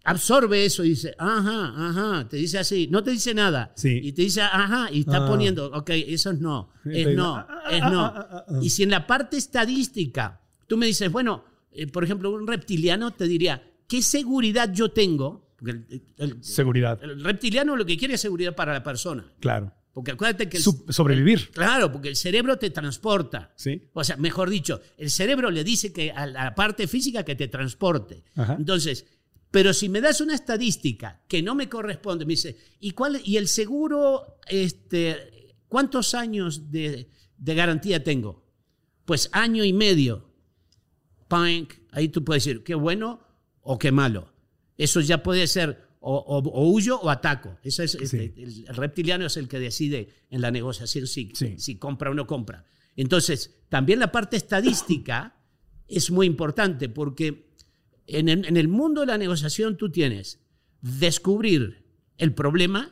absorbe 0.03 0.65
eso 0.65 0.83
y 0.83 0.89
dice, 0.89 1.15
ajá, 1.17 1.73
ajá, 1.75 2.27
te 2.29 2.37
dice 2.37 2.59
así, 2.59 2.87
no 2.91 3.01
te 3.03 3.11
dice 3.11 3.33
nada. 3.33 3.71
Sí. 3.75 3.99
Y 4.03 4.11
te 4.11 4.23
dice, 4.23 4.41
ajá, 4.41 4.89
y 4.91 4.99
está 5.01 5.25
Ah. 5.25 5.27
poniendo, 5.27 5.67
ok, 5.71 5.89
eso 5.91 6.31
es 6.31 6.39
no, 6.39 6.71
es 6.85 7.07
no, 7.15 7.37
dice, 7.37 7.47
ah, 7.49 7.63
es 7.71 7.81
ah, 7.81 7.89
no. 7.89 8.01
ah, 8.05 8.27
ah, 8.31 8.45
ah. 8.47 8.59
Y 8.61 8.69
si 8.69 8.83
en 8.83 8.91
la 8.91 9.07
parte 9.07 9.37
estadística 9.37 10.41
tú 10.67 10.77
me 10.77 10.85
dices, 10.85 11.11
bueno, 11.11 11.43
eh, 11.75 11.87
por 11.87 12.03
ejemplo, 12.03 12.31
un 12.31 12.47
reptiliano 12.47 13.11
te 13.13 13.25
diría, 13.27 13.61
¿qué 13.87 14.01
seguridad 14.01 14.71
yo 14.73 14.89
tengo? 14.91 15.53
Porque 15.57 15.71
el, 15.71 16.01
el- 16.17 16.43
Seguridad. 16.43 16.99
el 17.03 17.23
reptiliano 17.23 17.75
lo 17.75 17.85
que 17.85 17.97
quiere 17.97 18.15
es 18.15 18.21
seguridad 18.21 18.55
para 18.55 18.73
la 18.73 18.83
persona. 18.83 19.25
Claro. 19.39 19.71
Porque 19.93 20.11
acuérdate 20.11 20.49
que... 20.49 20.57
el- 20.57 20.63
Sub- 20.63 20.91
sobrevivir. 20.91 21.49
Claro, 21.51 21.91
porque 21.91 22.09
el 22.09 22.15
cerebro 22.17 22.57
te 22.57 22.69
transporta. 22.69 23.53
Sí. 23.55 23.81
O 23.93 24.03
sea, 24.03 24.17
mejor 24.17 24.49
dicho, 24.49 24.81
el 24.97 25.09
cerebro 25.09 25.49
le 25.51 25.63
dice 25.63 25.93
que 25.93 26.11
a 26.11 26.25
la 26.27 26.53
parte 26.53 26.87
física 26.87 27.23
que 27.23 27.35
te 27.35 27.47
transporte. 27.47 28.23
Ajá. 28.35 28.55
Entonces, 28.59 29.05
pero 29.51 29.73
si 29.73 29.87
me 29.87 30.01
das 30.01 30.19
una 30.19 30.35
estadística 30.35 31.21
que 31.29 31.41
no 31.41 31.55
me 31.55 31.69
corresponde, 31.69 32.25
me 32.25 32.33
dice, 32.33 32.57
¿y 32.81 32.91
cuál 32.91 33.21
y 33.23 33.37
el 33.37 33.47
seguro 33.47 34.39
este 34.49 35.53
cuántos 35.69 36.13
años 36.13 36.69
de, 36.71 37.09
de 37.37 37.55
garantía 37.55 38.03
tengo? 38.03 38.43
Pues 39.05 39.29
año 39.31 39.63
y 39.63 39.71
medio. 39.71 40.24
Pink, 41.27 41.73
ahí 41.91 42.09
tú 42.09 42.23
puedes 42.23 42.43
decir, 42.45 42.63
qué 42.63 42.75
bueno 42.75 43.19
o 43.61 43.77
qué 43.79 43.91
malo. 43.91 44.31
Eso 44.77 44.99
ya 45.01 45.23
puede 45.23 45.47
ser 45.47 45.85
o, 45.99 46.15
o- 46.17 46.37
o 46.49 46.69
huyo 46.71 46.99
o 46.99 47.09
ataco. 47.09 47.57
Eso 47.63 47.81
es, 47.83 47.95
este, 47.95 48.33
el, 48.37 48.65
el 48.67 48.75
reptiliano 48.75 49.25
es 49.25 49.37
el 49.37 49.47
que 49.47 49.59
decide 49.59 50.09
en 50.29 50.41
la 50.41 50.51
negociación 50.51 51.07
si, 51.07 51.31
Sí. 51.33 51.55
si 51.57 51.77
compra 51.77 52.11
o 52.11 52.13
no 52.13 52.27
compra. 52.27 52.65
Entonces, 52.95 53.55
también 53.69 53.99
la 53.99 54.11
parte 54.11 54.37
estadística 54.37 55.35
es 55.87 56.11
muy 56.11 56.27
importante 56.27 56.89
porque 56.89 57.49
en 58.07 58.29
el, 58.29 58.45
en 58.45 58.57
el 58.57 58.67
mundo 58.67 59.01
de 59.01 59.07
la 59.07 59.17
negociación 59.17 59.77
tú 59.77 59.89
tienes 59.91 60.39
descubrir 60.81 61.83
el 62.17 62.33
problema 62.33 62.91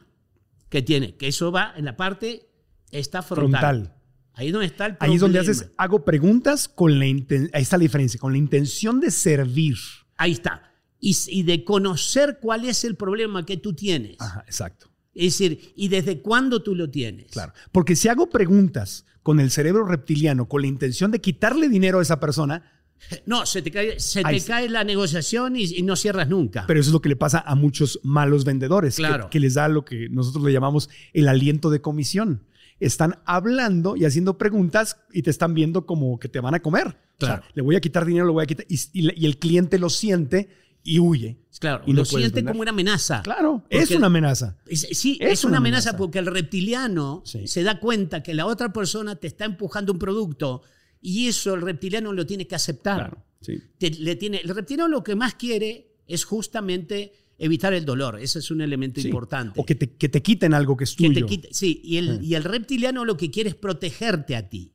que 0.70 0.82
tiene, 0.82 1.16
que 1.16 1.28
eso 1.28 1.52
va 1.52 1.74
en 1.78 1.86
la 1.86 1.96
parte 1.96 2.50
está 2.92 3.22
frontal. 3.22 3.60
Frontal. 3.62 3.96
Ahí 4.36 4.52
donde 4.52 4.68
está 4.68 4.86
el 4.88 4.96
problema. 4.98 5.12
Ahí 5.12 5.16
es 5.16 5.22
donde 5.22 5.40
haces, 5.40 5.70
hago 5.78 6.04
preguntas 6.04 6.68
con 6.68 6.98
la 7.00 7.06
intención, 7.06 7.52
ahí 7.54 7.62
está 7.62 7.78
la 7.78 7.84
diferencia, 7.84 8.20
con 8.20 8.32
la 8.32 8.38
intención 8.38 9.00
de 9.00 9.12
servir. 9.12 9.76
Ahí 10.18 10.32
está. 10.32 10.72
Y, 11.00 11.16
y 11.28 11.44
de 11.44 11.64
conocer 11.64 12.40
cuál 12.42 12.66
es 12.66 12.84
el 12.84 12.96
problema 12.96 13.46
que 13.46 13.58
tú 13.58 13.74
tienes. 13.74 14.16
Ajá, 14.20 14.44
exacto. 14.48 14.90
Es 15.14 15.38
decir, 15.38 15.74
y 15.76 15.90
desde 15.90 16.22
cuándo 16.22 16.64
tú 16.64 16.74
lo 16.76 16.90
tienes. 16.90 17.28
Claro. 17.32 17.54
Porque 17.72 17.96
si 17.96 18.08
hago 18.08 18.30
preguntas 18.30 19.06
con 19.22 19.40
el 19.40 19.52
cerebro 19.52 19.86
reptiliano, 19.86 20.48
con 20.48 20.62
la 20.62 20.68
intención 20.68 21.12
de 21.12 21.22
quitarle 21.22 21.70
dinero 21.70 22.00
a 22.00 22.02
esa 22.02 22.20
persona, 22.20 22.64
No, 23.26 23.46
se 23.46 23.62
te 23.62 23.70
cae, 23.70 24.00
se 24.00 24.24
te 24.24 24.42
cae 24.42 24.70
la 24.70 24.84
negociación 24.86 25.56
y, 25.58 25.64
y 25.66 25.82
no 25.84 25.96
cierras 25.98 26.30
nunca. 26.30 26.64
pero 26.68 26.80
eso 26.80 26.90
es 26.90 26.94
lo 26.94 27.02
que 27.02 27.10
le 27.10 27.18
pasa 27.18 27.44
a 27.46 27.54
muchos 27.54 28.00
malos 28.04 28.46
vendedores, 28.46 28.96
que- 28.96 29.02
Claro. 29.02 29.30
que, 29.30 29.40
les 29.42 29.56
da 29.56 29.68
lo 29.68 29.84
que 29.84 30.08
nosotros 30.10 30.44
le 30.46 30.54
llamamos 30.54 30.90
el 31.12 31.28
aliento 31.28 31.70
de 31.70 31.82
comisión. 31.82 32.44
Están 32.80 33.20
hablando 33.26 33.96
y 33.96 34.06
haciendo 34.06 34.38
preguntas 34.38 34.98
y 35.12 35.22
te 35.22 35.30
están 35.30 35.54
viendo 35.54 35.86
como 35.86 36.20
que 36.20 36.28
te 36.30 36.40
van 36.40 36.56
a 36.56 36.60
comer. 36.62 36.88
O 36.88 37.26
sea, 37.26 37.38
Claro. 37.38 37.44
le 37.54 37.62
voy 37.62 37.76
a 37.76 37.82
quitar 37.82 38.06
dinero, 38.06 38.26
le 38.26 38.32
voy 38.34 38.44
a 38.44 38.48
quitar. 38.48 38.66
Y, 38.70 38.80
y 38.94 39.02
le- 39.04 39.14
y 39.16 39.26
el 39.26 39.38
cliente 39.38 39.78
lo 39.80 39.90
siente 39.90 40.50
y 40.84 41.00
huye. 41.00 41.38
claro, 41.60 41.84
y 41.88 41.94
lo 41.94 42.04
siente 42.04 42.36
vender. 42.36 42.52
como 42.54 42.62
una 42.62 42.72
amenaza. 42.72 43.22
Claro, 43.24 43.64
es 43.70 43.90
una 43.92 44.08
amenaza. 44.08 44.58
Es- 44.68 44.88
sí, 44.92 45.18
Es 45.22 45.32
es, 45.34 45.44
una 45.46 45.52
una 45.52 45.58
amenaza, 45.60 45.90
amenaza. 45.92 45.98
porque 45.98 46.20
el 46.20 46.26
reptiliano 46.26 47.22
Sí. 47.26 47.48
se 47.48 47.64
da 47.64 47.80
cuenta 47.80 48.22
que 48.22 48.34
la 48.34 48.46
otra 48.48 48.74
persona 48.74 49.16
te 49.16 49.28
está 49.28 49.46
empujando 49.46 49.94
un 49.94 50.00
producto 50.00 50.62
y 51.00 51.28
eso 51.28 51.54
el 51.54 51.62
reptiliano 51.62 52.12
lo 52.12 52.26
tiene 52.26 52.48
que 52.48 52.56
aceptar. 52.56 52.98
Claro, 52.98 53.24
sí. 53.40 53.60
Te- 53.78 53.92
le 53.92 54.16
tiene, 54.18 54.38
el 54.44 54.54
reptiliano 54.54 54.90
lo 54.90 55.04
que 55.04 55.16
más 55.16 55.36
quiere 55.36 55.96
es 56.06 56.26
justamente 56.26 57.14
evitar 57.38 57.74
el 57.74 57.86
dolor. 57.86 58.20
Ese 58.20 58.40
es 58.40 58.52
un 58.52 58.62
elemento 58.62 59.02
Sí. 59.02 59.08
importante. 59.08 59.60
O 59.60 59.66
que 59.66 59.76
te, 59.76 59.96
que 59.96 60.10
te 60.10 60.22
quiten 60.22 60.54
algo 60.54 60.78
que 60.78 60.84
es 60.86 60.96
Que 60.96 61.08
tuyo. 61.08 61.26
te 61.26 61.26
quite- 61.26 61.50
sí, 61.54 61.82
y 61.84 61.98
el, 61.98 62.24
y 62.24 62.36
el 62.36 62.44
reptiliano 62.44 63.06
lo 63.06 63.18
que 63.18 63.32
quiere 63.32 63.50
es 63.50 63.56
protegerte 63.56 64.36
a 64.36 64.50
ti. 64.50 64.74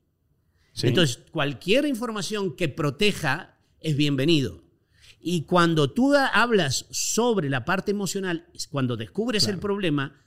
Sí. 0.72 0.88
Entonces, 0.88 1.20
cualquier 1.30 1.86
información 1.86 2.54
que 2.56 2.68
proteja 2.68 3.56
es 3.80 3.96
bienvenido. 3.96 4.62
Y 5.20 5.42
cuando 5.42 5.90
tú 5.90 6.14
hablas 6.14 6.86
sobre 6.90 7.50
la 7.50 7.64
parte 7.64 7.90
emocional, 7.90 8.46
cuando 8.70 8.96
descubres 8.96 9.48
el 9.48 9.58
problema, 9.58 10.20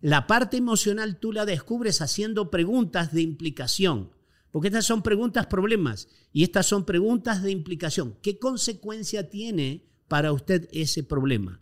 la 0.00 0.26
parte 0.26 0.56
emocional 0.56 1.18
tú 1.20 1.32
la 1.32 1.44
descubres 1.44 2.00
haciendo 2.00 2.50
preguntas 2.50 3.12
de 3.12 3.20
implicación. 3.20 4.10
Porque 4.50 4.68
estas 4.68 4.86
son 4.86 5.02
preguntas 5.02 5.46
problemas 5.46 6.08
y 6.32 6.42
estas 6.42 6.66
son 6.66 6.84
preguntas 6.86 7.42
de 7.42 7.50
implicación. 7.50 8.16
¿Qué 8.22 8.38
consecuencia 8.38 9.28
tiene 9.28 9.84
para 10.10 10.32
usted 10.32 10.68
ese 10.72 11.04
problema? 11.04 11.60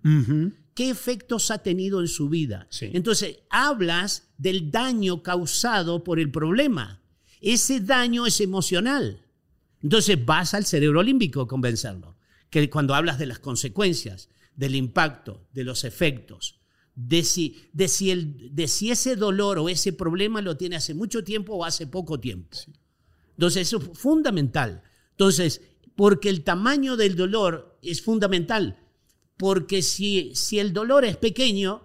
¿Qué 0.72 0.88
efectos 0.88 1.50
ha 1.50 1.58
tenido 1.58 2.00
en 2.00 2.08
su 2.08 2.30
vida? 2.30 2.66
Sí. 2.70 2.88
Entonces, 2.94 3.40
hablas 3.50 4.30
del 4.38 4.70
daño 4.70 5.22
causado 5.22 6.02
por 6.02 6.18
el 6.18 6.30
problema. 6.30 7.02
Ese 7.42 7.78
daño 7.78 8.24
es 8.24 8.40
emocional. 8.40 9.20
Entonces, 9.82 10.24
vas 10.24 10.54
al 10.54 10.64
cerebro 10.64 11.02
límbico 11.02 11.42
a 11.42 11.46
convencerlo. 11.46 12.16
Que 12.48 12.70
cuando 12.70 12.94
hablas 12.94 13.18
de 13.18 13.26
las 13.26 13.38
consecuencias, 13.38 14.30
del 14.56 14.76
impacto, 14.76 15.46
de 15.52 15.64
los 15.64 15.84
efectos, 15.84 16.58
de 16.94 17.24
si, 17.24 17.68
de 17.74 17.86
si, 17.86 18.10
el, 18.10 18.54
de 18.56 18.66
si 18.66 18.90
ese 18.90 19.14
dolor 19.14 19.58
o 19.58 19.68
ese 19.68 19.92
problema 19.92 20.40
lo 20.40 20.56
tiene 20.56 20.76
hace 20.76 20.94
mucho 20.94 21.22
tiempo 21.22 21.54
o 21.54 21.66
hace 21.66 21.86
poco 21.86 22.18
tiempo. 22.18 22.56
Entonces, 23.32 23.68
eso 23.68 23.76
es 23.76 23.98
fundamental. 23.98 24.82
Entonces, 25.10 25.60
porque 25.94 26.30
el 26.30 26.44
tamaño 26.44 26.96
del 26.96 27.14
dolor 27.14 27.67
es 27.82 28.02
fundamental. 28.02 28.78
Porque 29.36 29.82
si, 29.82 30.32
si 30.34 30.58
el 30.58 30.72
dolor 30.72 31.04
es 31.04 31.16
pequeño, 31.16 31.82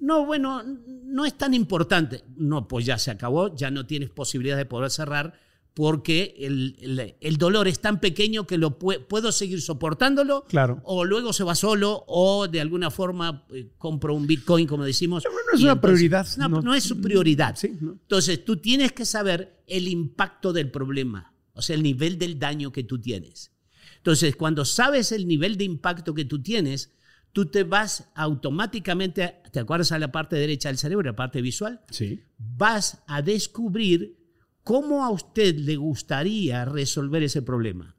no, 0.00 0.24
bueno, 0.24 0.62
no 0.86 1.24
es 1.24 1.36
tan 1.36 1.52
importante. 1.54 2.24
No, 2.36 2.68
pues 2.68 2.86
ya 2.86 2.98
se 2.98 3.10
acabó, 3.10 3.54
ya 3.56 3.70
no 3.70 3.86
tienes 3.86 4.10
posibilidad 4.10 4.56
de 4.56 4.66
poder 4.66 4.90
cerrar 4.90 5.34
porque 5.74 6.34
el, 6.38 6.76
el- 6.80 7.14
el 7.18 7.36
dolor 7.38 7.66
es 7.66 7.80
tan 7.80 7.98
pequeño 7.98 8.46
que 8.46 8.58
lo 8.58 8.78
pue- 8.78 9.02
puedo 9.06 9.32
seguir 9.32 9.62
soportándolo 9.62 10.44
Claro. 10.44 10.82
o 10.84 11.02
luego 11.04 11.32
se 11.32 11.44
va 11.44 11.54
solo 11.54 12.04
o 12.08 12.46
de 12.46 12.60
alguna 12.60 12.90
forma 12.90 13.46
eh, 13.54 13.70
compro 13.78 14.14
un 14.14 14.26
Bitcoin, 14.26 14.66
como 14.66 14.84
decimos. 14.84 15.22
Pero 15.22 15.34
no 15.34 15.56
es 15.58 15.62
una 15.64 15.80
prioridad, 15.80 16.26
No, 16.36 16.48
no. 16.48 16.60
no 16.60 16.74
es 16.74 16.84
su 16.84 17.00
prioridad. 17.00 17.56
Sí, 17.56 17.74
¿no? 17.80 17.92
Entonces, 17.92 18.44
tú 18.44 18.58
tienes 18.58 18.92
que 18.92 19.06
saber 19.06 19.62
el 19.66 19.88
impacto 19.88 20.52
del 20.52 20.70
problema, 20.70 21.32
o 21.54 21.62
sea, 21.62 21.74
el 21.74 21.82
nivel 21.82 22.18
del 22.18 22.38
daño 22.38 22.70
que 22.70 22.84
tú 22.84 23.00
tienes. 23.00 23.51
Entonces, 23.96 24.36
cuando 24.36 24.64
sabes 24.64 25.12
el 25.12 25.26
nivel 25.26 25.56
de 25.56 25.64
impacto 25.64 26.14
que 26.14 26.24
tú 26.24 26.42
tienes, 26.42 26.92
tú 27.32 27.46
te 27.46 27.64
vas 27.64 28.10
automáticamente, 28.14 29.36
¿te 29.50 29.60
acuerdas 29.60 29.92
a 29.92 29.98
la 29.98 30.12
parte 30.12 30.36
derecha 30.36 30.68
del 30.68 30.78
cerebro, 30.78 31.10
la 31.10 31.16
parte 31.16 31.42
visual? 31.42 31.80
Sí. 31.90 32.22
Vas 32.38 33.02
a 33.06 33.22
descubrir 33.22 34.16
cómo 34.62 35.04
a 35.04 35.10
usted 35.10 35.56
le 35.56 35.76
gustaría 35.76 36.64
resolver 36.64 37.22
ese 37.22 37.42
problema. 37.42 37.96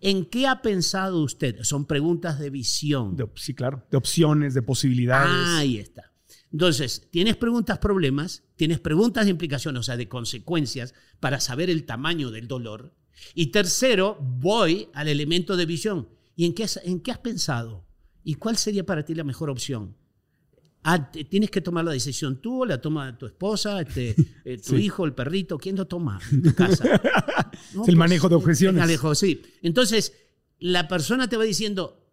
¿En 0.00 0.24
qué 0.24 0.48
ha 0.48 0.62
pensado 0.62 1.22
usted? 1.22 1.62
Son 1.62 1.86
preguntas 1.86 2.38
de 2.40 2.50
visión. 2.50 3.16
De 3.16 3.28
sí, 3.36 3.54
claro. 3.54 3.86
De 3.90 3.96
opciones, 3.96 4.52
de 4.52 4.62
posibilidades. 4.62 5.48
Ahí 5.56 5.78
está. 5.78 6.12
Entonces, 6.52 7.08
tienes 7.10 7.36
preguntas, 7.36 7.78
problemas, 7.78 8.42
tienes 8.56 8.80
preguntas 8.80 9.24
de 9.24 9.30
implicación, 9.30 9.76
o 9.76 9.82
sea, 9.82 9.96
de 9.96 10.08
consecuencias, 10.08 10.92
para 11.20 11.40
saber 11.40 11.70
el 11.70 11.84
tamaño 11.84 12.30
del 12.30 12.48
dolor. 12.48 12.94
Y 13.34 13.46
tercero, 13.46 14.18
voy 14.20 14.88
al 14.94 15.08
elemento 15.08 15.56
de 15.56 15.66
visión. 15.66 16.08
¿Y 16.36 16.46
en 16.46 16.54
qué 16.54 16.64
has, 16.64 16.80
en 16.82 17.00
qué 17.00 17.10
has 17.12 17.18
pensado? 17.18 17.86
¿Y 18.24 18.34
cuál 18.34 18.56
sería 18.56 18.84
para 18.86 19.04
ti 19.04 19.14
la 19.14 19.24
mejor 19.24 19.50
opción? 19.50 19.96
Ah, 20.84 21.12
tienes 21.12 21.50
que 21.50 21.60
tomar 21.60 21.84
la 21.84 21.92
decisión 21.92 22.40
tú, 22.40 22.64
la 22.64 22.80
toma 22.80 23.16
tu 23.16 23.26
esposa, 23.26 23.80
este, 23.82 24.16
eh, 24.44 24.56
tu 24.58 24.76
Sí. 24.76 24.84
hijo, 24.84 25.04
el 25.04 25.14
perrito, 25.14 25.56
¿quién 25.58 25.76
lo 25.76 25.86
toma 25.86 26.18
en 26.32 26.42
tu 26.42 26.54
casa? 26.54 26.84
No, 27.74 27.82
Es 27.82 27.88
el 27.88 27.96
manejo 27.96 28.28
de 28.28 28.34
el 28.34 28.40
objeciones. 28.40 28.80
manejo, 28.80 29.14
sí. 29.14 29.42
Entonces, 29.62 30.12
la 30.58 30.88
persona 30.88 31.28
te 31.28 31.36
va 31.36 31.44
diciendo, 31.44 32.04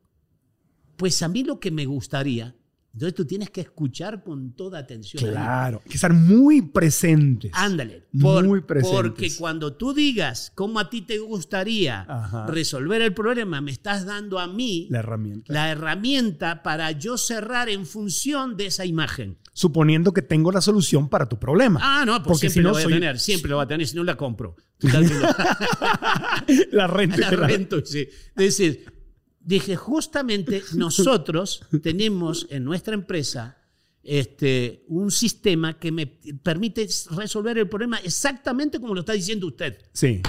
pues 0.97 1.21
a 1.23 1.27
mí 1.29 1.43
lo 1.43 1.59
que 1.59 1.71
me 1.71 1.85
gustaría, 1.87 2.55
Entonces 2.99 3.15
tú 3.15 3.23
tienes 3.23 3.49
que 3.49 3.61
escuchar 3.61 4.21
con 4.25 4.51
toda 4.57 4.77
atención. 4.79 5.23
Claro. 5.31 5.79
Hay 5.85 5.89
que 5.89 5.95
estar 5.95 6.11
muy 6.13 6.61
presentes. 6.61 7.49
Ándale. 7.53 8.07
Muy 8.11 8.59
presentes. 8.59 8.93
Porque 9.01 9.33
cuando 9.37 9.71
tú 9.77 9.93
digas 9.93 10.51
cómo 10.53 10.81
a 10.81 10.89
ti 10.89 11.03
te 11.03 11.17
gustaría 11.19 12.01
Ajá. 12.01 12.47
resolver 12.47 13.01
el 13.01 13.13
problema, 13.13 13.61
me 13.61 13.71
estás 13.71 14.05
dando 14.05 14.37
a 14.37 14.47
mí 14.47 14.87
La 14.89 14.99
herramienta. 14.99 15.53
la 15.53 15.69
herramienta 15.71 16.61
para 16.61 16.91
yo 16.91 17.17
cerrar 17.17 17.69
en 17.69 17.85
función 17.85 18.57
de 18.57 18.65
esa 18.65 18.85
imagen. 18.85 19.37
Suponiendo 19.53 20.11
que 20.13 20.21
tengo 20.21 20.51
la 20.51 20.59
solución 20.59 21.07
para 21.07 21.29
tu 21.29 21.39
problema. 21.39 21.79
Ah, 21.81 22.03
no, 22.05 22.15
pues 22.21 22.33
Porque 22.33 22.49
siempre 22.49 22.53
si 22.53 22.59
no 22.63 22.69
lo 22.69 22.73
voy 22.73 22.83
soy- 22.83 22.91
a 22.91 22.95
tener, 22.97 23.17
siempre 23.19 23.49
lo 23.49 23.55
va 23.57 23.63
a 23.63 23.67
tener, 23.67 23.87
si 23.87 23.95
no 23.95 24.03
la 24.03 24.17
compro. 24.17 24.57
La 26.71 26.87
renta. 26.87 27.17
la 27.31 27.47
rento, 27.47 27.85
sí. 27.85 28.07
Es 28.35 28.57
decir, 28.57 28.85
dije, 29.39 29.75
justamente 29.75 30.61
nosotros 30.75 31.61
tenemos 31.81 32.47
en 32.49 32.63
nuestra 32.63 32.93
empresa 32.93 33.57
este, 34.03 34.83
un 34.87 35.11
sistema 35.11 35.77
que 35.77 35.91
me 35.91 36.07
permite 36.07 36.87
resolver 37.11 37.57
el 37.57 37.67
problema 37.67 37.97
exactamente 37.97 38.79
como 38.79 38.93
lo 38.93 39.01
está 39.01 39.13
diciendo 39.13 39.47
usted. 39.47 39.77
Sí. 39.93 40.21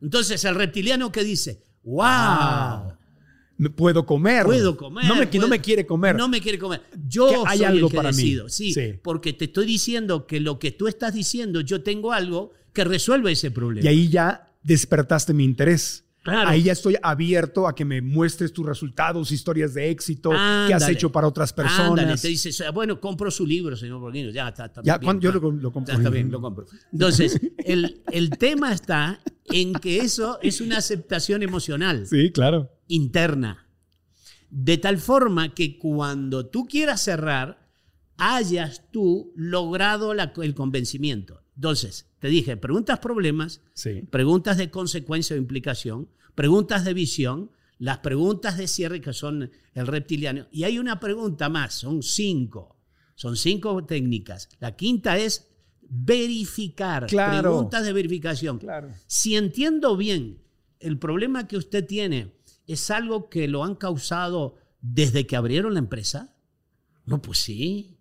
Entonces, 0.00 0.44
el 0.44 0.54
reptiliano 0.54 1.10
que 1.10 1.24
dice, 1.24 1.62
wow, 1.82 2.92
Me 3.56 3.70
puedo 3.70 4.04
comer. 4.04 4.44
puedo 4.44 4.76
comer. 4.76 5.04
No 5.06 5.14
me, 5.16 5.24
no 5.24 5.30
puedo- 5.30 5.48
me 5.48 5.60
quiere 5.60 5.86
comer. 5.86 6.16
No 6.16 6.28
me 6.28 6.40
quiere 6.40 6.58
comer. 6.58 6.82
Yo 7.08 7.28
Que 7.28 7.34
hay 7.46 7.58
soy 7.58 7.66
algo 7.66 7.86
el 7.86 7.90
que 7.92 7.96
para 7.96 8.10
mí. 8.10 8.16
decido. 8.16 8.48
Sí, 8.48 8.72
Sí. 8.74 8.94
porque 9.02 9.32
te 9.32 9.46
estoy 9.46 9.66
diciendo 9.66 10.26
que 10.26 10.40
lo 10.40 10.58
que 10.58 10.72
tú 10.72 10.86
estás 10.88 11.14
diciendo, 11.14 11.60
yo 11.60 11.82
tengo 11.82 12.12
algo 12.12 12.52
que 12.72 12.84
resuelve 12.84 13.32
ese 13.32 13.50
problema. 13.50 13.84
Y 13.84 13.88
ahí 13.88 14.08
ya 14.08 14.52
despertaste 14.62 15.32
mi 15.32 15.44
interés. 15.44 16.03
Claro. 16.24 16.48
Ahí 16.48 16.62
ya 16.62 16.72
estoy 16.72 16.96
abierto 17.02 17.68
a 17.68 17.74
que 17.74 17.84
me 17.84 18.00
muestres 18.00 18.50
tus 18.50 18.64
resultados, 18.64 19.30
historias 19.30 19.74
de 19.74 19.90
éxito, 19.90 20.30
qué 20.30 20.36
has 20.36 20.72
Ándale. 20.82 20.92
hecho 20.94 21.12
para 21.12 21.28
otras 21.28 21.52
personas. 21.52 21.90
Ándale, 21.90 22.16
te 22.16 22.28
dice, 22.28 22.50
bueno, 22.70 22.98
compro 22.98 23.30
su 23.30 23.46
libro, 23.46 23.76
señor 23.76 24.00
Borghino. 24.00 24.30
Ya 24.30 24.48
está, 24.48 24.64
está 24.64 24.80
Ya, 24.82 24.96
bien, 24.96 25.20
yo 25.20 25.28
está. 25.28 25.40
lo- 25.42 25.52
lo 25.52 25.70
compro. 25.70 25.92
Ya 25.92 25.98
está 25.98 26.08
bien, 26.10 26.30
lo 26.30 26.40
compro. 26.40 26.64
Entonces, 26.92 27.38
el, 27.58 28.02
el 28.10 28.30
tema 28.30 28.72
está 28.72 29.20
en 29.52 29.74
que 29.74 29.98
eso 29.98 30.38
es 30.40 30.62
una 30.62 30.78
aceptación 30.78 31.42
emocional 31.42 32.06
Sí, 32.06 32.32
claro. 32.32 32.70
interna. 32.88 33.66
De 34.48 34.78
tal 34.78 34.96
forma 34.96 35.52
que 35.54 35.78
cuando 35.78 36.46
tú 36.46 36.64
quieras 36.66 37.02
cerrar, 37.02 37.68
hayas 38.16 38.90
tú 38.90 39.30
logrado 39.36 40.14
la- 40.14 40.32
el 40.42 40.54
convencimiento. 40.54 41.42
Entonces, 41.56 42.08
te 42.18 42.28
dije, 42.28 42.56
preguntas 42.56 42.98
problemas, 42.98 43.60
Sí. 43.74 44.02
preguntas 44.10 44.56
de 44.56 44.70
consecuencia 44.70 45.36
o 45.36 45.38
implicación, 45.38 46.08
preguntas 46.34 46.84
de 46.84 46.94
visión, 46.94 47.50
las 47.78 47.98
preguntas 47.98 48.56
de 48.56 48.68
cierre 48.68 49.00
que 49.00 49.12
son 49.12 49.50
el 49.74 49.86
reptiliano. 49.86 50.46
Y 50.50 50.64
hay 50.64 50.78
una 50.78 51.00
pregunta 51.00 51.48
más, 51.48 51.74
son 51.74 52.02
cinco. 52.02 52.76
Son 53.14 53.36
cinco 53.36 53.84
técnicas. 53.84 54.48
La 54.58 54.74
quinta 54.74 55.16
es 55.18 55.48
verificar. 55.82 57.06
Claro. 57.06 57.42
Preguntas 57.50 57.84
de 57.84 57.92
verificación. 57.92 58.58
Claro. 58.58 58.90
Si 59.06 59.36
entiendo 59.36 59.96
bien, 59.96 60.40
el 60.80 60.98
problema 60.98 61.46
que 61.46 61.56
usted 61.56 61.86
tiene 61.86 62.32
es 62.66 62.90
algo 62.90 63.28
que 63.28 63.46
lo 63.48 63.62
han 63.64 63.74
causado 63.74 64.56
desde 64.80 65.26
que 65.26 65.36
abrieron 65.36 65.74
la 65.74 65.80
empresa. 65.80 66.34
No, 67.06 67.20
pues 67.22 67.38
sí. 67.38 67.93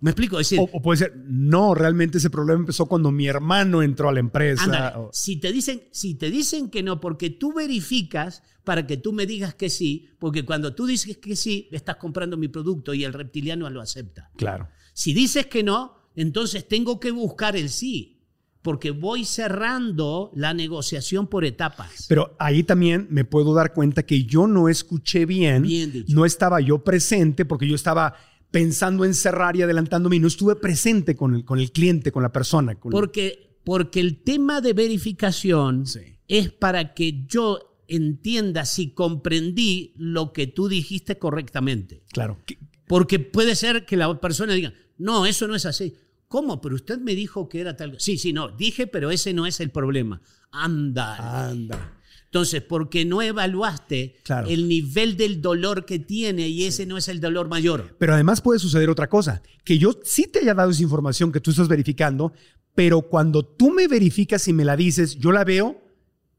Me 0.00 0.10
explico, 0.12 0.40
es 0.40 0.48
decir, 0.48 0.60
O, 0.60 0.76
o 0.78 0.80
puede 0.82 0.98
ser, 0.98 1.16
no, 1.26 1.74
realmente 1.74 2.18
ese 2.18 2.30
problema 2.30 2.60
empezó 2.60 2.86
cuando 2.86 3.10
mi 3.12 3.26
hermano 3.26 3.82
entró 3.82 4.08
a 4.08 4.12
la 4.12 4.20
empresa. 4.20 4.98
O- 4.98 5.10
si 5.12 5.36
te 5.36 5.52
dicen, 5.52 5.82
si 5.92 6.14
te 6.14 6.30
dicen 6.30 6.70
que 6.70 6.82
no, 6.82 7.00
porque 7.00 7.28
tú 7.30 7.52
verificas 7.52 8.42
para 8.64 8.86
que 8.86 8.96
tú 8.96 9.12
me 9.12 9.26
digas 9.26 9.54
que 9.54 9.68
sí, 9.68 10.08
porque 10.18 10.44
cuando 10.44 10.74
tú 10.74 10.86
dices 10.86 11.18
que 11.18 11.36
sí, 11.36 11.68
estás 11.70 11.96
comprando 11.96 12.36
mi 12.36 12.48
producto 12.48 12.94
y 12.94 13.04
el 13.04 13.12
reptiliano 13.12 13.68
lo 13.68 13.80
acepta. 13.80 14.30
Claro. 14.36 14.68
Si 14.94 15.12
dices 15.12 15.46
que 15.46 15.62
no, 15.62 15.94
entonces 16.16 16.66
tengo 16.66 16.98
que 16.98 17.10
buscar 17.10 17.56
el 17.56 17.68
sí, 17.68 18.16
porque 18.62 18.90
voy 18.90 19.24
cerrando 19.24 20.30
la 20.34 20.52
negociación 20.52 21.26
por 21.26 21.44
etapas. 21.44 22.06
Pero 22.08 22.36
ahí 22.38 22.62
también 22.62 23.06
me 23.10 23.24
puedo 23.24 23.54
dar 23.54 23.72
cuenta 23.72 24.02
que 24.04 24.24
yo 24.24 24.46
no 24.46 24.68
escuché 24.68 25.24
bien, 25.24 25.66
no 26.08 26.24
estaba 26.26 26.60
yo 26.60 26.84
presente 26.84 27.44
porque 27.46 27.66
yo 27.66 27.74
estaba 27.74 28.14
pensando 28.50 29.04
en 29.04 29.14
cerrar 29.14 29.56
y 29.56 29.62
adelantándome 29.62 30.16
y 30.16 30.20
no 30.20 30.26
estuve 30.28 30.56
presente 30.56 31.14
con 31.16 31.34
el, 31.34 31.44
con 31.44 31.58
el 31.58 31.70
cliente, 31.72 32.10
con 32.12 32.22
la 32.22 32.32
persona. 32.32 32.74
con- 32.74 32.90
Porque, 32.90 33.56
porque 33.64 34.00
el 34.00 34.22
tema 34.22 34.60
de 34.60 34.72
verificación 34.72 35.86
Sí. 35.86 36.00
es 36.28 36.50
para 36.50 36.94
que 36.94 37.24
yo 37.26 37.82
entienda 37.88 38.64
si 38.64 38.90
comprendí 38.92 39.92
lo 39.96 40.32
que 40.32 40.46
tú 40.46 40.68
dijiste 40.68 41.18
correctamente. 41.18 42.02
Claro. 42.12 42.38
Que- 42.46 42.58
Porque 42.86 43.18
puede 43.20 43.54
ser 43.54 43.84
que 43.86 43.96
la 43.96 44.20
persona 44.20 44.52
diga, 44.54 44.72
no, 44.98 45.26
eso 45.26 45.46
no 45.46 45.54
es 45.54 45.64
así. 45.66 45.94
¿Cómo? 46.26 46.60
Pero 46.60 46.74
usted 46.76 46.98
me 46.98 47.14
dijo 47.14 47.48
que 47.48 47.60
era 47.60 47.76
tal. 47.76 47.96
Sí, 48.00 48.18
sí, 48.18 48.32
no, 48.32 48.48
dije, 48.50 48.86
pero 48.86 49.10
ese 49.10 49.32
no 49.32 49.46
es 49.46 49.60
el 49.60 49.70
problema. 49.70 50.20
Anda. 50.52 51.48
Anda. 51.48 51.99
Entonces, 52.32 52.62
porque 52.62 53.04
no 53.04 53.22
evaluaste 53.22 54.14
Claro. 54.22 54.46
el 54.48 54.68
nivel 54.68 55.16
del 55.16 55.42
dolor 55.42 55.84
que 55.84 55.98
tiene 55.98 56.46
y 56.48 56.64
ese 56.64 56.86
no 56.86 56.96
es 56.96 57.08
el 57.08 57.20
dolor 57.20 57.48
mayor. 57.48 57.96
Pero 57.98 58.14
además 58.14 58.40
puede 58.40 58.60
suceder 58.60 58.88
otra 58.88 59.08
cosa, 59.08 59.42
que 59.64 59.78
yo 59.78 59.98
sí 60.04 60.28
te 60.28 60.38
haya 60.38 60.54
dado 60.54 60.70
esa 60.70 60.82
información 60.84 61.32
que 61.32 61.40
tú 61.40 61.50
estás 61.50 61.66
verificando, 61.66 62.32
pero 62.74 63.02
cuando 63.02 63.44
tú 63.44 63.72
me 63.72 63.88
verificas 63.88 64.46
y 64.46 64.52
me 64.52 64.64
la 64.64 64.76
dices, 64.76 65.18
yo 65.18 65.32
la 65.32 65.42
veo 65.42 65.82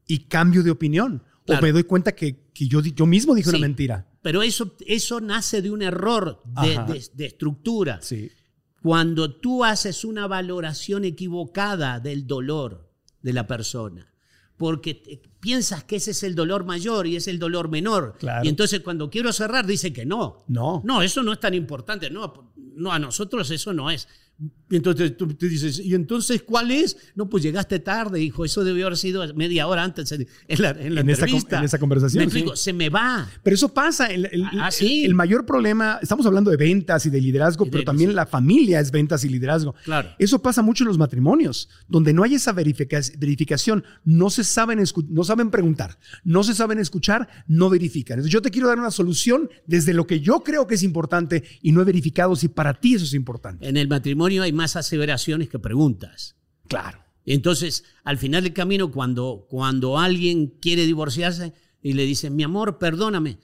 y 0.06 0.20
cambio 0.28 0.62
de 0.62 0.70
opinión. 0.70 1.22
Claro. 1.44 1.60
O 1.60 1.62
me 1.62 1.72
doy 1.72 1.84
cuenta 1.84 2.12
que, 2.12 2.36
que 2.54 2.66
yo, 2.68 2.80
yo 2.80 3.04
mismo 3.04 3.34
dije 3.34 3.50
Sí. 3.50 3.56
una 3.56 3.66
mentira. 3.66 4.08
Pero 4.22 4.42
eso, 4.42 4.74
eso 4.86 5.20
nace 5.20 5.60
de 5.60 5.70
un 5.70 5.82
error 5.82 6.40
de, 6.62 6.70
de- 6.90 7.06
de 7.12 7.26
estructura. 7.26 7.98
Sí. 8.00 8.30
Cuando 8.80 9.34
tú 9.36 9.62
haces 9.64 10.04
una 10.06 10.26
valoración 10.26 11.04
equivocada 11.04 12.00
del 12.00 12.26
dolor 12.26 12.88
de 13.20 13.32
la 13.32 13.46
persona, 13.46 14.11
porque 14.62 15.20
piensas 15.40 15.82
que 15.82 15.96
ese 15.96 16.12
es 16.12 16.22
el 16.22 16.36
dolor 16.36 16.64
mayor 16.64 17.08
y 17.08 17.16
es 17.16 17.26
el 17.26 17.40
dolor 17.40 17.68
menor. 17.68 18.14
Claro. 18.16 18.44
Y 18.44 18.48
entonces 18.48 18.78
cuando 18.78 19.10
quiero 19.10 19.32
cerrar 19.32 19.66
dice 19.66 19.92
que 19.92 20.06
no. 20.06 20.44
No. 20.46 20.82
No, 20.84 21.02
eso 21.02 21.20
no 21.24 21.32
es 21.32 21.40
tan 21.40 21.52
importante. 21.52 22.10
No, 22.10 22.52
no 22.76 22.92
a 22.92 23.00
nosotros 23.00 23.50
eso 23.50 23.72
no 23.72 23.90
es. 23.90 24.06
Y 24.70 24.76
entonces 24.76 25.14
tú 25.18 25.28
te 25.28 25.48
dices, 25.48 25.78
¿y 25.78 25.94
entonces 25.94 26.42
cuál 26.42 26.70
es? 26.70 26.96
No, 27.14 27.28
pues 27.28 27.42
llegaste 27.42 27.78
tarde, 27.78 28.22
hijo. 28.22 28.42
Eso 28.44 28.64
debió 28.64 28.86
haber 28.86 28.96
sido 28.96 29.22
media 29.34 29.66
hora 29.66 29.84
antes 29.84 30.10
en 30.12 30.26
la, 30.58 30.70
en 30.70 30.94
la 30.94 31.02
En 31.02 31.10
esa 31.10 31.26
entrevista. 31.26 31.58
en 31.58 31.64
esa 31.64 31.78
conversación, 31.78 32.20
Me 32.20 32.24
explico, 32.24 32.56
sí. 32.56 32.62
se 32.64 32.72
me 32.72 32.88
va. 32.88 33.28
Pero 33.42 33.54
eso 33.54 33.68
pasa. 33.74 34.06
El, 34.06 34.24
el- 34.32 34.46
Ah, 34.58 34.70
sí. 34.70 35.04
el 35.04 35.14
mayor 35.14 35.44
problema, 35.44 35.98
estamos 36.00 36.24
hablando 36.24 36.50
de 36.50 36.56
ventas 36.56 37.04
y 37.04 37.10
de 37.10 37.20
liderazgo, 37.20 37.64
Y 37.64 37.68
de- 37.68 37.72
pero 37.72 37.84
también 37.84 38.10
sí. 38.10 38.16
la 38.16 38.24
familia 38.24 38.80
es 38.80 38.90
ventas 38.90 39.22
y 39.24 39.28
liderazgo. 39.28 39.74
Claro. 39.84 40.08
Eso 40.18 40.40
pasa 40.40 40.62
mucho 40.62 40.84
en 40.84 40.88
los 40.88 40.96
matrimonios, 40.98 41.68
donde 41.86 42.14
no 42.14 42.22
hay 42.24 42.34
esa 42.36 42.52
verifica- 42.52 43.00
verificación, 43.18 43.84
no 44.04 44.30
se 44.30 44.42
saben, 44.42 44.78
escu- 44.78 45.06
no 45.10 45.22
saben 45.22 45.50
preguntar, 45.50 45.98
no 46.24 46.42
se 46.44 46.54
saben 46.54 46.78
escuchar, 46.78 47.28
no 47.46 47.68
verifican. 47.68 48.14
Entonces, 48.14 48.32
yo 48.32 48.40
te 48.40 48.50
quiero 48.50 48.68
dar 48.68 48.78
una 48.78 48.90
solución 48.90 49.50
desde 49.66 49.92
lo 49.92 50.06
que 50.06 50.20
yo 50.20 50.40
creo 50.42 50.66
que 50.66 50.76
es 50.76 50.82
importante 50.82 51.44
y 51.60 51.72
no 51.72 51.82
he 51.82 51.84
verificado 51.84 52.34
si 52.36 52.48
para 52.48 52.72
ti 52.80 52.94
eso 52.94 53.04
es 53.04 53.12
importante. 53.12 53.68
En 53.68 53.76
el 53.76 53.86
matrimonio 53.86 54.21
hay 54.42 54.52
más 54.52 54.76
aseveraciones 54.76 55.48
que 55.48 55.58
preguntas. 55.58 56.36
Claro. 56.68 57.02
Entonces, 57.24 57.84
al 58.04 58.18
final 58.18 58.42
del 58.44 58.52
camino, 58.52 58.90
cuando, 58.90 59.46
cuando 59.48 59.98
alguien 59.98 60.48
quiere 60.60 60.86
divorciarse 60.86 61.52
y 61.80 61.92
le 61.94 62.04
dice, 62.04 62.30
mi 62.30 62.42
amor, 62.42 62.78
perdóname, 62.78 63.38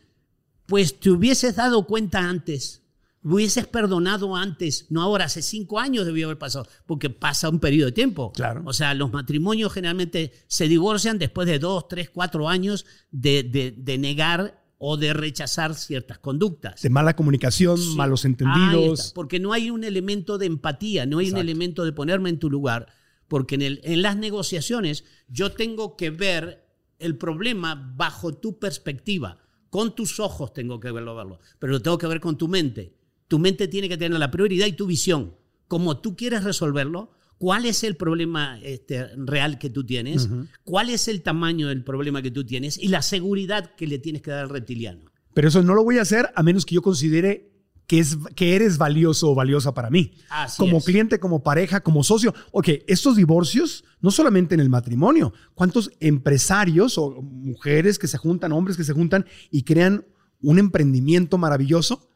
pues 0.66 0.98
te 1.00 1.10
hubieses 1.10 1.56
dado 1.56 1.86
cuenta 1.86 2.28
antes, 2.28 2.82
hubieses 3.22 3.66
perdonado 3.66 4.34
antes, 4.36 4.86
no 4.90 5.00
ahora, 5.02 5.26
hace 5.26 5.42
cinco 5.42 5.78
años 5.78 6.06
debió 6.06 6.26
haber 6.26 6.38
pasado, 6.38 6.66
porque 6.86 7.08
pasa 7.10 7.48
un 7.48 7.60
periodo 7.60 7.86
de 7.86 7.92
tiempo. 7.92 8.32
Claro. 8.32 8.62
O 8.64 8.72
sea, 8.72 8.94
los 8.94 9.12
matrimonios 9.12 9.72
generalmente 9.72 10.32
se 10.46 10.68
divorcian 10.68 11.18
después 11.18 11.46
de 11.46 11.58
dos, 11.58 11.88
tres, 11.88 12.10
cuatro 12.10 12.48
años 12.48 12.84
de, 13.10 13.42
de- 13.44 13.74
de 13.76 13.98
negar 13.98 14.62
o 14.78 14.96
de 14.96 15.12
rechazar 15.12 15.74
ciertas 15.74 16.18
conductas. 16.18 16.80
De 16.82 16.90
mala 16.90 17.16
comunicación, 17.16 17.76
Sí. 17.78 17.94
malos 17.96 18.24
entendidos. 18.24 19.12
porque 19.14 19.40
no 19.40 19.52
hay 19.52 19.70
un 19.70 19.82
elemento 19.84 20.38
de 20.38 20.46
empatía, 20.46 21.04
no 21.04 21.18
hay 21.18 21.26
Exacto. 21.26 21.40
un 21.40 21.48
elemento 21.48 21.84
de 21.84 21.92
ponerme 21.92 22.30
en 22.30 22.38
tu 22.38 22.48
lugar, 22.48 22.86
porque 23.26 23.56
en, 23.56 23.62
el- 23.62 23.80
en 23.82 24.02
las 24.02 24.16
negociaciones 24.16 25.04
yo 25.28 25.52
tengo 25.52 25.96
que 25.96 26.10
ver 26.10 26.64
el 27.00 27.16
problema 27.18 27.74
bajo 27.96 28.32
tu 28.34 28.58
perspectiva, 28.58 29.38
con 29.70 29.94
tus 29.94 30.18
ojos 30.20 30.52
tengo 30.54 30.80
que 30.80 30.90
verlo, 30.92 31.14
verlo, 31.16 31.40
pero 31.58 31.72
lo 31.72 31.82
tengo 31.82 31.98
que 31.98 32.06
ver 32.06 32.20
con 32.20 32.38
tu 32.38 32.48
mente. 32.48 32.94
Tu 33.26 33.38
mente 33.38 33.68
tiene 33.68 33.88
que 33.88 33.98
tener 33.98 34.18
la 34.18 34.30
prioridad 34.30 34.66
y 34.66 34.72
tu 34.72 34.86
visión. 34.86 35.34
Como 35.66 35.98
tú 35.98 36.16
quieres 36.16 36.44
resolverlo, 36.44 37.10
¿cuál 37.38 37.64
es 37.64 37.84
el 37.84 37.96
problema 37.96 38.58
este, 38.62 39.06
real 39.16 39.58
que 39.58 39.70
tú 39.70 39.84
tienes? 39.84 40.28
¿Cuál 40.64 40.90
es 40.90 41.08
el 41.08 41.22
tamaño 41.22 41.68
del 41.68 41.82
problema 41.84 42.20
que 42.22 42.30
tú 42.30 42.44
tienes? 42.44 42.78
Y 42.78 42.88
la 42.88 43.02
seguridad 43.02 43.74
que 43.76 43.86
le 43.86 43.98
tienes 43.98 44.22
que 44.22 44.30
dar 44.30 44.40
al 44.40 44.50
reptiliano. 44.50 45.10
Pero 45.34 45.48
eso 45.48 45.62
no 45.62 45.74
lo 45.74 45.84
voy 45.84 45.98
a 45.98 46.02
hacer 46.02 46.30
a 46.34 46.42
menos 46.42 46.66
que 46.66 46.74
yo 46.74 46.82
considere 46.82 47.52
que, 47.86 48.00
es, 48.00 48.18
que 48.36 48.54
eres 48.54 48.76
valioso 48.76 49.30
o 49.30 49.34
valiosa 49.34 49.72
para 49.72 49.88
mí. 49.88 50.12
Así 50.28 50.58
como 50.58 50.78
es. 50.78 50.84
cliente, 50.84 51.18
como 51.18 51.42
pareja, 51.42 51.80
como 51.80 52.04
socio. 52.04 52.34
Ok, 52.52 52.68
estos 52.86 53.16
divorcios, 53.16 53.84
no 54.00 54.10
solamente 54.10 54.54
en 54.54 54.60
el 54.60 54.68
matrimonio, 54.68 55.32
¿cuántos 55.54 55.90
empresarios 56.00 56.98
o 56.98 57.22
mujeres 57.22 57.98
que 57.98 58.06
se 58.06 58.18
juntan, 58.18 58.52
hombres 58.52 58.76
que 58.76 58.84
se 58.84 58.92
juntan 58.92 59.24
y 59.50 59.62
crean 59.62 60.04
un 60.42 60.58
emprendimiento 60.58 61.38
maravilloso 61.38 62.10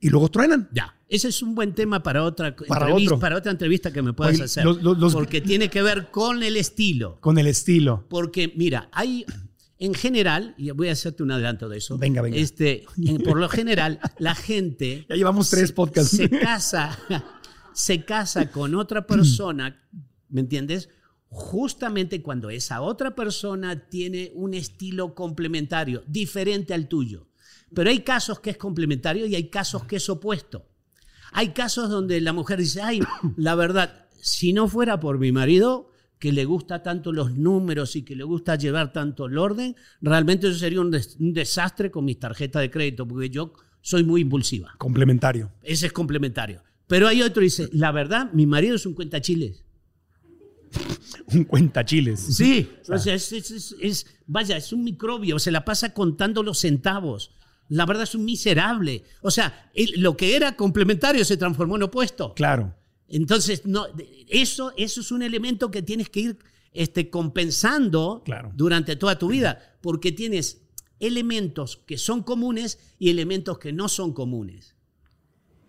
y 0.00 0.08
luego 0.10 0.28
truenan. 0.30 0.68
Ya, 0.72 0.94
ese 1.08 1.28
es 1.28 1.42
un 1.42 1.54
buen 1.54 1.74
tema 1.74 2.02
para 2.02 2.22
otra, 2.24 2.54
Para 2.54 2.86
entrevista, 2.86 3.14
otro. 3.14 3.20
para 3.20 3.36
otra 3.36 3.50
entrevista 3.52 3.92
que 3.92 4.02
me 4.02 4.12
puedas 4.12 4.34
Oye, 4.34 4.44
hacer. 4.44 4.64
los- 4.64 4.82
los- 4.82 4.98
los- 4.98 5.12
porque 5.14 5.40
tiene 5.40 5.68
que 5.70 5.82
ver 5.82 6.10
con 6.10 6.42
el 6.42 6.56
estilo. 6.56 7.18
Con 7.20 7.38
el 7.38 7.46
estilo. 7.46 8.06
Porque, 8.08 8.52
mira, 8.56 8.88
hay, 8.92 9.24
en 9.78 9.94
general, 9.94 10.54
y 10.58 10.70
voy 10.72 10.88
a 10.88 10.92
hacerte 10.92 11.22
un 11.22 11.30
adelanto 11.32 11.68
de 11.68 11.78
eso. 11.78 11.98
Venga, 11.98 12.22
venga. 12.22 12.36
Este, 12.36 12.84
en- 13.02 13.18
por 13.22 13.38
lo 13.38 13.48
general, 13.48 13.98
la 14.18 14.34
gente 14.34 15.06
Ya 15.08 15.16
llevamos 15.16 15.50
tres 15.50 15.72
podcasts. 15.72 16.16
se 16.16 16.28
casa, 16.30 16.98
se 17.74 18.04
casa 18.04 18.50
con 18.50 18.74
otra 18.74 19.06
persona, 19.06 19.80
¿me 20.28 20.40
entiendes? 20.40 20.88
Justamente 21.30 22.22
cuando 22.22 22.48
esa 22.50 22.80
otra 22.80 23.14
persona 23.14 23.88
tiene 23.88 24.32
un 24.34 24.54
estilo 24.54 25.14
complementario, 25.14 26.02
diferente 26.06 26.72
al 26.74 26.88
tuyo. 26.88 27.27
Pero 27.74 27.90
hay 27.90 28.00
casos 28.00 28.40
que 28.40 28.50
es 28.50 28.56
complementario 28.56 29.26
y 29.26 29.34
hay 29.34 29.48
casos 29.50 29.84
que 29.84 29.96
es 29.96 30.08
opuesto. 30.08 30.66
Hay 31.32 31.50
casos 31.50 31.90
donde 31.90 32.20
la 32.20 32.32
mujer 32.32 32.58
dice, 32.58 32.80
ay, 32.82 33.00
la 33.36 33.54
verdad, 33.54 34.06
si 34.20 34.52
no 34.52 34.68
fuera 34.68 34.98
por 35.00 35.18
mi 35.18 35.32
marido, 35.32 35.90
que 36.18 36.32
le 36.32 36.44
gusta 36.44 36.82
tanto 36.82 37.12
los 37.12 37.32
números 37.36 37.94
y 37.94 38.02
que 38.02 38.16
le 38.16 38.24
gusta 38.24 38.56
llevar 38.56 38.92
tanto 38.92 39.26
el 39.26 39.38
orden, 39.38 39.76
realmente 40.00 40.48
eso 40.48 40.58
sería 40.58 40.80
un, 40.80 40.90
des- 40.90 41.16
un 41.20 41.32
desastre 41.32 41.90
con 41.92 42.04
mis 42.04 42.18
tarjetas 42.18 42.60
de 42.62 42.70
crédito, 42.70 43.06
porque 43.06 43.30
yo 43.30 43.52
soy 43.80 44.02
muy 44.02 44.22
impulsiva. 44.22 44.74
Complementario. 44.78 45.52
Ese 45.62 45.86
es 45.86 45.92
complementario. 45.92 46.62
Pero 46.88 47.06
hay 47.06 47.22
otro 47.22 47.34
que 47.40 47.44
dice, 47.44 47.68
la 47.72 47.92
verdad, 47.92 48.32
mi 48.32 48.46
marido 48.46 48.74
es 48.74 48.84
un 48.86 48.94
cuenta 48.94 49.20
chiles. 49.20 49.62
Un 51.32 51.44
cuenta 51.44 51.84
chiles. 51.84 52.20
Sí, 52.20 52.68
o 52.90 52.98
sea, 52.98 53.14
es, 53.14 53.32
es- 53.32 53.50
es- 53.50 53.76
es- 53.80 54.06
vaya, 54.26 54.56
es 54.56 54.72
un 54.72 54.84
microbio, 54.84 55.38
se 55.38 55.50
la 55.50 55.64
pasa 55.64 55.94
contando 55.94 56.42
los 56.42 56.58
centavos. 56.58 57.30
La 57.68 57.86
verdad 57.86 58.04
es 58.04 58.14
un 58.14 58.24
miserable. 58.24 59.04
O 59.22 59.30
sea, 59.30 59.70
lo 59.96 60.16
que 60.16 60.36
era 60.36 60.56
complementario 60.56 61.24
se 61.24 61.36
transformó 61.36 61.76
en 61.76 61.84
opuesto. 61.84 62.34
Claro. 62.34 62.74
Entonces, 63.08 63.64
no, 63.66 63.86
eso, 64.28 64.72
eso 64.76 65.00
es 65.00 65.12
un 65.12 65.22
elemento 65.22 65.70
que 65.70 65.82
tienes 65.82 66.08
que 66.10 66.20
ir 66.20 66.38
este, 66.72 67.10
compensando 67.10 68.22
Claro. 68.24 68.52
durante 68.54 68.96
toda 68.96 69.18
tu 69.18 69.28
vida, 69.28 69.76
porque 69.80 70.12
tienes 70.12 70.62
elementos 71.00 71.78
que 71.86 71.96
son 71.98 72.22
comunes 72.22 72.78
y 72.98 73.10
elementos 73.10 73.58
que 73.58 73.72
no 73.72 73.88
son 73.88 74.12
comunes. 74.12 74.74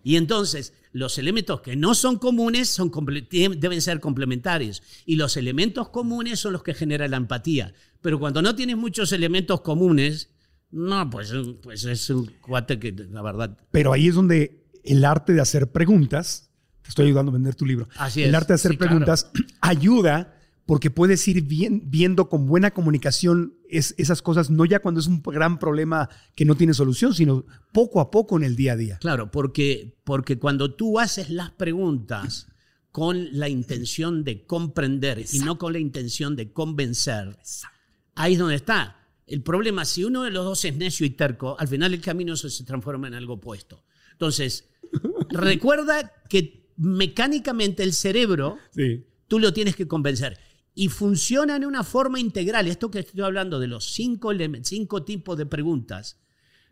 Y 0.02 0.16
entonces, 0.16 0.72
los 0.92 1.18
elementos 1.18 1.60
que 1.60 1.76
no 1.76 1.94
son 1.94 2.18
comunes 2.18 2.70
son, 2.70 2.90
deben 3.30 3.82
ser 3.82 4.00
complementarios. 4.00 4.82
Y 5.04 5.16
los 5.16 5.36
elementos 5.36 5.90
comunes 5.90 6.40
son 6.40 6.54
los 6.54 6.62
que 6.62 6.74
generan 6.74 7.10
la 7.10 7.18
empatía. 7.18 7.74
Pero 8.00 8.18
cuando 8.18 8.40
no 8.40 8.54
tienes 8.54 8.76
muchos 8.76 9.12
elementos 9.12 9.60
comunes, 9.60 10.30
no, 10.72 11.08
pues, 11.10 11.32
pues 11.62 11.84
es 11.84 12.10
un 12.10 12.26
cuate 12.40 12.78
que, 12.78 12.92
la 12.92 13.22
verdad, 13.22 13.56
Pero 13.70 13.92
ahí 13.92 14.08
es 14.08 14.14
donde 14.14 14.64
el 14.84 15.04
arte 15.04 15.32
de 15.32 15.40
hacer 15.40 15.70
preguntas, 15.72 16.50
te 16.82 16.88
estoy 16.90 17.06
ayudando 17.06 17.30
a 17.30 17.34
vender 17.34 17.54
tu 17.54 17.66
libro, 17.66 17.88
Así 17.96 18.22
el 18.22 18.30
es. 18.30 18.34
arte 18.34 18.48
de 18.52 18.54
hacer 18.54 18.70
Sí, 18.72 18.76
claro. 18.78 18.90
preguntas 18.90 19.30
ayuda 19.60 20.36
porque 20.66 20.90
puedes 20.90 21.26
ir 21.26 21.42
bien- 21.42 21.82
viendo 21.90 22.28
con 22.28 22.46
buena 22.46 22.70
comunicación 22.70 23.54
es- 23.68 23.94
esas 23.98 24.22
cosas, 24.22 24.50
no 24.50 24.64
ya 24.64 24.78
cuando 24.80 25.00
es 25.00 25.06
un 25.08 25.20
gran 25.22 25.58
problema 25.58 26.08
que 26.36 26.44
no 26.44 26.54
tiene 26.54 26.74
solución, 26.74 27.12
sino 27.14 27.44
poco 27.72 28.00
a 28.00 28.10
poco 28.12 28.36
en 28.36 28.44
el 28.44 28.54
día 28.54 28.74
a 28.74 28.76
día. 28.76 28.98
Claro, 28.98 29.30
porque, 29.32 29.96
porque 30.04 30.38
cuando 30.38 30.74
tú 30.74 31.00
haces 31.00 31.28
las 31.30 31.50
preguntas 31.50 32.46
con 32.92 33.36
la 33.38 33.48
intención 33.48 34.22
de 34.24 34.44
comprender 34.46 35.24
y 35.32 35.40
no 35.40 35.58
con 35.58 35.72
la 35.72 35.78
intención 35.80 36.36
de 36.36 36.52
convencer, 36.52 37.36
ahí 38.14 38.34
es 38.34 38.38
donde 38.38 38.54
está. 38.56 38.96
El 39.30 39.42
problema, 39.42 39.84
si 39.84 40.04
uno 40.04 40.22
de 40.24 40.30
los 40.30 40.44
dos 40.44 40.64
es 40.64 40.76
necio 40.76 41.06
y 41.06 41.10
terco, 41.10 41.56
al 41.58 41.68
final 41.68 41.94
el 41.94 42.00
camino 42.00 42.36
se, 42.36 42.50
se 42.50 42.64
transforma 42.64 43.08
en 43.08 43.14
algo 43.14 43.34
opuesto. 43.34 43.84
Entonces, 44.12 44.68
recuerda 45.30 46.12
que 46.28 46.68
mecánicamente 46.76 47.82
el 47.82 47.92
cerebro 47.92 48.58
Sí. 48.74 49.04
tú 49.28 49.38
lo 49.38 49.52
tienes 49.52 49.76
que 49.76 49.86
convencer. 49.86 50.38
Y 50.74 50.88
funciona 50.88 51.56
en 51.56 51.64
una 51.64 51.84
forma 51.84 52.18
integral. 52.20 52.66
Esto 52.66 52.90
que 52.90 53.00
estoy 53.00 53.20
hablando 53.22 53.58
de 53.60 53.66
los 53.66 53.92
cinco, 53.92 54.32
cinco 54.62 55.04
tipos 55.04 55.36
de 55.38 55.46
preguntas, 55.46 56.18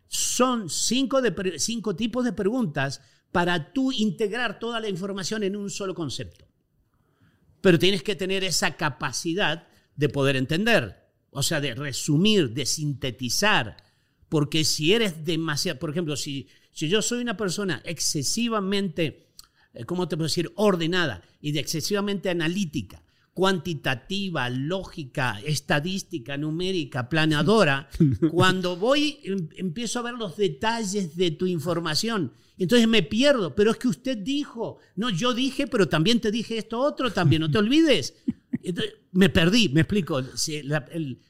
son 0.07 0.69
cinco, 0.69 1.21
de 1.21 1.59
cinco 1.59 1.95
tipos 1.95 2.25
de 2.25 2.33
preguntas 2.33 3.01
para 3.31 3.71
tú 3.73 3.91
integrar 3.91 4.57
toda 4.59 4.79
la 4.79 4.89
información 4.89 5.43
en 5.43 5.55
un 5.55 5.69
solo 5.69 5.93
concepto. 5.93 6.45
Pero 7.61 7.77
tienes 7.77 8.01
que 8.03 8.15
tener 8.15 8.43
esa 8.43 8.75
capacidad 8.77 9.67
de 9.95 10.09
poder 10.09 10.35
entender, 10.35 11.08
o 11.31 11.43
sea, 11.43 11.61
de 11.61 11.75
resumir, 11.75 12.51
de 12.51 12.65
sintetizar. 12.65 13.77
Porque 14.27 14.63
si 14.63 14.93
eres 14.93 15.25
demasiado, 15.25 15.79
por 15.79 15.89
ejemplo, 15.89 16.15
si, 16.15 16.47
si 16.71 16.87
yo 16.87 17.01
soy 17.01 17.21
una 17.21 17.37
persona 17.37 17.81
excesivamente, 17.83 19.33
eh, 19.73 19.85
¿cómo 19.85 20.07
te 20.07 20.15
puedo 20.17 20.27
decir?, 20.27 20.51
ordenada 20.55 21.23
y 21.41 21.51
de 21.51 21.59
excesivamente 21.59 22.29
analítica, 22.29 23.03
cuantitativa, 23.33 24.49
lógica, 24.49 25.39
estadística, 25.45 26.37
numérica, 26.37 27.09
planeadora, 27.09 27.89
cuando 28.31 28.75
voy 28.75 29.19
em- 29.23 29.49
empiezo 29.55 29.99
a 29.99 30.03
ver 30.03 30.13
los 30.13 30.37
detalles 30.37 31.15
de 31.15 31.31
tu 31.31 31.47
información. 31.47 32.33
Entonces 32.57 32.87
me 32.87 33.01
pierdo, 33.03 33.55
pero 33.55 33.71
es 33.71 33.77
que 33.77 33.87
usted 33.87 34.17
dijo, 34.17 34.79
no, 34.95 35.09
yo 35.09 35.33
dije, 35.33 35.65
pero 35.67 35.87
también 35.87 36.19
te 36.19 36.29
dije 36.29 36.57
esto 36.57 36.79
otro, 36.79 37.11
también, 37.11 37.41
no 37.41 37.49
te 37.49 37.57
olvides. 37.57 38.13
Me 39.11 39.29
perdí, 39.29 39.69
me 39.69 39.81
explico. 39.81 40.21
La, 40.63 40.85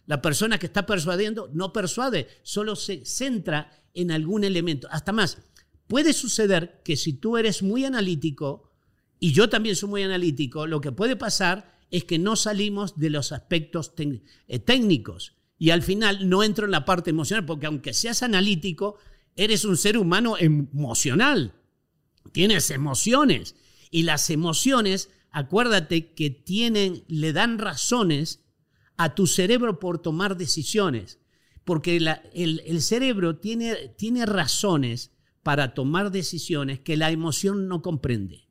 la 0.05 0.21
persona 0.21 0.57
que 0.57 0.65
está 0.65 0.85
persuadiendo 0.85 1.49
no 1.53 1.71
persuade, 1.71 2.27
solo 2.43 2.75
se 2.75 3.05
centra 3.05 3.71
en 3.93 4.11
algún 4.11 4.43
elemento. 4.43 4.87
Hasta 4.91 5.11
más, 5.11 5.37
puede 5.87 6.13
suceder 6.13 6.81
que 6.83 6.97
si 6.97 7.13
tú 7.13 7.37
eres 7.37 7.63
muy 7.63 7.85
analítico, 7.85 8.69
y 9.19 9.33
yo 9.33 9.49
también 9.49 9.75
soy 9.75 9.89
muy 9.89 10.03
analítico, 10.03 10.65
lo 10.65 10.81
que 10.81 10.91
puede 10.91 11.15
pasar 11.15 11.77
es 11.91 12.03
que 12.05 12.19
no 12.19 12.35
salimos 12.35 12.97
de 12.97 13.09
los 13.09 13.31
aspectos 13.31 13.93
eh, 14.47 14.59
técnicos 14.59 15.35
y 15.57 15.71
al 15.71 15.81
final 15.81 16.29
no 16.29 16.43
entro 16.43 16.65
en 16.65 16.71
la 16.71 16.85
parte 16.85 17.09
emocional, 17.09 17.45
porque 17.45 17.65
aunque 17.65 17.93
seas 17.93 18.23
analítico, 18.23 18.97
eres 19.35 19.65
un 19.65 19.75
ser 19.75 19.97
humano 19.97 20.35
emocional, 20.37 21.53
tienes 22.31 22.71
emociones 22.71 23.55
y 23.91 24.03
las 24.03 24.29
emociones, 24.29 25.09
acuérdate 25.31 26.13
que 26.13 26.29
tienen, 26.29 27.03
le 27.07 27.33
dan 27.33 27.57
razones 27.59 28.45
a 28.97 29.15
tu 29.15 29.27
cerebro 29.27 29.79
por 29.79 30.01
tomar 30.01 30.37
decisiones, 30.37 31.19
porque 31.63 31.97
el, 31.97 32.61
el 32.65 32.81
cerebro 32.81 33.37
tiene, 33.37 33.93
tiene 33.97 34.25
razones 34.25 35.11
para 35.43 35.73
tomar 35.73 36.11
decisiones 36.11 36.79
que 36.79 36.97
la 36.97 37.11
emoción 37.11 37.67
no 37.67 37.81
comprende 37.81 38.49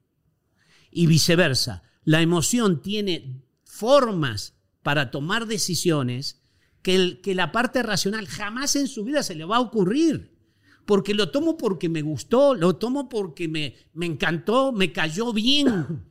y 0.90 1.06
viceversa. 1.06 1.82
La 2.04 2.22
emoción 2.22 2.80
tiene 2.80 3.42
formas 3.64 4.54
para 4.82 5.10
tomar 5.10 5.46
decisiones 5.46 6.40
que, 6.82 6.94
el- 6.94 7.20
que 7.20 7.34
la 7.34 7.52
parte 7.52 7.82
racional 7.82 8.26
jamás 8.26 8.74
en 8.76 8.88
su 8.88 9.04
vida 9.04 9.22
se 9.22 9.34
le 9.34 9.44
va 9.44 9.56
a 9.56 9.60
ocurrir. 9.60 10.38
Porque 10.86 11.12
lo 11.12 11.30
tomo 11.30 11.58
porque 11.58 11.90
me 11.90 12.00
gustó, 12.00 12.54
lo 12.54 12.76
tomo 12.76 13.10
porque 13.10 13.46
me, 13.48 13.74
me 13.92 14.06
encantó, 14.06 14.72
me 14.72 14.90
cayó 14.92 15.34
bien. 15.34 16.06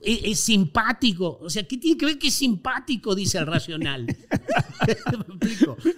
Es, 0.00 0.20
es 0.24 0.40
simpático. 0.40 1.38
O 1.42 1.50
sea, 1.50 1.64
¿qué 1.64 1.76
tiene 1.76 1.98
que 1.98 2.06
ver 2.06 2.18
que 2.18 2.28
es 2.28 2.34
simpático? 2.34 3.14
Dice 3.14 3.38
el 3.38 3.46
racional. 3.46 4.06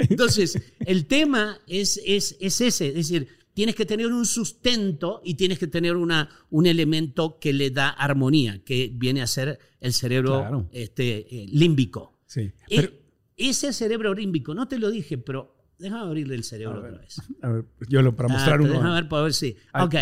Entonces, 0.08 0.60
el 0.80 1.06
tema 1.06 1.58
es, 1.66 2.00
es, 2.04 2.36
es 2.40 2.60
ese. 2.60 2.88
Es 2.88 2.94
decir, 2.94 3.28
tienes 3.54 3.74
que 3.74 3.86
tener 3.86 4.06
un 4.06 4.26
sustento 4.26 5.20
y 5.24 5.34
tienes 5.34 5.58
que 5.58 5.66
tener 5.66 5.96
una, 5.96 6.28
un 6.50 6.66
elemento 6.66 7.38
que 7.38 7.52
le 7.52 7.70
da 7.70 7.90
armonía, 7.90 8.62
que 8.64 8.90
viene 8.94 9.22
a 9.22 9.26
ser 9.26 9.58
el 9.80 9.92
cerebro 9.92 10.40
Claro. 10.40 10.68
este, 10.72 11.42
eh, 11.42 11.46
límbico. 11.50 12.18
Sí. 12.26 12.52
E- 12.68 12.96
ese 13.36 13.72
cerebro 13.72 14.12
límbico, 14.14 14.54
no 14.54 14.68
te 14.68 14.78
lo 14.78 14.90
dije, 14.90 15.16
pero 15.16 15.56
déjame 15.78 16.02
abrirle 16.02 16.34
el 16.34 16.44
cerebro 16.44 16.80
otra 16.80 16.98
vez. 16.98 17.22
a 17.42 17.48
ver, 17.48 17.64
yo 17.88 18.02
lo, 18.02 18.14
para 18.14 18.28
Ah, 18.28 18.32
mostrar 18.34 18.58
te 18.58 18.64
uno. 18.64 18.72
Déjame 18.74 18.94
ver 18.94 19.08
para 19.08 19.22
ver 19.22 19.32
si. 19.34 19.56
Ah. 19.72 19.84
Ok. 19.84 19.94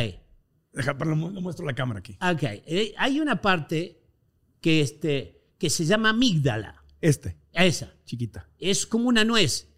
Deja, 0.78 0.94
lo, 0.94 1.14
lo 1.14 1.40
muestro 1.40 1.66
a 1.66 1.70
la 1.70 1.74
cámara 1.74 1.98
aquí. 2.00 2.16
Ok, 2.22 2.42
eh, 2.42 2.94
hay 2.96 3.20
una 3.20 3.40
parte 3.42 4.00
que, 4.60 4.80
este, 4.80 5.42
que 5.58 5.68
se 5.70 5.84
llama 5.84 6.10
amígdala. 6.10 6.82
Este, 7.00 7.36
Esa. 7.52 7.92
chiquita. 8.04 8.48
Es 8.58 8.86
como 8.86 9.08
una 9.08 9.24
nuez. 9.24 9.68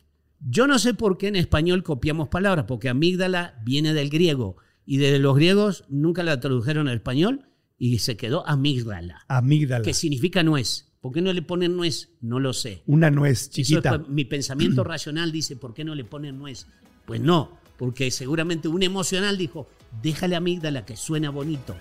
Yo 0.40 0.66
no 0.66 0.78
sé 0.78 0.94
por 0.94 1.18
qué 1.18 1.28
en 1.28 1.36
español 1.36 1.82
copiamos 1.82 2.28
palabras, 2.28 2.64
porque 2.68 2.88
amígdala 2.88 3.60
viene 3.64 3.92
del 3.92 4.08
griego 4.10 4.56
y 4.86 4.96
de 4.98 5.18
los 5.18 5.36
griegos 5.36 5.84
nunca 5.88 6.22
la 6.22 6.38
tradujeron 6.40 6.88
al 6.88 6.96
español 6.96 7.46
y 7.78 7.98
se 8.00 8.16
quedó 8.16 8.46
amígdala, 8.46 9.24
Amígdala. 9.28 9.84
que 9.84 9.94
significa 9.94 10.42
nuez. 10.42 10.86
¿Por 11.00 11.12
qué 11.12 11.22
no 11.22 11.32
le 11.32 11.40
ponen 11.42 11.76
nuez? 11.76 12.10
No 12.20 12.40
lo 12.40 12.52
sé. 12.52 12.82
Una 12.86 13.10
nuez 13.10 13.42
Eso 13.42 13.50
chiquita. 13.52 13.94
es, 13.96 14.08
mi 14.08 14.24
pensamiento 14.26 14.84
racional 14.84 15.32
dice, 15.32 15.56
¿por 15.56 15.72
qué 15.72 15.82
no 15.84 15.94
le 15.94 16.04
ponen 16.04 16.38
nuez? 16.38 16.66
Pues 17.06 17.20
no, 17.22 17.58
porque 17.78 18.10
seguramente 18.10 18.68
un 18.68 18.82
emocional 18.82 19.38
dijo, 19.38 19.66
déjale 20.02 20.36
amígdala 20.36 20.84
que 20.84 20.96
suena 20.96 21.30
bonito. 21.30 21.74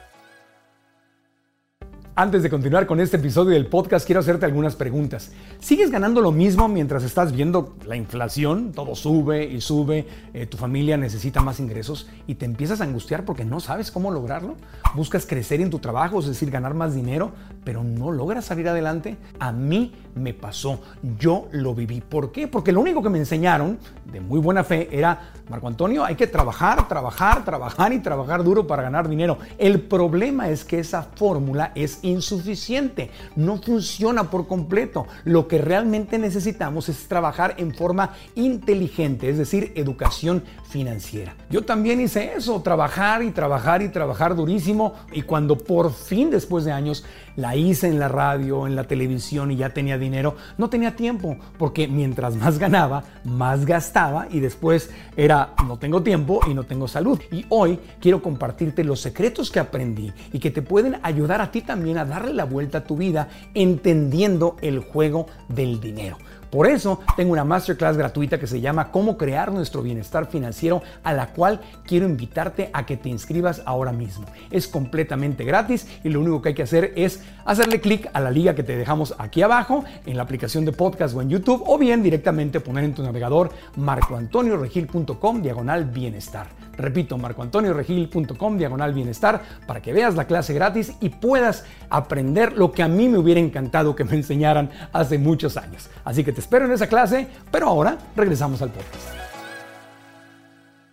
Antes 2.16 2.44
de 2.44 2.50
continuar 2.50 2.86
con 2.86 3.00
este 3.00 3.16
episodio 3.16 3.52
del 3.52 3.68
podcast, 3.68 4.06
quiero 4.06 4.20
hacerte 4.20 4.46
algunas 4.46 4.76
preguntas. 4.76 5.32
¿Sigues 5.60 5.90
ganando 5.90 6.20
lo 6.20 6.34
mismo 6.34 6.68
mientras 6.68 7.04
estás 7.04 7.32
viendo 7.32 7.76
la 7.86 7.96
inflación? 7.96 8.74
Todo 8.74 8.94
sube 8.94 9.46
y 9.46 9.62
sube, 9.62 10.06
eh, 10.34 10.46
tu 10.46 10.58
familia 10.58 10.98
necesita 10.98 11.42
más 11.42 11.62
ingresos 11.62 12.10
y 12.28 12.36
te 12.36 12.46
empiezas 12.46 12.82
a 12.82 12.84
angustiar 12.84 13.24
porque 13.24 13.46
no 13.46 13.62
sabes 13.62 13.90
cómo 13.90 14.12
lograrlo. 14.12 14.56
Buscas 14.96 15.26
crecer 15.26 15.62
en 15.62 15.70
tu 15.70 15.80
trabajo, 15.80 16.20
es 16.20 16.28
decir, 16.28 16.52
ganar 16.52 16.74
más 16.74 16.94
dinero, 16.94 17.32
pero 17.64 17.86
no 17.86 18.12
logras 18.12 18.46
salir 18.46 18.68
adelante. 18.68 19.16
A 19.40 19.54
mí 19.54 19.94
me 20.16 20.34
pasó, 20.34 20.82
yo 21.20 21.48
lo 21.52 21.74
viví. 21.74 22.02
¿Por 22.02 22.34
qué? 22.34 22.50
Porque 22.50 22.74
lo 22.74 22.82
único 22.82 23.02
que 23.02 23.10
me 23.10 23.20
enseñaron 23.20 23.80
de 24.12 24.20
muy 24.20 24.40
buena 24.40 24.66
fe 24.66 24.90
era, 24.92 25.32
Marco 25.50 25.68
Antonio, 25.68 26.04
hay 26.04 26.16
que 26.16 26.28
trabajar, 26.28 26.88
trabajar, 26.88 27.46
trabajar 27.46 27.94
y 27.94 28.00
trabajar 28.00 28.44
duro 28.44 28.68
para 28.68 28.84
ganar 28.84 29.08
dinero. 29.08 29.38
El 29.58 29.80
problema 29.82 30.50
es 30.50 30.66
que 30.66 30.80
esa 30.80 31.04
fórmula 31.04 31.72
es 31.76 31.99
insuficiente, 32.02 33.12
no 33.36 33.62
funciona 33.62 34.30
por 34.30 34.48
completo. 34.48 35.08
Lo 35.24 35.48
que 35.48 35.58
realmente 35.58 36.18
necesitamos 36.18 36.90
es 36.90 37.08
trabajar 37.08 37.56
en 37.58 37.74
forma 37.74 38.14
inteligente, 38.36 39.30
es 39.30 39.38
decir, 39.38 39.72
educación 39.76 40.44
financiera. 40.70 41.36
Yo 41.50 41.64
también 41.64 42.00
hice 42.00 42.34
eso, 42.36 42.62
trabajar 42.62 43.24
y 43.24 43.32
trabajar 43.32 43.82
y 43.82 43.90
trabajar 43.90 44.36
durísimo 44.36 44.94
y 45.12 45.24
cuando 45.24 45.58
por 45.58 45.94
fin 45.94 46.30
después 46.30 46.66
de 46.66 46.72
años 46.72 47.04
la 47.40 47.56
hice 47.56 47.88
en 47.88 48.00
la 48.00 48.10
radio, 48.10 48.68
en 48.68 48.76
la 48.76 48.84
televisión 48.84 49.52
y 49.52 49.56
ya 49.56 49.70
tenía 49.70 49.98
dinero, 49.98 50.36
no 50.58 50.70
tenía 50.70 50.96
tiempo 50.96 51.38
porque 51.58 51.88
mientras 51.88 52.36
más 52.36 52.60
ganaba, 52.60 53.04
más 53.24 53.66
gastaba 53.66 54.28
y 54.30 54.40
después 54.40 54.90
era 55.16 55.54
no 55.66 55.78
tengo 55.78 56.04
tiempo 56.04 56.42
y 56.48 56.54
no 56.54 56.64
tengo 56.64 56.88
salud. 56.88 57.20
Y 57.32 57.46
hoy 57.50 57.80
quiero 58.02 58.22
compartirte 58.22 58.84
los 58.84 59.00
secretos 59.00 59.52
que 59.52 59.60
aprendí 59.60 60.12
y 60.34 60.40
que 60.40 60.52
te 60.52 60.62
pueden 60.62 60.98
ayudar 61.02 61.42
a 61.42 61.52
ti 61.52 61.62
también 61.62 61.98
a 61.98 62.06
darle 62.06 62.34
la 62.34 62.44
vuelta 62.44 62.80
a 62.80 62.84
tu 62.84 62.98
vida 62.98 63.30
entendiendo 63.54 64.58
el 64.62 64.80
juego 64.80 65.28
del 65.48 65.80
dinero. 65.80 66.18
Por 66.50 66.68
eso 66.68 67.00
tengo 67.16 67.34
una 67.34 67.44
masterclass 67.44 67.96
gratuita 67.96 68.40
que 68.40 68.48
se 68.48 68.60
llama 68.60 68.92
Cómo 68.92 69.18
crear 69.18 69.52
nuestro 69.52 69.84
bienestar 69.84 70.28
financiero, 70.28 70.82
a 71.04 71.14
la 71.14 71.28
cual 71.28 71.62
quiero 71.86 72.08
invitarte 72.08 72.70
a 72.74 72.86
que 72.86 72.98
te 72.98 73.10
inscribas 73.10 73.62
ahora 73.66 73.92
mismo. 73.92 74.26
Es 74.50 74.68
completamente 74.68 75.44
gratis 75.44 75.88
y 76.04 76.10
lo 76.10 76.22
único 76.22 76.42
que 76.42 76.50
hay 76.50 76.56
que 76.56 76.64
hacer 76.64 76.94
es 76.96 77.22
hacerle 77.46 77.82
clic 77.82 78.10
a 78.14 78.20
la 78.20 78.32
liga 78.32 78.56
que 78.56 78.64
te 78.64 78.76
dejamos 78.76 79.14
aquí 79.20 79.42
abajo 79.42 79.84
en 80.06 80.18
la 80.18 80.24
aplicación 80.24 80.66
de 80.66 80.72
podcast 80.72 81.16
o 81.16 81.22
en 81.22 81.30
YouTube 81.30 81.64
o 81.68 81.78
bien 81.78 82.02
directamente 82.02 82.60
poner 82.60 82.84
en 82.84 82.94
tu 82.94 83.04
navegador 83.04 83.52
marcoantonioregil.com 83.76 85.42
diagonal 85.42 85.86
bienestar. 85.86 86.48
Repito, 86.78 87.18
marcoantonioregil.com 87.18 88.58
diagonal 88.58 88.94
bienestar 88.94 89.42
para 89.68 89.82
que 89.82 89.92
veas 89.92 90.16
la 90.16 90.26
clase 90.26 90.54
gratis 90.54 90.94
y 91.02 91.10
puedas 91.10 91.66
aprender 91.90 92.54
lo 92.58 92.72
que 92.72 92.84
a 92.84 92.88
mí 92.88 93.10
me 93.10 93.18
hubiera 93.18 93.40
encantado 93.40 93.96
que 93.96 94.06
me 94.06 94.14
enseñaran 94.14 94.70
hace 94.94 95.18
muchos 95.18 95.58
años. 95.58 95.90
Así 96.06 96.24
que 96.24 96.39
espero 96.40 96.66
en 96.66 96.72
esa 96.72 96.88
clase, 96.88 97.28
pero 97.52 97.68
ahora 97.68 97.98
regresamos 98.16 98.62
al 98.62 98.72
podcast. 98.72 99.08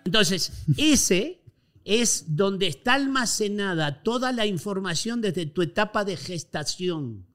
Entonces, 0.05 0.53
ese 0.76 1.40
es 1.84 2.24
donde 2.36 2.66
está 2.68 2.94
almacenada 2.94 4.03
toda 4.03 4.32
la 4.32 4.47
información 4.47 5.20
desde 5.20 5.47
tu 5.47 5.62
etapa 5.62 6.05
de 6.05 6.16
gestación. 6.16 7.26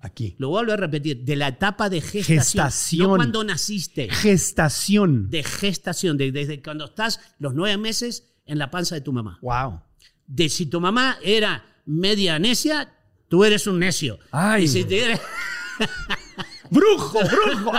Aquí. 0.00 0.36
Lo 0.38 0.50
vuelvo 0.50 0.72
a 0.72 0.76
repetir, 0.76 1.24
de 1.24 1.36
la 1.36 1.48
etapa 1.48 1.88
de 1.90 2.00
gestación. 2.00 2.38
Gestación. 2.38 3.08
No 3.10 3.16
cuando 3.16 3.44
naciste. 3.44 4.08
Gestación. 4.10 5.28
De 5.30 5.42
gestación, 5.42 6.16
de- 6.16 6.32
desde 6.32 6.62
cuando 6.62 6.84
estás 6.84 7.18
los 7.38 7.54
nueve 7.54 7.76
meses 7.78 8.24
en 8.46 8.58
la 8.58 8.70
panza 8.70 8.94
de 8.94 9.00
tu 9.00 9.12
mamá. 9.12 9.38
Wow. 9.42 9.80
De 10.26 10.48
si 10.48 10.66
tu 10.66 10.80
mamá 10.80 11.18
era 11.22 11.64
media 11.86 12.38
necia, 12.38 12.92
tú 13.28 13.44
eres 13.44 13.66
un 13.66 13.78
necio. 13.78 14.18
Ay. 14.30 14.64
Y 14.64 14.68
si 14.68 14.84
te 14.84 15.02
eres- 15.04 15.20
Brujo, 16.70 17.18
brujo. 17.20 17.72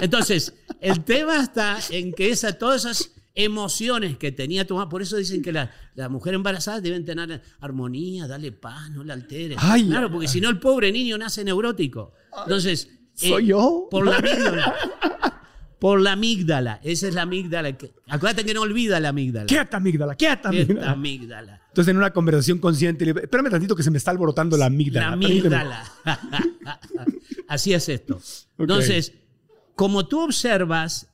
Entonces, 0.00 0.52
el 0.80 1.04
tema 1.04 1.42
está 1.42 1.78
en 1.90 2.12
que 2.12 2.30
esa, 2.30 2.52
todas 2.52 2.84
esas 2.84 3.10
emociones 3.34 4.16
que 4.16 4.32
tenía 4.32 4.66
tu 4.66 4.74
mamá, 4.74 4.88
por 4.88 5.02
eso 5.02 5.16
dicen 5.16 5.42
que 5.42 5.52
la, 5.52 5.70
la 5.94 6.08
mujer 6.08 6.34
embarazada 6.34 6.80
deben 6.80 7.04
tener 7.04 7.42
armonía, 7.60 8.26
darle 8.26 8.52
paz, 8.52 8.90
no 8.90 9.04
la 9.04 9.14
alteres. 9.14 9.58
Ay. 9.60 9.86
claro, 9.86 10.10
porque 10.10 10.28
si 10.28 10.40
no 10.40 10.48
el 10.50 10.58
pobre 10.58 10.92
niño 10.92 11.18
nace 11.18 11.44
neurótico. 11.44 12.12
Entonces, 12.44 12.88
eh, 13.20 13.28
¿Soy 13.28 13.46
yo? 13.46 13.88
Por 13.90 14.06
la 14.06 14.16
amígdala. 14.16 14.74
Por 15.84 16.00
la 16.00 16.12
amígdala. 16.12 16.80
Esa 16.82 17.08
es 17.08 17.14
la 17.14 17.20
amígdala. 17.20 17.76
acuérdate 18.08 18.42
que 18.42 18.54
no 18.54 18.62
olvida 18.62 18.98
la 19.00 19.10
amígdala. 19.10 19.44
Quieta, 19.44 19.76
amígdala, 19.76 20.14
quieta, 20.14 20.48
amígdala. 20.48 20.92
amígdala. 20.92 21.62
Entonces, 21.68 21.90
en 21.90 21.98
una 21.98 22.10
conversación 22.10 22.58
consciente, 22.58 23.04
espérame 23.10 23.50
tantito 23.50 23.76
que 23.76 23.82
se 23.82 23.90
me 23.90 23.98
está 23.98 24.10
alborotando 24.10 24.56
la 24.56 24.64
amígdala. 24.64 25.10
La 25.10 25.20
permíteme". 25.20 25.56
amígdala. 25.56 25.92
Así 27.48 27.74
es 27.74 27.86
esto. 27.90 28.18
Entonces, 28.56 29.12
como 29.74 30.08
tú 30.08 30.22
observas, 30.22 31.12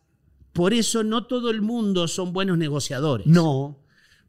por 0.52 0.72
eso 0.72 1.02
no 1.02 1.26
todo 1.26 1.50
el 1.50 1.62
mundo 1.62 2.06
son 2.06 2.32
buenos 2.32 2.56
negociadores. 2.56 3.26
No. 3.26 3.76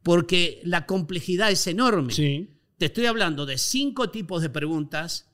Porque 0.02 0.60
la 0.64 0.88
complejidad 0.88 1.52
es 1.52 1.68
enorme. 1.68 2.14
Sí. 2.14 2.50
Te 2.80 2.88
estoy 2.88 3.06
hablando 3.06 3.46
de 3.46 3.60
cinco 3.60 4.10
tipos 4.10 4.42
de 4.42 4.50
preguntas 4.50 5.30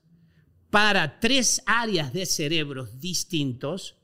para 0.70 1.22
tres 1.22 1.64
áreas 1.66 2.12
de 2.12 2.26
cerebros 2.26 3.00
distintos 3.00 3.97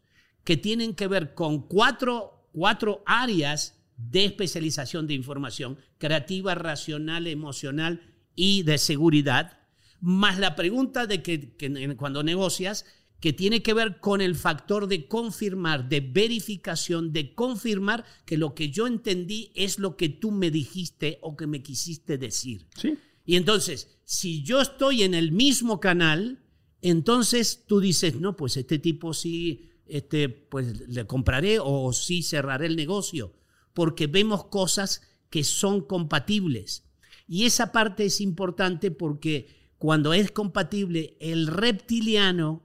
que 0.43 0.57
tienen 0.57 0.93
que 0.93 1.07
ver 1.07 1.33
con 1.33 1.67
cuatro, 1.67 2.47
cuatro 2.51 3.03
áreas 3.05 3.79
de 3.97 4.25
especialización 4.25 5.07
de 5.07 5.13
información, 5.13 5.77
creativa, 5.97 6.55
racional, 6.55 7.27
emocional 7.27 8.01
y 8.35 8.63
de 8.63 8.77
seguridad, 8.77 9.59
más 10.01 10.39
la 10.39 10.55
pregunta 10.55 11.07
de 11.07 11.23
que, 11.23 11.55
que 11.55 11.95
cuando 11.95 12.23
negocias, 12.23 12.85
que 13.19 13.31
tiene 13.31 13.63
que 13.63 13.73
ver 13.73 14.01
con 14.01 14.19
el 14.19 14.35
factor 14.35 14.87
de 14.87 15.07
confirmar, 15.07 15.87
de 15.87 16.01
verificación, 16.01 17.13
de 17.13 17.33
confirmar 17.33 18.03
que 18.25 18.37
lo 18.37 18.53
que 18.53 18.69
yo 18.69 18.85
entendí 18.85 19.51
es 19.55 19.79
lo 19.79 19.95
que 19.95 20.09
tú 20.09 20.31
me 20.31 20.51
dijiste 20.51 21.19
o 21.21 21.37
que 21.37 21.47
me 21.47 21.63
quisiste 21.63 22.17
decir. 22.17 22.67
Sí. 22.75 22.97
Y 23.25 23.37
entonces, 23.37 23.97
si 24.03 24.43
yo 24.43 24.59
estoy 24.59 25.03
en 25.03 25.13
el 25.13 25.31
mismo 25.31 25.79
canal, 25.79 26.43
entonces 26.81 27.63
tú 27.65 27.79
dices, 27.79 28.15
no, 28.15 28.35
pues 28.35 28.57
este 28.57 28.77
tipo 28.77 29.13
sí, 29.13 29.69
este, 29.85 30.29
pues 30.29 30.87
le 30.87 31.05
compraré 31.05 31.57
o 31.59 31.91
sí 31.93 32.23
cerraré 32.23 32.67
el 32.67 32.75
negocio, 32.75 33.33
porque 33.73 34.07
vemos 34.07 34.45
cosas 34.45 35.01
que 35.29 35.43
son 35.43 35.81
compatibles. 35.81 36.85
Y 37.27 37.45
esa 37.45 37.71
parte 37.71 38.05
es 38.05 38.21
importante 38.21 38.91
porque 38.91 39.47
cuando 39.77 40.13
es 40.13 40.31
compatible, 40.31 41.17
el 41.19 41.47
reptiliano 41.47 42.63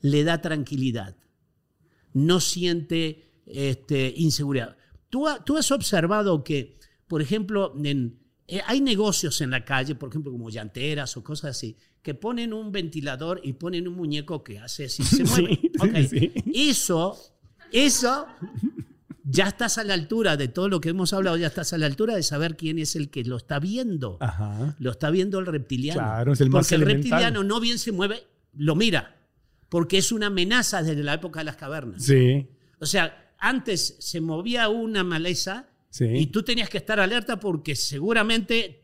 le 0.00 0.24
da 0.24 0.40
tranquilidad, 0.40 1.16
no 2.12 2.40
siente 2.40 3.30
este, 3.46 4.12
inseguridad. 4.16 4.76
¿Tú, 5.10 5.26
tú 5.44 5.56
has 5.56 5.70
observado 5.70 6.42
que, 6.42 6.78
por 7.06 7.22
ejemplo, 7.22 7.74
eh, 7.84 8.60
hay 8.66 8.80
negocios 8.80 9.40
en 9.40 9.50
la 9.50 9.64
calle, 9.64 9.94
por 9.94 10.08
ejemplo, 10.08 10.32
como 10.32 10.50
llanteras 10.50 11.16
o 11.16 11.24
cosas 11.24 11.56
así, 11.56 11.76
que 12.02 12.14
ponen 12.14 12.52
un 12.52 12.72
ventilador 12.72 13.40
y 13.42 13.54
ponen 13.54 13.86
un 13.88 13.94
muñeco 13.94 14.42
que 14.42 14.58
hace 14.58 14.86
así, 14.86 15.02
se 15.04 15.24
mueve. 15.24 15.58
Sí, 15.60 15.70
sí, 15.72 15.72
Ok. 15.80 15.96
sí. 16.10 16.32
Eso, 16.54 17.18
eso, 17.70 18.26
ya 19.24 19.46
estás 19.48 19.78
a 19.78 19.84
la 19.84 19.94
altura 19.94 20.36
de 20.36 20.48
todo 20.48 20.68
lo 20.68 20.80
que 20.80 20.88
hemos 20.90 21.12
hablado, 21.12 21.36
ya 21.36 21.46
estás 21.46 21.72
a 21.72 21.78
la 21.78 21.86
altura 21.86 22.16
de 22.16 22.22
saber 22.22 22.56
quién 22.56 22.78
es 22.78 22.96
el 22.96 23.08
que 23.10 23.24
lo 23.24 23.36
está 23.36 23.58
viendo. 23.60 24.18
Ajá. 24.20 24.76
Lo 24.78 24.90
está 24.90 25.10
viendo 25.10 25.38
el 25.38 25.46
reptiliano. 25.46 26.00
Claro, 26.00 26.32
es 26.32 26.40
el 26.40 26.50
más 26.50 26.66
Porque 26.66 26.74
el 26.74 26.82
reptiliano 26.90 27.44
no 27.44 27.60
bien 27.60 27.78
se 27.78 27.92
mueve, 27.92 28.24
lo 28.54 28.74
mira. 28.74 29.16
Porque 29.68 29.96
es 29.98 30.12
una 30.12 30.26
amenaza 30.26 30.82
desde 30.82 31.02
la 31.02 31.14
época 31.14 31.40
de 31.40 31.44
las 31.44 31.56
cavernas. 31.56 32.04
Sí. 32.04 32.46
O 32.78 32.84
sea, 32.84 33.32
antes 33.38 33.96
se 34.00 34.20
movía 34.20 34.68
una 34.68 35.02
maleza 35.02 35.68
y 35.98 36.26
tú 36.26 36.42
tenías 36.42 36.68
que 36.68 36.78
estar 36.78 37.00
alerta 37.00 37.38
porque 37.38 37.74
seguramente 37.76 38.81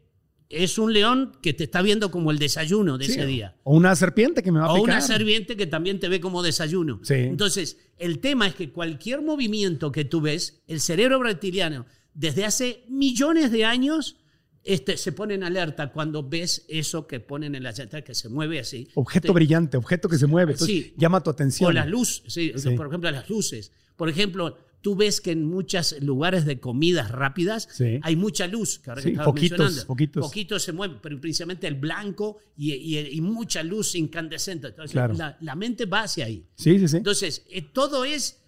es 0.51 0.79
un 0.79 0.93
león 0.93 1.33
que 1.43 1.53
te 1.53 1.65
está 1.65 1.83
viendo 1.83 2.11
como 2.11 2.31
el 2.31 2.39
desayuno 2.39 2.97
de 2.99 3.05
Sí. 3.07 3.13
ese 3.13 3.27
día. 3.27 3.57
O 3.65 3.77
una 3.77 3.95
serpiente 3.97 4.43
que 4.43 4.51
me 4.51 4.61
va 4.61 4.67
a 4.67 4.73
O 4.73 4.77
picar. 4.77 4.89
una 4.97 5.01
serpiente 5.01 5.57
que 5.57 5.67
también 5.67 6.01
te 6.01 6.09
ve 6.09 6.21
como 6.21 6.43
desayuno. 6.43 7.01
Sí. 7.03 7.15
Entonces, 7.15 7.77
el 7.99 8.19
tema 8.21 8.47
es 8.47 8.55
que 8.55 8.71
cualquier 8.71 9.21
movimiento 9.23 9.93
que 9.93 10.05
tú 10.05 10.21
ves, 10.23 10.63
el 10.67 10.81
cerebro 10.81 11.23
reptiliano, 11.23 11.85
desde 12.15 12.45
hace 12.47 12.85
millones 12.89 13.51
de 13.53 13.65
años, 13.65 14.17
este, 14.65 14.97
se 14.97 15.13
pone 15.13 15.35
en 15.35 15.45
alerta 15.45 15.93
cuando 15.93 16.29
ves 16.29 16.65
eso 16.69 17.07
que 17.07 17.21
ponen 17.21 17.55
en 17.55 17.63
la 17.63 17.73
llanta, 17.73 18.03
que 18.03 18.15
se 18.15 18.29
mueve 18.29 18.59
así. 18.59 18.89
Objeto 18.95 19.29
Te- 19.29 19.33
brillante, 19.33 19.77
objeto 19.77 20.09
que 20.09 20.19
se 20.19 20.27
mueve. 20.27 20.53
Entonces, 20.53 20.77
Sí. 20.77 20.95
llama 20.97 21.23
tu 21.23 21.31
atención. 21.31 21.69
O 21.69 21.73
las 21.73 21.87
luces, 21.89 22.23
sí, 22.27 22.53
Sí. 22.57 22.71
por 22.71 22.87
ejemplo, 22.89 23.11
las 23.11 23.29
luces. 23.31 23.71
Por 23.97 24.09
ejemplo, 24.09 24.57
tú 24.81 24.95
ves 24.95 25.21
que 25.21 25.33
en 25.33 25.45
muchos 25.45 25.97
lugares 26.01 26.45
de 26.47 26.61
comidas 26.61 27.11
rápidas 27.11 27.69
Sí. 27.73 27.99
hay 28.03 28.17
mucha 28.17 28.47
luz. 28.47 28.79
Que 28.79 28.93
Sí, 29.01 29.13
mencionando. 29.13 29.85
foquitos. 29.85 30.25
Poquitos 30.27 30.63
se 30.63 30.73
mueven, 30.73 30.99
pero 31.03 31.21
principalmente 31.21 31.67
el 31.67 31.75
blanco 31.75 32.39
y, 32.57 32.73
y- 32.75 32.99
y 33.17 33.21
mucha 33.21 33.63
luz 33.63 33.95
incandescente. 33.97 34.69
Entonces, 34.69 34.93
Claro. 34.93 35.15
la, 35.15 35.37
la 35.41 35.55
mente 35.57 35.85
va 35.87 36.03
hacia 36.03 36.27
ahí. 36.27 36.45
Sí, 36.55 36.79
sí, 36.79 36.89
sí. 36.89 36.97
Entonces, 36.99 37.45
eh, 37.51 37.63
todo 37.63 38.05
es 38.05 38.41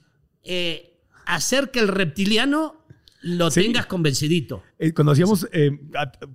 eh, 0.42 0.94
hacer 1.26 1.70
que 1.70 1.80
el 1.80 1.88
reptiliano 1.88 2.84
lo 3.22 3.50
Sí. 3.50 3.60
tengas 3.60 3.84
convencidito. 3.86 4.62
Eh, 4.82 4.94
cuando 4.94 5.12
hacíamos 5.12 5.46
eh, 5.52 5.78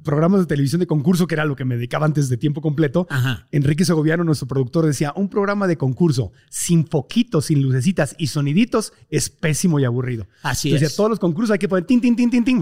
programas 0.03 0.41
de 0.41 0.45
televisión 0.45 0.79
de 0.79 0.85
concurso, 0.85 1.25
que 1.25 1.33
era 1.33 1.45
lo 1.45 1.55
que 1.55 1.65
me 1.65 1.75
dedicaba 1.77 2.05
antes 2.05 2.29
de 2.29 2.37
tiempo 2.37 2.61
completo, 2.61 3.07
Ajá. 3.09 3.47
Enrique 3.51 3.83
Segoviano, 3.85 4.23
nuestro 4.23 4.47
productor, 4.47 4.85
decía, 4.85 5.11
un 5.15 5.29
programa 5.29 5.65
de 5.65 5.77
concurso 5.77 6.31
sin 6.51 6.85
foquitos, 6.85 7.45
sin 7.45 7.63
lucecitas 7.63 8.15
y 8.19 8.27
soniditos 8.27 8.93
es 9.09 9.31
pésimo 9.31 9.79
y 9.79 9.85
aburrido. 9.85 10.27
Así 10.43 10.69
Entonces, 10.69 10.89
es. 10.89 10.93
a 10.93 10.97
todos 10.97 11.09
los 11.09 11.19
concursos 11.19 11.51
hay 11.53 11.57
que 11.59 11.67
poner 11.67 11.85
tin, 11.85 11.99
tin, 11.99 12.15
tin, 12.15 12.29
tin, 12.29 12.43
tin, 12.45 12.59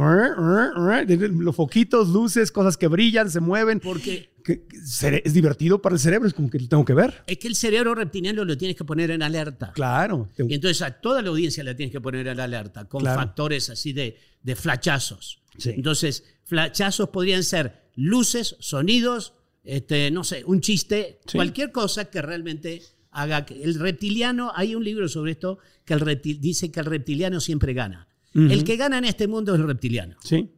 los 1.43 1.55
foquitos, 1.55 2.09
luces, 2.09 2.51
cosas 2.51 2.77
que 2.77 2.87
brillan, 2.87 3.29
se 3.29 3.39
mueven. 3.41 3.79
Porque 3.81 4.31
Que- 4.43 4.65
es 5.25 5.33
divertido 5.33 5.81
para 5.81 5.95
el 5.95 5.99
cerebro, 5.99 6.27
es 6.27 6.33
como 6.33 6.49
que 6.49 6.59
lo 6.59 6.67
tengo 6.67 6.85
que 6.85 6.93
ver. 6.93 7.23
es 7.27 7.37
que 7.37 7.47
el 7.47 7.55
cerebro 7.55 7.95
reptiliano 7.95 8.43
lo 8.45 8.57
tienes 8.57 8.77
que 8.77 8.83
poner 8.85 9.11
en 9.11 9.21
alerta. 9.23 9.71
Claro. 9.73 10.29
Te- 10.35 10.45
Y 10.47 10.53
entonces 10.53 10.81
a 10.81 10.91
toda 10.91 11.21
la 11.21 11.29
audiencia 11.29 11.63
la 11.63 11.75
tienes 11.75 11.91
que 11.91 12.01
poner 12.01 12.27
en 12.27 12.39
alerta 12.39 12.85
con 12.85 13.01
Claro. 13.01 13.19
factores 13.19 13.69
así 13.69 13.93
de, 13.93 14.17
de 14.41 14.55
flachazos. 14.55 15.41
Sí. 15.57 15.71
Entonces, 15.71 16.23
flachazos 16.43 17.09
podrían 17.09 17.43
ser 17.43 17.83
luces, 17.95 18.55
sonidos, 18.59 19.33
este, 19.63 20.11
no 20.11 20.23
sé, 20.23 20.43
un 20.45 20.61
chiste, 20.61 21.19
Sí. 21.25 21.37
cualquier 21.37 21.71
cosa 21.71 22.05
que 22.05 22.21
realmente 22.21 22.81
haga 23.11 23.45
que 23.45 23.63
el 23.63 23.75
reptiliano, 23.79 24.51
hay 24.55 24.75
un 24.75 24.83
libro 24.83 25.07
sobre 25.07 25.31
esto 25.33 25.59
que 25.85 25.93
el 25.93 25.99
reptil- 26.01 26.39
dice 26.39 26.71
que 26.71 26.79
el 26.79 26.85
reptiliano 26.87 27.39
siempre 27.39 27.73
gana. 27.73 28.07
El 28.33 28.63
que 28.63 28.77
gana 28.77 28.97
en 28.97 29.05
este 29.05 29.27
mundo 29.27 29.53
es 29.53 29.59
el 29.61 29.67
reptiliano. 29.67 30.15
Sí. 30.23 30.49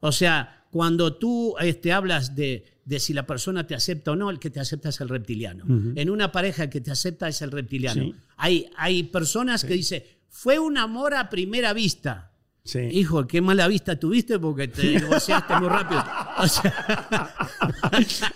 O 0.00 0.10
sea, 0.10 0.64
cuando 0.70 1.16
tú 1.16 1.54
este, 1.60 1.92
hablas 1.92 2.34
de, 2.34 2.64
de 2.86 2.98
si 2.98 3.12
la 3.12 3.26
persona 3.26 3.66
te 3.66 3.74
acepta 3.74 4.12
o 4.12 4.16
no, 4.16 4.30
el 4.30 4.38
que 4.38 4.48
te 4.48 4.58
acepta 4.58 4.88
es 4.88 5.00
el 5.02 5.10
reptiliano. 5.10 5.64
Ujú. 5.64 5.92
En 5.96 6.08
una 6.08 6.32
pareja 6.32 6.62
el 6.64 6.70
que 6.70 6.80
te 6.80 6.90
acepta 6.90 7.28
es 7.28 7.42
el 7.42 7.50
reptiliano. 7.50 8.02
Sí. 8.04 8.14
Hay, 8.38 8.70
hay 8.78 9.02
personas 9.02 9.64
que 9.64 9.74
dicen, 9.74 10.02
fue 10.28 10.58
un 10.58 10.78
amor 10.78 11.12
a 11.12 11.28
primera 11.28 11.74
vista. 11.74 12.29
Sí. 12.64 12.80
Hijo, 12.92 13.26
qué 13.26 13.40
mala 13.40 13.66
vista 13.68 13.98
tuviste 13.98 14.38
porque 14.38 14.68
te 14.68 14.82
divorciaste 15.00 15.56
muy 15.56 15.68
rápido. 15.68 16.02
O 16.38 16.46
sea, 16.46 17.34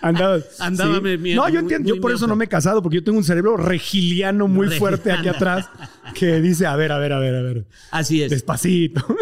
Andaba, 0.01 0.39
Andaba 0.59 1.01
sí. 1.01 1.35
No, 1.35 1.49
yo 1.49 1.61
entiendo, 1.61 1.89
muy 1.89 1.97
yo 1.97 2.01
por 2.01 2.13
eso 2.13 2.27
no 2.27 2.37
me 2.37 2.47
he 2.47 2.49
casado, 2.49 2.83
porque 2.83 2.97
yo 2.97 3.05
tengo 3.05 3.19
un 3.19 3.25
cerebro 3.25 3.57
regiliano 3.57 4.49
muy 4.49 4.69
fuerte 4.69 5.13
aquí 5.13 5.29
atrás 5.29 5.69
que 6.15 6.41
dice, 6.41 6.67
a 6.67 6.77
ver, 6.77 6.93
a 6.93 6.99
ver, 6.99 7.13
a 7.13 7.19
ver, 7.19 7.35
a 7.35 7.43
ver, 7.43 7.67
así 7.91 8.23
es. 8.23 8.31
despacito. 8.31 9.05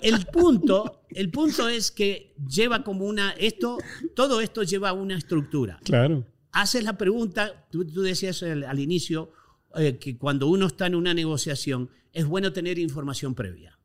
El 0.00 0.26
punto, 0.26 1.02
el 1.10 1.28
punto 1.30 1.68
es 1.68 1.90
que 1.90 2.32
lleva 2.48 2.84
como 2.84 3.04
una, 3.04 3.32
esto, 3.32 3.78
todo 4.14 4.40
esto 4.40 4.62
lleva 4.62 4.92
una 4.92 5.16
estructura. 5.16 5.80
claro. 5.82 6.24
haces 6.52 6.84
la 6.84 6.96
pregunta, 6.96 7.66
tú, 7.68 7.84
tú 7.84 8.02
decías 8.02 8.42
al, 8.44 8.62
al 8.62 8.78
inicio 8.78 9.32
eh, 9.74 9.98
que 9.98 10.16
cuando 10.16 10.46
uno 10.46 10.66
está 10.66 10.86
en 10.86 10.94
una 10.94 11.14
negociación 11.14 11.90
es 12.12 12.26
bueno 12.26 12.52
tener 12.52 12.78
información 12.78 13.34
previa. 13.34 13.77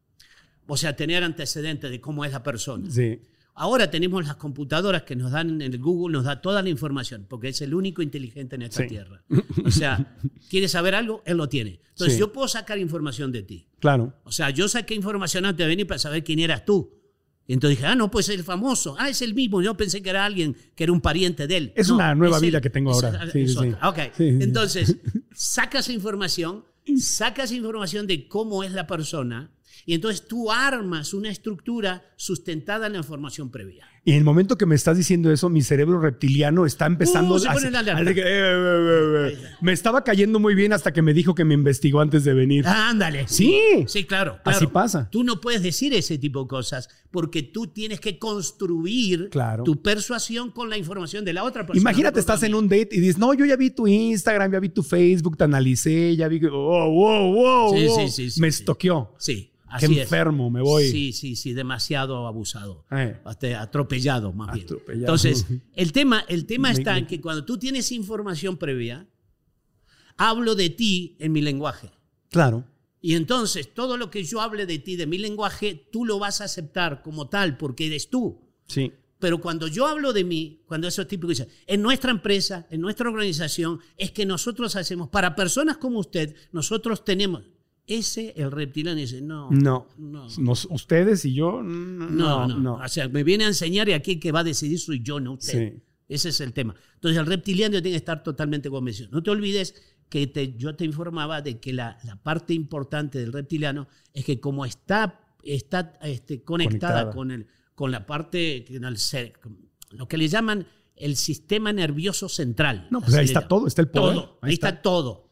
O 0.68 0.78
sea, 0.78 0.96
tener 0.96 1.24
antecedentes 1.24 1.90
de 1.92 2.00
cómo 2.02 2.24
es 2.26 2.32
la 2.32 2.42
persona. 2.44 2.90
Sí. 2.90 3.20
Ahora 3.56 3.92
tenemos 3.92 4.26
las 4.26 4.36
computadoras 4.38 5.04
que 5.04 5.16
nos 5.16 5.32
dan, 5.32 5.62
en 5.62 5.74
el 5.74 5.78
Google 5.78 6.14
nos 6.14 6.24
da 6.24 6.42
toda 6.42 6.64
la 6.64 6.70
información, 6.70 7.28
porque 7.30 7.50
es 7.50 7.62
el 7.62 7.76
único 7.76 8.02
inteligente 8.02 8.56
en 8.56 8.64
esta 8.64 8.82
Sí. 8.82 8.88
tierra. 8.90 9.24
O 9.64 9.70
sea, 9.70 10.18
¿quieres 10.50 10.72
saber 10.72 10.96
algo? 10.96 11.22
Él 11.26 11.38
lo 11.38 11.48
tiene. 11.48 11.80
Entonces 11.90 12.14
Sí. 12.16 12.20
yo 12.20 12.32
puedo 12.34 12.48
sacar 12.48 12.80
información 12.80 13.32
de 13.32 13.44
ti. 13.44 13.68
Claro. 13.80 14.14
O 14.24 14.32
sea, 14.32 14.50
yo 14.50 14.68
saqué 14.68 14.96
información 14.96 15.46
antes 15.46 15.64
de 15.64 15.68
venir 15.68 15.86
para 15.86 16.00
saber 16.00 16.24
quién 16.24 16.40
eras 16.40 16.66
tú. 16.66 17.00
Y 17.46 17.54
entonces 17.54 17.78
dije, 17.78 17.88
ah, 17.88 17.94
no, 17.96 18.10
pues 18.10 18.30
el 18.30 18.44
famoso. 18.44 18.96
Ah, 18.98 19.10
es 19.10 19.22
el 19.22 19.34
mismo. 19.36 19.62
Yo 19.62 19.76
pensé 19.76 20.02
que 20.02 20.10
era 20.10 20.26
alguien 20.26 20.56
que 20.76 20.86
era 20.86 20.94
un 20.94 21.02
pariente 21.02 21.46
de 21.46 21.58
él. 21.58 21.74
Es 21.76 21.90
No, 21.90 21.96
una 21.96 22.16
nueva 22.16 22.38
es 22.38 22.42
él. 22.44 22.50
vida 22.50 22.62
que 22.62 22.70
tengo 22.72 22.92
Es- 22.92 23.04
ahora. 23.04 23.26
es 23.26 23.34
Sí, 23.34 23.48
sí. 23.50 23.58
Ok. 23.84 23.98
Sí, 24.16 24.32
sí. 24.32 24.38
Entonces, 24.42 24.96
sacas 25.36 25.90
información, 25.90 26.64
sacas 26.98 27.52
información 27.52 28.08
de 28.08 28.28
cómo 28.28 28.64
es 28.64 28.72
la 28.72 28.88
persona 28.88 29.52
y 29.86 29.94
entonces 29.94 30.28
tú 30.28 30.52
armas 30.52 31.14
una 31.14 31.30
estructura 31.30 32.04
sustentada 32.16 32.88
en 32.88 32.94
la 32.94 33.00
información 33.00 33.52
previa. 33.52 33.88
Y 34.06 34.12
en 34.12 34.18
el 34.18 34.24
momento 34.26 34.58
que 34.58 34.66
me 34.66 34.76
estás 34.76 34.98
diciendo 34.98 35.32
eso, 35.32 35.48
mi 35.50 35.62
cerebro 35.62 35.98
reptiliano 36.00 36.66
está 36.66 36.86
empezando 36.88 37.36
Uh, 37.36 37.40
se 37.40 37.50
pone 37.50 37.68
en 37.68 37.76
alerta. 37.78 38.02
así 38.02 38.14
que, 38.14 38.20
eh, 38.22 38.26
eh, 38.26 39.30
eh, 39.30 39.34
eh, 39.34 39.48
Me 39.62 39.72
estaba 39.72 40.04
cayendo 40.04 40.40
muy 40.42 40.56
bien 40.56 40.74
hasta 40.74 40.92
que 40.92 41.02
me 41.02 41.14
dijo 41.14 41.34
que 41.34 41.46
me 41.46 41.54
investigó 41.54 42.02
antes 42.02 42.26
de 42.26 42.34
venir. 42.34 42.66
Ah, 42.68 42.90
ándale. 42.90 43.28
Sí. 43.30 43.58
Sí, 43.88 44.04
claro, 44.04 44.40
Así 44.44 44.60
claro. 44.60 44.74
pasa. 44.74 45.10
Tú 45.10 45.24
no 45.24 45.40
puedes 45.40 45.64
decir 45.64 45.94
ese 45.94 46.18
tipo 46.18 46.42
de 46.42 46.48
cosas 46.50 46.90
porque 47.12 47.44
tú 47.44 47.68
tienes 47.68 48.02
que 48.02 48.20
construir 48.20 49.30
Claro. 49.30 49.64
tu 49.64 49.82
persuasión 49.82 50.52
con 50.52 50.70
la 50.70 50.78
información 50.78 51.24
de 51.24 51.32
la 51.34 51.44
otra 51.46 51.66
persona. 51.66 51.80
Imagínate, 51.80 52.16
no 52.16 52.20
estás 52.20 52.44
en 52.44 52.56
un 52.56 52.68
date 52.68 52.90
y 52.92 53.00
dices, 53.00 53.18
no, 53.18 53.34
yo 53.34 53.46
ya 53.46 53.56
vi 53.56 53.70
tu 53.70 53.88
Instagram, 53.88 54.52
ya 54.52 54.60
vi 54.60 54.68
tu 54.70 54.84
Facebook, 54.84 55.38
te 55.38 55.46
analicé, 55.46 56.16
ya 56.18 56.28
vi 56.28 56.42
oh, 56.52 56.90
wow, 56.92 57.34
wow, 57.34 57.78
Sí, 57.78 57.86
wow". 57.88 58.00
sí, 58.02 58.10
sí, 58.10 58.32
sí, 58.32 58.42
me 58.42 58.52
sí. 58.52 58.60
estoqueó. 58.60 59.16
mí. 59.28 59.53
Sí, 59.74 59.80
Qué 59.80 59.86
así 59.86 59.96
es. 59.96 60.04
enfermo, 60.04 60.50
me 60.50 60.62
voy. 60.62 60.90
Sí, 60.90 61.14
sí, 61.14 61.36
sí, 61.36 61.54
demasiado 61.54 62.28
abusado. 62.28 62.86
Eh. 62.92 63.20
Hasta 63.24 63.62
atropellado, 63.62 64.34
más 64.34 64.54
bien. 64.54 64.66
Atropellado. 64.66 65.02
Entonces, 65.02 65.46
el 65.76 65.92
tema, 65.92 66.24
el 66.28 66.46
tema 66.46 66.72
está 66.72 66.98
en 66.98 67.08
que 67.08 67.20
cuando 67.20 67.44
tú 67.46 67.58
tienes 67.58 67.92
información 67.92 68.58
previa, 68.58 69.08
hablo 70.18 70.56
de 70.56 70.70
ti 70.70 71.16
en 71.20 71.32
mi 71.32 71.42
lenguaje. 71.42 71.92
Claro. 72.30 72.66
Y 73.02 73.16
entonces, 73.16 73.74
todo 73.74 73.98
lo 73.98 74.10
que 74.10 74.24
yo 74.24 74.42
hable 74.42 74.66
de 74.66 74.80
ti, 74.80 74.96
de 74.96 75.08
mi 75.08 75.18
lenguaje, 75.18 75.90
tú 75.92 76.06
lo 76.06 76.20
vas 76.20 76.40
a 76.40 76.46
aceptar 76.46 77.02
como 77.02 77.28
tal, 77.28 77.58
porque 77.58 77.88
eres 77.88 78.10
tú. 78.10 78.40
Sí. 78.68 78.94
Pero 79.20 79.40
cuando 79.40 79.68
yo 79.68 79.88
hablo 79.88 80.14
de 80.14 80.24
mí, 80.24 80.64
cuando 80.66 80.88
esos 80.88 81.08
tipos 81.08 81.30
dicen, 81.30 81.48
en 81.66 81.82
nuestra 81.82 82.12
empresa, 82.12 82.68
en 82.70 82.82
nuestra 82.82 83.10
organización, 83.10 83.80
es 83.98 84.12
que 84.12 84.26
nosotros 84.26 84.76
hacemos, 84.76 85.10
para 85.10 85.36
personas 85.36 85.78
como 85.78 86.00
usted, 86.00 86.36
nosotros 86.52 87.06
tenemos, 87.06 87.44
ese, 87.88 88.34
el 88.38 88.52
reptiliano 88.52 88.98
dice, 89.00 89.22
no, 89.22 89.50
No. 89.52 89.88
no, 89.98 90.28
Nos- 90.40 90.68
ustedes 90.72 91.26
y 91.26 91.34
yo, 91.34 91.62
no, 91.62 92.10
no, 92.10 92.48
no, 92.48 92.58
no. 92.60 92.74
O 92.76 92.88
sea, 92.88 93.10
me 93.10 93.24
viene 93.24 93.44
a 93.44 93.48
enseñar 93.48 93.90
y 93.90 93.94
aquí 93.94 94.14
el 94.14 94.20
que 94.20 94.32
va 94.32 94.40
a 94.40 94.44
decidir 94.44 94.80
soy 94.80 95.02
yo, 95.04 95.20
no 95.20 95.34
usted. 95.34 95.74
Sí. 95.74 95.84
Ese 96.08 96.30
es 96.30 96.42
el 96.42 96.54
tema. 96.54 96.76
Entonces, 96.96 97.20
el 97.20 97.26
reptiliano 97.26 97.74
tiene 97.82 97.92
que 97.92 97.96
estar 97.98 98.24
totalmente 98.24 98.70
convencido. 98.70 99.10
No 99.12 99.22
te 99.24 99.32
olvides 99.32 99.76
que 100.10 100.28
te- 100.28 100.56
yo 100.58 100.76
te 100.76 100.86
informaba 100.86 101.42
de 101.42 101.60
que 101.60 101.74
la, 101.74 101.98
la 102.04 102.16
parte 102.22 102.54
importante 102.54 103.20
del 103.20 103.34
reptiliano 103.34 103.88
es 104.14 104.24
que 104.24 104.40
como 104.40 104.66
está, 104.66 105.20
está 105.44 105.94
este, 106.04 106.44
conectada, 106.44 107.06
Conectada. 107.06 107.12
Con, 107.16 107.32
el, 107.32 107.48
con 107.76 107.92
la 107.92 108.06
parte, 108.06 108.66
con 108.68 108.86
el 108.86 108.98
lo 109.92 110.08
que 110.08 110.18
le 110.18 110.28
llaman 110.28 110.68
el 110.96 111.16
sistema 111.16 111.74
nervioso 111.74 112.30
central. 112.30 112.88
No, 112.92 113.02
pues 113.02 113.14
ahí 113.16 113.26
está 113.26 113.48
todo, 113.48 113.66
está 113.68 113.82
el 113.82 113.88
poder. 113.90 114.16
Todo, 114.16 114.40
Ahí 114.42 114.50
ahí 114.50 114.54
está. 114.54 114.70
está. 114.70 114.82
todo. 114.84 115.23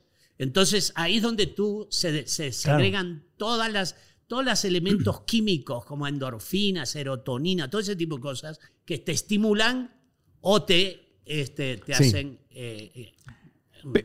Entonces, 0.42 0.92
ahí 0.96 1.18
es 1.18 1.22
donde 1.22 1.46
tú 1.46 1.88
se, 1.92 2.26
se 2.28 2.50
Claro. 2.50 2.80
segregan 2.80 3.24
todas 3.38 3.72
las 3.72 3.96
todos 4.28 4.44
los 4.46 4.64
elementos 4.66 5.22
químicos 5.26 5.86
como 5.86 6.08
endorfina, 6.08 6.86
serotonina, 6.86 7.70
todo 7.70 7.82
ese 7.82 7.96
tipo 7.96 8.16
de 8.16 8.22
cosas 8.22 8.60
que 8.86 8.98
te 8.98 9.12
estimulan 9.12 9.94
o 10.40 10.64
te, 10.64 11.20
este, 11.26 11.78
te 11.78 11.94
Sí. 11.94 12.04
hacen 12.06 12.40
eh, 12.50 12.92
eh, 12.96 13.14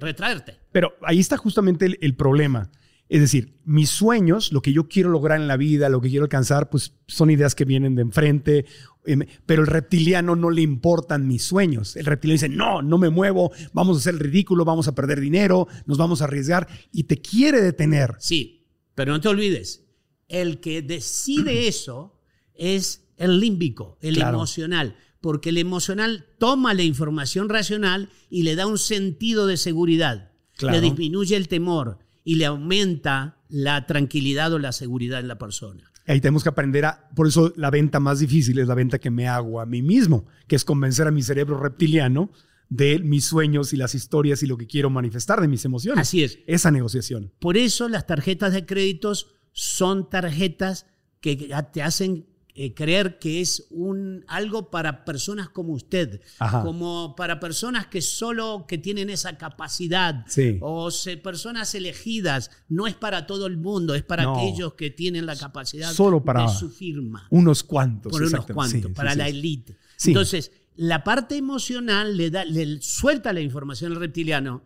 retraerte. 0.00 0.58
Pero 0.72 0.94
ahí 1.02 1.20
está 1.20 1.36
justamente 1.36 1.86
el, 1.86 1.96
el 2.00 2.14
problema. 2.16 2.70
Es 3.08 3.20
decir, 3.20 3.54
mis 3.64 3.88
sueños, 3.90 4.52
lo 4.52 4.62
que 4.62 4.72
yo 4.72 4.88
quiero 4.88 5.10
lograr 5.10 5.40
en 5.40 5.46
la 5.46 5.56
vida, 5.56 5.88
lo 5.88 6.00
que 6.00 6.08
quiero 6.10 6.24
alcanzar, 6.24 6.70
pues 6.70 6.92
son 7.06 7.30
ideas 7.30 7.54
que 7.54 7.64
vienen 7.64 7.94
de 7.94 8.02
enfrente. 8.02 8.66
em, 9.04 9.20
Pero 9.46 9.62
el 9.62 9.68
reptiliano 9.68 10.34
no 10.34 10.50
le 10.50 10.62
importan 10.62 11.28
mis 11.28 11.44
sueños. 11.44 11.94
El 11.94 12.06
reptiliano 12.06 12.34
dice, 12.42 12.48
no, 12.48 12.82
no 12.82 12.98
me 12.98 13.08
muevo, 13.10 13.52
vamos 13.72 13.96
a 13.96 14.00
hacer 14.00 14.14
el 14.14 14.20
ridículo, 14.20 14.64
vamos 14.64 14.88
a 14.88 14.94
perder 14.96 15.20
dinero, 15.20 15.68
nos 15.86 15.96
vamos 15.98 16.20
a 16.20 16.24
arriesgar 16.24 16.66
y 16.90 17.04
te 17.04 17.18
quiere 17.18 17.60
detener. 17.60 18.16
Sí, 18.18 18.66
pero 18.96 19.12
no 19.12 19.20
te 19.20 19.28
olvides, 19.28 19.84
el 20.28 20.58
que 20.58 20.82
decide 20.82 21.68
eso 21.68 22.18
es 22.54 23.04
el 23.16 23.38
límbico, 23.38 23.98
el 24.00 24.14
Claro. 24.16 24.38
emocional, 24.38 24.96
porque 25.20 25.50
el 25.50 25.58
emocional 25.58 26.26
toma 26.38 26.74
la 26.74 26.82
información 26.82 27.48
racional 27.48 28.10
y 28.30 28.42
le 28.42 28.56
da 28.56 28.66
un 28.66 28.78
sentido 28.78 29.46
de 29.46 29.56
seguridad, 29.56 30.32
Claro. 30.56 30.74
le 30.76 30.80
disminuye 30.82 31.36
el 31.36 31.46
temor 31.46 31.98
y 32.26 32.34
le 32.34 32.44
aumenta 32.44 33.38
la 33.48 33.86
tranquilidad 33.86 34.52
o 34.52 34.58
la 34.58 34.72
seguridad 34.72 35.20
en 35.20 35.28
la 35.28 35.38
persona. 35.38 35.92
Ahí 36.08 36.20
tenemos 36.20 36.42
que 36.42 36.48
aprender 36.48 36.84
a, 36.84 37.08
por 37.14 37.28
eso 37.28 37.52
la 37.56 37.70
venta 37.70 38.00
más 38.00 38.18
difícil 38.18 38.58
es 38.58 38.66
la 38.66 38.74
venta 38.74 38.98
que 38.98 39.12
me 39.12 39.28
hago 39.28 39.60
a 39.60 39.64
mí 39.64 39.80
mismo, 39.80 40.26
que 40.48 40.56
es 40.56 40.64
convencer 40.64 41.06
a 41.06 41.12
mi 41.12 41.22
cerebro 41.22 41.56
reptiliano 41.56 42.32
de 42.68 42.98
mis 42.98 43.26
sueños 43.26 43.72
y 43.72 43.76
las 43.76 43.94
historias 43.94 44.42
y 44.42 44.46
lo 44.46 44.56
que 44.56 44.66
quiero 44.66 44.90
manifestar 44.90 45.40
de 45.40 45.46
mis 45.46 45.64
emociones. 45.64 46.02
Así 46.02 46.24
es. 46.24 46.40
Esa 46.48 46.72
negociación. 46.72 47.32
Por 47.38 47.56
eso 47.56 47.88
las 47.88 48.08
tarjetas 48.08 48.52
de 48.52 48.66
créditos 48.66 49.28
son 49.52 50.10
tarjetas 50.10 50.86
que 51.20 51.48
te 51.72 51.82
hacen 51.82 52.26
eh, 52.58 52.72
creer 52.74 53.18
que 53.18 53.40
es 53.40 53.66
un, 53.70 54.24
algo 54.28 54.70
para 54.70 55.04
personas 55.04 55.48
como 55.50 55.72
usted, 55.74 56.20
Ajá. 56.38 56.62
como 56.62 57.14
para 57.14 57.38
personas 57.38 57.86
que 57.86 58.00
solo 58.00 58.64
que 58.66 58.78
tienen 58.78 59.10
esa 59.10 59.36
capacidad, 59.36 60.24
Sí. 60.26 60.58
o 60.62 60.90
se- 60.90 61.16
personas 61.18 61.74
elegidas, 61.74 62.50
no 62.68 62.86
es 62.86 62.94
para 62.94 63.26
todo 63.26 63.46
el 63.46 63.56
mundo, 63.58 63.94
es 63.94 64.02
para 64.02 64.22
No. 64.24 64.36
aquellos 64.36 64.74
que 64.74 64.90
tienen 64.90 65.26
la 65.26 65.36
capacidad 65.36 65.92
Solo 65.92 66.24
para 66.24 66.42
de 66.42 66.48
su 66.48 66.70
firma 66.70 67.26
Unos 67.30 67.62
cuantos. 67.62 68.10
por 68.10 68.20
unos 68.22 68.32
exactamente. 68.32 68.54
cuantos, 68.80 68.90
Sí, 68.90 68.94
para 68.96 69.12
sí, 69.12 69.18
la 69.18 69.28
élite. 69.28 69.76
Entonces, 70.06 70.52
la 70.76 71.04
parte 71.04 71.36
emocional 71.36 72.16
le, 72.16 72.30
da, 72.30 72.44
le 72.44 72.80
suelta 72.80 73.32
la 73.32 73.40
información 73.40 73.92
al 73.92 73.98
reptiliano 74.00 74.62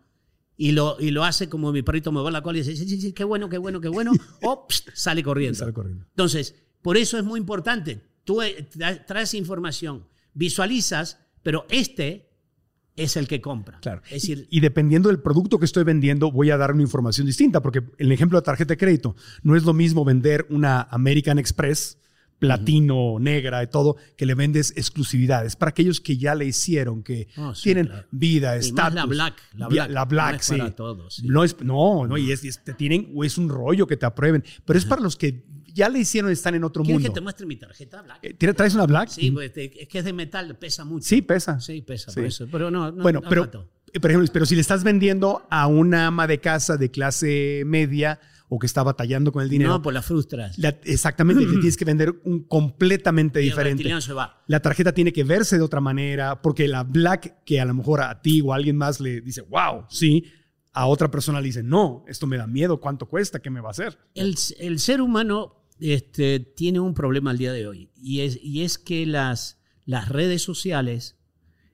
y 0.57 0.71
lo, 0.73 0.97
y 0.99 1.11
lo 1.11 1.23
hace 1.23 1.49
como 1.49 1.71
mi 1.71 1.81
perrito 1.81 2.11
me 2.11 2.21
va 2.21 2.29
la 2.31 2.41
cola 2.41 2.57
y 2.59 2.61
dice, 2.61 2.75
sí, 2.75 2.87
sí, 2.87 3.01
sí, 3.01 3.13
qué 3.13 3.23
bueno, 3.23 3.49
qué 3.49 3.57
bueno, 3.57 3.81
qué 3.81 3.87
bueno, 3.87 4.11
o 4.43 4.67
sale 4.93 5.23
corriendo. 5.23 5.57
Sale 5.57 5.73
corriendo. 5.73 6.05
Entonces, 6.09 6.55
por 6.81 6.97
eso 6.97 7.17
es 7.17 7.23
muy 7.23 7.39
importante. 7.39 8.01
Tú 8.23 8.41
eh, 8.41 8.67
tra- 8.73 9.05
traes 9.05 9.33
información, 9.33 10.05
visualizas, 10.33 11.19
pero 11.43 11.65
este 11.69 12.29
es 12.95 13.15
el 13.17 13.27
que 13.27 13.39
compra. 13.41 13.79
Claro. 13.79 14.01
Es 14.05 14.21
decir, 14.23 14.47
y 14.51 14.59
dependiendo 14.59 15.09
del 15.09 15.19
producto 15.21 15.57
que 15.59 15.65
estoy 15.65 15.83
vendiendo, 15.83 16.31
voy 16.31 16.51
a 16.51 16.57
dar 16.57 16.73
una 16.73 16.81
información 16.83 17.25
distinta, 17.25 17.61
porque 17.61 17.81
el 17.97 18.11
ejemplo 18.11 18.37
de 18.39 18.43
tarjeta 18.45 18.73
de 18.73 18.77
crédito 18.77 19.15
no 19.43 19.55
es 19.55 19.63
lo 19.63 19.73
mismo 19.73 20.03
vender 20.05 20.45
una 20.49 20.81
American 20.91 21.39
Express 21.39 21.97
platino, 22.37 23.17
negra 23.19 23.61
y 23.61 23.67
todo, 23.67 23.97
que 24.17 24.25
le 24.25 24.33
vendes 24.33 24.73
exclusividades 24.75 25.55
para 25.55 25.69
aquellos 25.69 26.01
que 26.01 26.17
ya 26.17 26.33
le 26.33 26.45
hicieron, 26.45 27.03
que 27.03 27.27
Oh, 27.37 27.53
sí, 27.53 27.63
tienen 27.65 27.85
claro. 27.85 28.07
vida, 28.09 28.55
estatus. 28.55 28.95
la 28.95 29.05
black, 29.05 29.35
la 29.53 29.67
black, 29.67 29.89
la 29.91 30.05
black, 30.05 30.31
no 30.33 30.37
es 30.39 30.45
sí. 30.45 30.57
para 30.57 30.75
todos, 30.75 31.15
sí. 31.17 31.27
No, 31.27 31.43
es, 31.43 31.55
no, 31.61 32.07
no, 32.07 32.17
y 32.17 32.31
es, 32.31 32.43
y 32.43 32.47
es- 32.47 32.63
te 32.63 32.73
tienen, 32.73 33.11
o 33.15 33.23
es 33.23 33.37
un 33.37 33.47
rollo 33.47 33.85
que 33.85 33.95
te 33.95 34.07
aprueben, 34.07 34.43
pero 34.65 34.79
es 34.79 34.85
para 34.85 35.01
los 35.03 35.15
que 35.17 35.45
ya 35.73 35.89
le 35.89 35.99
hicieron, 35.99 36.31
están 36.31 36.55
en 36.55 36.63
otro 36.63 36.83
¿quieres 36.83 36.99
mundo. 37.01 37.09
que 37.09 37.13
te 37.13 37.21
muestre 37.21 37.45
mi 37.45 37.55
tarjeta 37.55 38.01
black? 38.01 38.19
Eh, 38.23 38.33
¿tienes- 38.33 38.55
¿Traes 38.55 38.73
una 38.75 38.85
black? 38.85 39.09
Sí, 39.09 39.31
pues, 39.31 39.51
te- 39.53 39.81
es 39.83 39.87
que 39.87 39.99
es 39.99 40.05
de 40.05 40.13
metal, 40.13 40.57
pesa 40.57 40.85
mucho. 40.85 41.05
Sí, 41.07 41.21
pesa. 41.21 41.59
Sí, 41.59 41.81
pesa, 41.81 42.11
Sí. 42.11 42.15
por 42.15 42.25
eso. 42.25 42.47
Pero 42.51 42.71
no, 42.71 42.91
no 42.91 43.01
bueno, 43.03 43.21
no 43.21 43.29
pero, 43.29 43.45
eh, 43.93 43.99
por 43.99 44.11
ejemplo, 44.11 44.29
pero 44.33 44.45
si 44.45 44.55
le 44.55 44.61
estás 44.61 44.83
vendiendo 44.83 45.45
a 45.49 45.67
una 45.67 46.07
ama 46.07 46.27
de 46.27 46.39
casa 46.39 46.77
de 46.77 46.89
clase 46.91 47.63
media 47.65 48.19
o 48.53 48.59
que 48.59 48.67
está 48.67 48.83
batallando 48.83 49.31
con 49.31 49.43
el 49.43 49.49
dinero, 49.49 49.69
No, 49.71 49.81
pues 49.81 49.93
la 49.93 50.01
frustras. 50.01 50.57
la- 50.57 50.77
exactamente, 50.83 51.45
le 51.45 51.51
tienes 51.61 51.77
que 51.77 51.85
vender 51.85 52.13
un 52.25 52.43
completamente 52.43 53.39
Y 53.41 53.45
el 53.45 53.49
diferente. 53.51 54.01
se 54.01 54.11
va. 54.13 54.43
La 54.47 54.59
tarjeta 54.61 54.91
tiene 54.93 55.13
que 55.13 55.23
verse 55.23 55.57
de 55.57 55.63
otra 55.63 55.79
manera, 55.79 56.41
porque 56.41 56.67
la 56.67 56.83
black 56.83 57.43
que 57.45 57.61
a 57.61 57.65
lo 57.65 57.73
mejor 57.73 58.01
a 58.01 58.21
ti 58.21 58.41
o 58.41 58.51
a 58.51 58.57
alguien 58.57 58.75
más 58.75 58.99
le 58.99 59.21
dice, 59.21 59.41
wow, 59.41 59.85
sí, 59.89 60.25
a 60.73 60.85
otra 60.87 61.09
persona 61.11 61.39
le 61.39 61.47
dice, 61.47 61.63
no, 61.63 62.03
esto 62.07 62.27
me 62.27 62.37
da 62.37 62.47
miedo, 62.47 62.79
¿cuánto 62.79 63.05
cuesta? 63.07 63.39
¿Qué 63.39 63.49
me 63.49 63.61
va 63.61 63.69
a 63.69 63.71
hacer? 63.71 63.97
El, 64.15 64.35
el 64.59 64.79
ser 64.79 65.01
humano 65.01 65.60
este, 65.81 66.39
tiene 66.39 66.79
un 66.79 66.93
problema 66.93 67.31
al 67.31 67.37
día 67.37 67.51
de 67.51 67.67
hoy 67.67 67.89
y 67.95 68.21
es, 68.21 68.39
y 68.41 68.61
es 68.61 68.77
que 68.77 69.05
las, 69.05 69.59
las 69.85 70.07
redes 70.09 70.41
sociales 70.43 71.17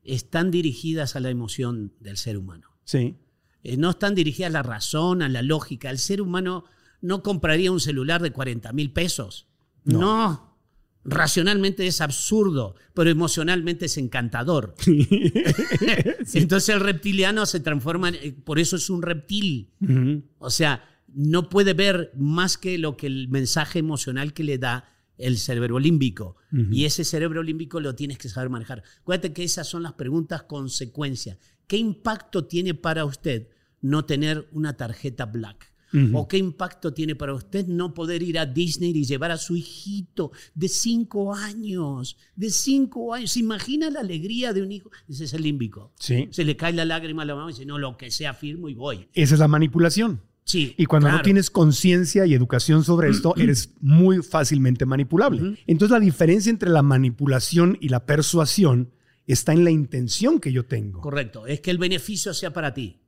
están 0.04 0.50
dirigidas 0.50 1.16
a 1.16 1.20
la 1.20 1.30
emoción 1.30 1.94
del 2.00 2.18
ser 2.18 2.38
humano. 2.38 2.70
Sí. 2.86 3.18
Eh, 3.64 3.76
no 3.78 3.90
están 3.92 4.16
dirigidas 4.16 4.50
a 4.50 4.54
la 4.54 4.64
razón, 4.64 5.22
a 5.22 5.28
la 5.30 5.42
lógica. 5.42 5.90
El 5.90 5.98
ser 6.00 6.22
humano 6.22 6.64
no 7.02 7.22
compraría 7.22 7.72
un 7.72 7.82
celular 7.82 8.22
de 8.22 8.32
40 8.32 8.72
mil 8.72 8.92
pesos. 8.92 9.48
No. 9.84 10.00
No. 10.00 10.48
Racionalmente 11.04 11.88
es 11.88 12.02
absurdo, 12.02 12.76
pero 12.94 13.10
emocionalmente 13.10 13.86
es 13.86 13.98
encantador. 13.98 14.76
Entonces 16.34 16.70
el 16.70 16.80
reptiliano 16.80 17.46
se 17.46 17.60
transforma, 17.60 18.10
en- 18.10 18.42
por 18.42 18.60
eso 18.60 18.76
es 18.78 18.90
un 18.90 19.02
reptil. 19.02 19.72
O 20.40 20.50
sea, 20.50 20.84
no 21.18 21.50
puede 21.50 21.74
ver 21.74 22.12
más 22.16 22.60
que 22.60 22.78
lo 22.78 22.96
que 22.96 23.08
el 23.08 23.28
mensaje 23.28 23.80
emocional 23.80 24.34
que 24.34 24.44
le 24.44 24.60
da 24.60 24.94
el 25.18 25.40
cerebro 25.40 25.80
límbico. 25.80 26.36
Y 26.72 26.86
ese 26.86 27.04
cerebro 27.04 27.42
límbico 27.42 27.80
lo 27.80 27.96
tienes 27.96 28.20
que 28.20 28.30
saber 28.30 28.52
manejar. 28.52 28.84
Acuérdate 29.00 29.34
que 29.34 29.44
esas 29.44 29.68
son 29.68 29.82
las 29.82 29.94
preguntas 29.94 30.44
consecuencias. 30.44 31.40
¿Qué 31.66 31.78
impacto 31.78 32.46
tiene 32.46 32.76
para 32.76 33.04
usted 33.04 33.48
no 33.82 34.06
tener 34.06 34.48
una 34.52 34.78
tarjeta 34.78 35.26
black? 35.26 35.74
¿O 36.14 36.28
qué 36.28 36.38
impacto 36.38 36.94
tiene 36.94 37.16
para 37.16 37.34
usted 37.34 37.66
no 37.66 37.96
poder 37.96 38.22
ir 38.22 38.38
a 38.38 38.46
Disney 38.46 38.92
y 38.92 39.06
llevar 39.06 39.32
a 39.32 39.38
su 39.38 39.56
hijito 39.56 40.32
de 40.54 40.68
cinco 40.68 41.34
años? 41.34 42.16
De 42.36 42.52
cinco 42.52 43.12
años. 43.16 43.32
¿Se 43.32 43.40
imagina 43.40 43.90
la 43.90 44.02
alegría 44.02 44.54
de 44.54 44.62
un 44.62 44.72
hijo? 44.72 44.92
Ese 45.10 45.24
es 45.24 45.34
el 45.34 45.42
límbico. 45.42 45.94
Sí. 45.98 46.28
Se 46.30 46.44
le 46.44 46.56
cae 46.56 46.74
la 46.74 46.86
lágrima 46.86 47.24
a 47.24 47.26
la 47.26 47.34
mamá 47.34 47.50
y 47.50 47.54
dice, 47.54 47.66
no, 47.66 47.80
lo 47.80 47.98
que 47.98 48.12
sea, 48.12 48.36
firmo 48.36 48.70
y 48.70 48.76
voy. 48.76 49.08
Esa 49.14 49.34
es 49.34 49.40
la 49.40 49.48
manipulación. 49.48 50.22
Sí. 50.48 50.74
Y 50.78 50.86
cuando 50.86 51.12
no 51.12 51.22
tienes 51.22 51.50
conciencia 51.52 52.26
y 52.26 52.34
educación 52.34 52.84
sobre 52.86 53.10
esto, 53.10 53.36
eres 53.36 53.74
muy 53.82 54.24
fácilmente 54.24 54.86
manipulable. 54.86 55.58
Entonces 55.68 55.92
la 55.92 56.00
diferencia 56.00 56.50
entre 56.50 56.70
la 56.70 56.82
manipulación 56.82 57.78
y 57.82 57.90
la 57.90 58.06
persuasión 58.06 58.92
está 59.26 59.52
en 59.52 59.66
la 59.66 59.72
intención 59.72 60.40
que 60.40 60.54
yo 60.54 60.66
tengo. 60.66 61.02
Correcto, 61.02 61.46
es 61.48 61.60
que 61.60 61.70
el 61.70 61.78
beneficio 61.78 62.34
sea 62.34 62.54
para 62.54 62.74
ti. 62.74 63.02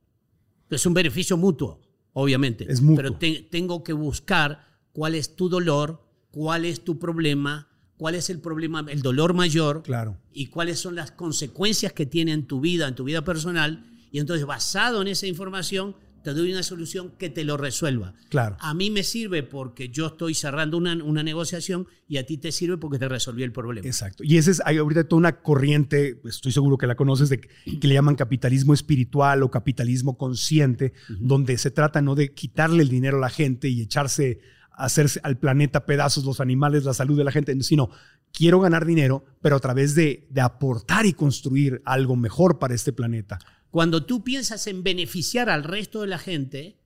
Es 0.68 0.84
un 0.84 0.92
beneficio 0.92 1.38
mutuo, 1.38 1.80
obviamente. 2.12 2.70
Es 2.70 2.82
mutuo. 2.82 2.96
Pero 3.02 3.14
te- 3.14 3.48
tengo 3.50 3.82
que 3.82 3.94
buscar 3.94 4.66
cuál 4.92 5.14
es 5.14 5.34
tu 5.34 5.48
dolor, 5.48 6.06
cuál 6.30 6.66
es 6.66 6.84
tu 6.84 6.98
problema, 6.98 7.68
cuál 7.96 8.16
es 8.16 8.28
el 8.28 8.38
problema, 8.40 8.84
el 8.88 9.00
dolor 9.00 9.32
mayor 9.32 9.82
Claro. 9.82 10.18
y 10.30 10.48
cuáles 10.48 10.78
son 10.78 10.94
las 10.94 11.10
consecuencias 11.10 11.94
que 11.94 12.04
tiene 12.04 12.32
en 12.32 12.46
tu 12.46 12.60
vida, 12.60 12.86
en 12.86 12.94
tu 12.94 13.04
vida 13.04 13.24
personal. 13.24 13.86
Y 14.12 14.18
entonces, 14.18 14.44
basado 14.44 15.00
en 15.00 15.08
esa 15.08 15.26
información, 15.26 15.96
te 16.22 16.34
doy 16.34 16.52
una 16.52 16.62
solución 16.62 17.12
que 17.18 17.30
te 17.30 17.44
lo 17.44 17.56
resuelva. 17.56 18.14
Claro. 18.28 18.56
A 18.60 18.74
mí 18.74 18.90
me 18.90 19.02
sirve 19.02 19.42
porque 19.42 19.88
yo 19.88 20.08
estoy 20.08 20.34
cerrando 20.34 20.76
una, 20.76 20.94
una 21.02 21.22
negociación 21.22 21.86
y 22.08 22.18
a 22.18 22.26
ti 22.26 22.38
te 22.38 22.52
sirve 22.52 22.76
porque 22.76 22.98
te 22.98 23.08
resolvió 23.08 23.44
el 23.44 23.52
problema. 23.52 23.86
Exacto. 23.86 24.24
Y 24.24 24.36
ese 24.36 24.50
es, 24.50 24.62
hay 24.64 24.78
ahorita 24.78 25.04
toda 25.04 25.18
una 25.18 25.40
corriente, 25.40 26.16
pues, 26.16 26.36
estoy 26.36 26.52
seguro 26.52 26.76
que 26.76 26.86
la 26.86 26.94
conoces, 26.94 27.28
de, 27.28 27.40
que 27.40 27.88
le 27.88 27.94
llaman 27.94 28.16
capitalismo 28.16 28.74
espiritual 28.74 29.42
o 29.42 29.50
capitalismo 29.50 30.18
consciente, 30.18 30.92
donde 31.08 31.56
se 31.58 31.70
trata 31.70 32.02
no 32.02 32.14
de 32.14 32.32
quitarle 32.34 32.82
el 32.82 32.88
dinero 32.88 33.18
a 33.18 33.20
la 33.20 33.30
gente 33.30 33.68
y 33.68 33.80
echarse, 33.80 34.40
hacerse 34.72 35.20
al 35.22 35.38
planeta 35.38 35.86
pedazos 35.86 36.24
los 36.24 36.40
animales, 36.40 36.84
la 36.84 36.94
salud 36.94 37.16
de 37.16 37.24
la 37.24 37.32
gente, 37.32 37.60
sino 37.62 37.90
quiero 38.32 38.60
ganar 38.60 38.86
dinero, 38.86 39.24
pero 39.40 39.56
a 39.56 39.60
través 39.60 39.94
de, 39.94 40.26
de 40.30 40.40
aportar 40.40 41.06
y 41.06 41.12
construir 41.12 41.82
algo 41.84 42.16
mejor 42.16 42.58
para 42.58 42.74
este 42.74 42.92
planeta. 42.92 43.38
Cuando 43.70 44.04
tú 44.04 44.24
piensas 44.24 44.66
en 44.66 44.82
beneficiar 44.82 45.48
al 45.48 45.64
resto 45.64 46.00
de 46.00 46.08
la 46.08 46.18
gente, 46.18 46.78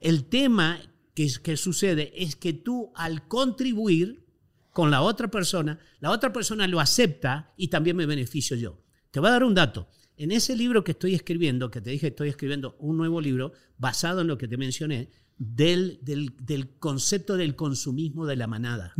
el 0.00 0.24
tema 0.24 0.80
que, 1.14 1.30
que 1.42 1.56
sucede 1.56 2.12
es 2.16 2.36
que 2.36 2.52
tú 2.52 2.92
al 2.94 3.28
contribuir 3.28 4.24
con 4.70 4.90
la 4.90 5.02
otra 5.02 5.30
persona, 5.30 5.78
la 6.00 6.10
otra 6.10 6.32
persona 6.32 6.66
lo 6.66 6.80
acepta 6.80 7.52
y 7.56 7.68
también 7.68 7.96
me 7.96 8.06
beneficio 8.06 8.56
yo. 8.56 8.80
Te 9.10 9.20
voy 9.20 9.28
a 9.28 9.32
dar 9.32 9.44
un 9.44 9.54
dato. 9.54 9.88
En 10.16 10.32
ese 10.32 10.56
libro 10.56 10.84
que 10.84 10.92
estoy 10.92 11.14
escribiendo, 11.14 11.70
que 11.70 11.80
te 11.80 11.90
dije, 11.90 12.08
estoy 12.08 12.28
escribiendo 12.28 12.76
un 12.78 12.96
nuevo 12.96 13.20
libro 13.20 13.52
basado 13.76 14.22
en 14.22 14.28
lo 14.28 14.38
que 14.38 14.48
te 14.48 14.56
mencioné, 14.56 15.10
del, 15.38 15.98
del, 16.02 16.34
del 16.40 16.70
concepto 16.78 17.36
del 17.36 17.56
consumismo 17.56 18.26
de 18.26 18.36
la 18.36 18.46
manada 18.46 18.94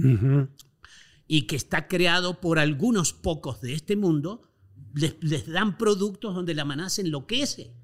y 1.29 1.43
que 1.43 1.57
está 1.57 1.89
creado 1.89 2.41
por 2.41 2.59
algunos 2.59 3.13
pocos 3.13 3.61
de 3.61 3.75
este 3.75 3.97
mundo, 3.97 4.43
les, 4.95 5.17
les 5.23 5.47
dan 5.47 5.79
productos 5.79 6.35
donde 6.35 6.55
la 6.55 6.65
manada 6.65 6.89
se 6.91 7.03
enloquece. 7.03 7.75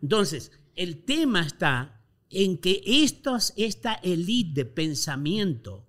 Entonces, 0.00 0.52
el 0.74 1.04
tema 1.04 1.42
está 1.42 2.02
en 2.30 2.58
que 2.58 2.82
estos, 2.86 3.52
esta 3.56 3.94
élite 3.94 4.60
de 4.62 4.64
pensamiento 4.64 5.86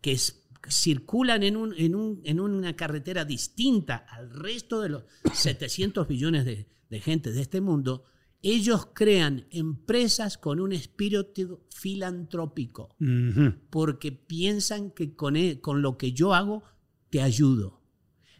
que 0.00 0.12
es- 0.12 0.38
circulan 0.68 1.42
en, 1.42 1.56
un- 1.56 1.74
en 1.76 1.94
un- 1.94 2.20
en 2.24 2.40
una 2.40 2.74
carretera 2.76 3.24
distinta 3.24 3.96
al 3.96 4.30
resto 4.30 4.80
de 4.80 4.88
los 4.90 5.04
700 5.34 6.06
billones 6.08 6.44
de, 6.44 6.68
de 6.88 7.00
gente 7.00 7.32
de 7.32 7.40
este 7.42 7.60
mundo, 7.60 8.04
ellos 8.42 8.88
crean 8.94 9.46
empresas 9.50 10.36
con 10.38 10.58
un 10.60 10.72
espíritu 10.72 11.60
filantrópico 11.70 12.96
Ujú. 13.00 13.54
porque 13.70 14.12
piensan 14.12 14.90
que 14.90 15.14
con, 15.14 15.36
e- 15.36 15.60
con 15.60 15.82
lo 15.82 15.96
que 15.96 16.12
yo 16.12 16.34
hago 16.34 16.62
te 17.10 17.20
ayudo. 17.22 17.80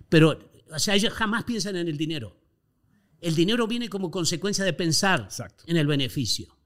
Pero, 0.08 0.38
o 0.74 0.78
sea, 0.78 0.94
ellos 0.94 1.12
jamás 1.12 1.44
piensan 1.44 1.76
en 1.76 1.88
el 1.88 1.96
dinero. 1.96 2.36
El 3.20 3.34
dinero 3.34 3.66
viene 3.68 3.88
como 3.88 4.10
consecuencia 4.10 4.64
de 4.64 4.72
pensar 4.72 5.20
Exacto. 5.20 5.64
en 5.66 5.76
el 5.76 5.86
beneficio. 5.86 6.56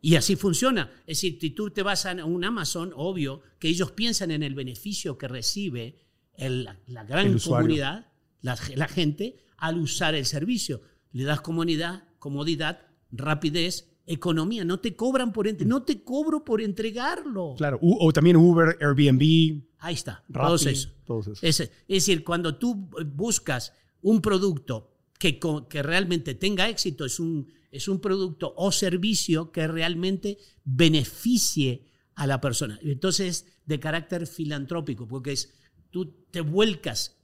Y 0.00 0.16
así 0.16 0.36
funciona. 0.36 0.90
Es 1.06 1.18
decir, 1.18 1.38
si 1.40 1.50
tú 1.50 1.70
te 1.70 1.82
vas 1.82 2.04
a 2.04 2.12
un 2.24 2.44
Amazon, 2.44 2.92
obvio 2.94 3.40
que 3.58 3.68
ellos 3.68 3.92
piensan 3.92 4.30
en 4.30 4.42
el 4.42 4.54
beneficio 4.54 5.16
que 5.16 5.28
recibe 5.28 5.96
el- 6.34 6.68
la 6.86 7.04
gran 7.04 7.28
El 7.28 7.40
comunidad, 7.42 8.12
la, 8.42 8.58
la 8.74 8.88
gente, 8.88 9.36
al 9.56 9.78
usar 9.78 10.14
el 10.14 10.26
servicio. 10.26 10.82
Le 11.12 11.24
das 11.24 11.40
comodidad, 11.40 12.04
comodidad, 12.18 12.86
rapidez, 13.10 13.96
economía. 14.06 14.62
No 14.64 14.80
te 14.80 14.94
cobran 14.94 15.32
por 15.32 15.48
entre- 15.48 15.66
no 15.66 15.84
te 15.84 16.02
cobro 16.04 16.44
por 16.44 16.60
entregarlo. 16.60 17.54
Claro. 17.56 17.78
U- 17.80 17.96
o 18.06 18.12
también 18.12 18.36
Uber, 18.36 18.76
Airbnb, 18.82 19.62
Ahí 19.84 19.94
está, 19.94 20.24
Rappi, 20.30 20.46
todos 20.46 20.66
eso. 20.66 20.88
todos 21.04 21.26
esos. 21.28 21.44
Es, 21.44 21.60
es 21.60 21.70
decir, 21.88 22.24
cuando 22.24 22.56
tú 22.56 22.88
buscas 23.06 23.74
un 24.00 24.22
producto 24.22 24.96
que, 25.18 25.38
que 25.68 25.82
realmente 25.82 26.34
tenga 26.34 26.70
éxito, 26.70 27.04
es 27.04 27.20
un, 27.20 27.52
es 27.70 27.86
un 27.86 28.00
producto 28.00 28.54
o 28.56 28.72
servicio 28.72 29.52
que 29.52 29.66
realmente 29.66 30.38
beneficie 30.64 31.84
a 32.14 32.26
la 32.26 32.40
persona. 32.40 32.78
Entonces, 32.82 33.46
de 33.66 33.78
carácter 33.78 34.26
filantrópico, 34.26 35.06
porque 35.06 35.32
es, 35.32 35.52
tú 35.90 36.24
te 36.30 36.40
vuelcas 36.40 37.18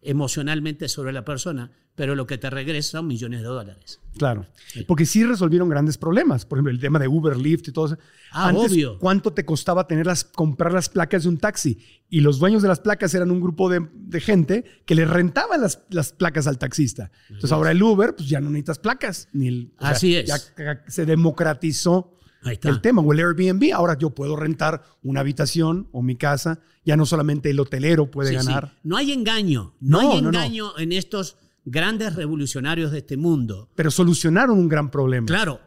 emocionalmente 0.00 0.88
sobre 0.88 1.12
la 1.12 1.24
persona, 1.24 1.72
pero 1.96 2.14
lo 2.14 2.26
que 2.26 2.38
te 2.38 2.50
regresa 2.50 2.98
son 2.98 3.06
millones 3.06 3.40
de 3.40 3.46
dólares. 3.46 4.00
Claro. 4.18 4.46
Porque 4.86 5.06
sí 5.06 5.24
resolvieron 5.24 5.68
grandes 5.68 5.96
problemas. 5.98 6.44
Por 6.44 6.58
ejemplo, 6.58 6.72
el 6.72 6.80
tema 6.80 6.98
de 6.98 7.06
Uber, 7.08 7.36
Lyft 7.36 7.68
y 7.68 7.72
todo 7.72 7.86
eso. 7.86 7.98
Ah, 8.32 8.48
Antes, 8.48 8.72
obvio. 8.72 8.98
¿cuánto 8.98 9.32
te 9.32 9.44
costaba 9.44 9.86
tener 9.86 10.06
las, 10.06 10.24
comprar 10.24 10.72
las 10.72 10.88
placas 10.88 11.22
de 11.24 11.28
un 11.28 11.38
taxi? 11.38 11.78
Y 12.10 12.20
los 12.20 12.38
dueños 12.38 12.62
de 12.62 12.68
las 12.68 12.80
placas 12.80 13.14
eran 13.14 13.30
un 13.30 13.40
grupo 13.40 13.68
de, 13.68 13.88
de 13.92 14.20
gente 14.20 14.64
que 14.86 14.94
le 14.94 15.04
rentaban 15.04 15.60
las, 15.60 15.82
las 15.90 16.12
placas 16.12 16.46
al 16.46 16.58
taxista. 16.58 17.10
Entonces 17.28 17.52
ahora 17.52 17.70
el 17.72 17.82
Uber, 17.82 18.14
pues 18.16 18.28
ya 18.28 18.40
no 18.40 18.50
necesitas 18.50 18.78
placas. 18.78 19.28
Ni 19.32 19.48
el, 19.48 19.72
o 19.78 19.80
sea, 19.82 19.90
Así 19.90 20.16
es. 20.16 20.26
Ya 20.28 20.82
se 20.88 21.06
democratizó 21.06 22.12
el 22.44 22.80
tema. 22.80 23.02
O 23.02 23.12
el 23.12 23.18
Airbnb. 23.20 23.72
Ahora 23.72 23.96
yo 23.98 24.10
puedo 24.10 24.36
rentar 24.36 24.84
una 25.02 25.20
habitación 25.20 25.88
o 25.92 26.02
mi 26.02 26.16
casa. 26.16 26.60
Ya 26.84 26.96
no 26.96 27.06
solamente 27.06 27.50
el 27.50 27.58
hotelero 27.60 28.10
puede 28.10 28.30
Sí, 28.32 28.38
sí. 28.40 28.46
ganar. 28.46 28.76
No 28.82 28.96
hay 28.96 29.12
engaño, 29.12 29.74
no, 29.80 30.02
No, 30.02 30.12
hay 30.12 30.22
no, 30.22 30.30
no. 30.32 30.38
engaño 30.38 30.78
en 30.78 30.92
estos 30.92 31.36
grandes 31.64 32.14
revolucionarios 32.14 32.92
de 32.92 32.98
este 32.98 33.16
mundo. 33.16 33.70
Pero 33.74 33.90
solucionaron 33.90 34.58
un 34.58 34.68
gran 34.68 34.90
problema. 34.90 35.26
Claro, 35.26 35.60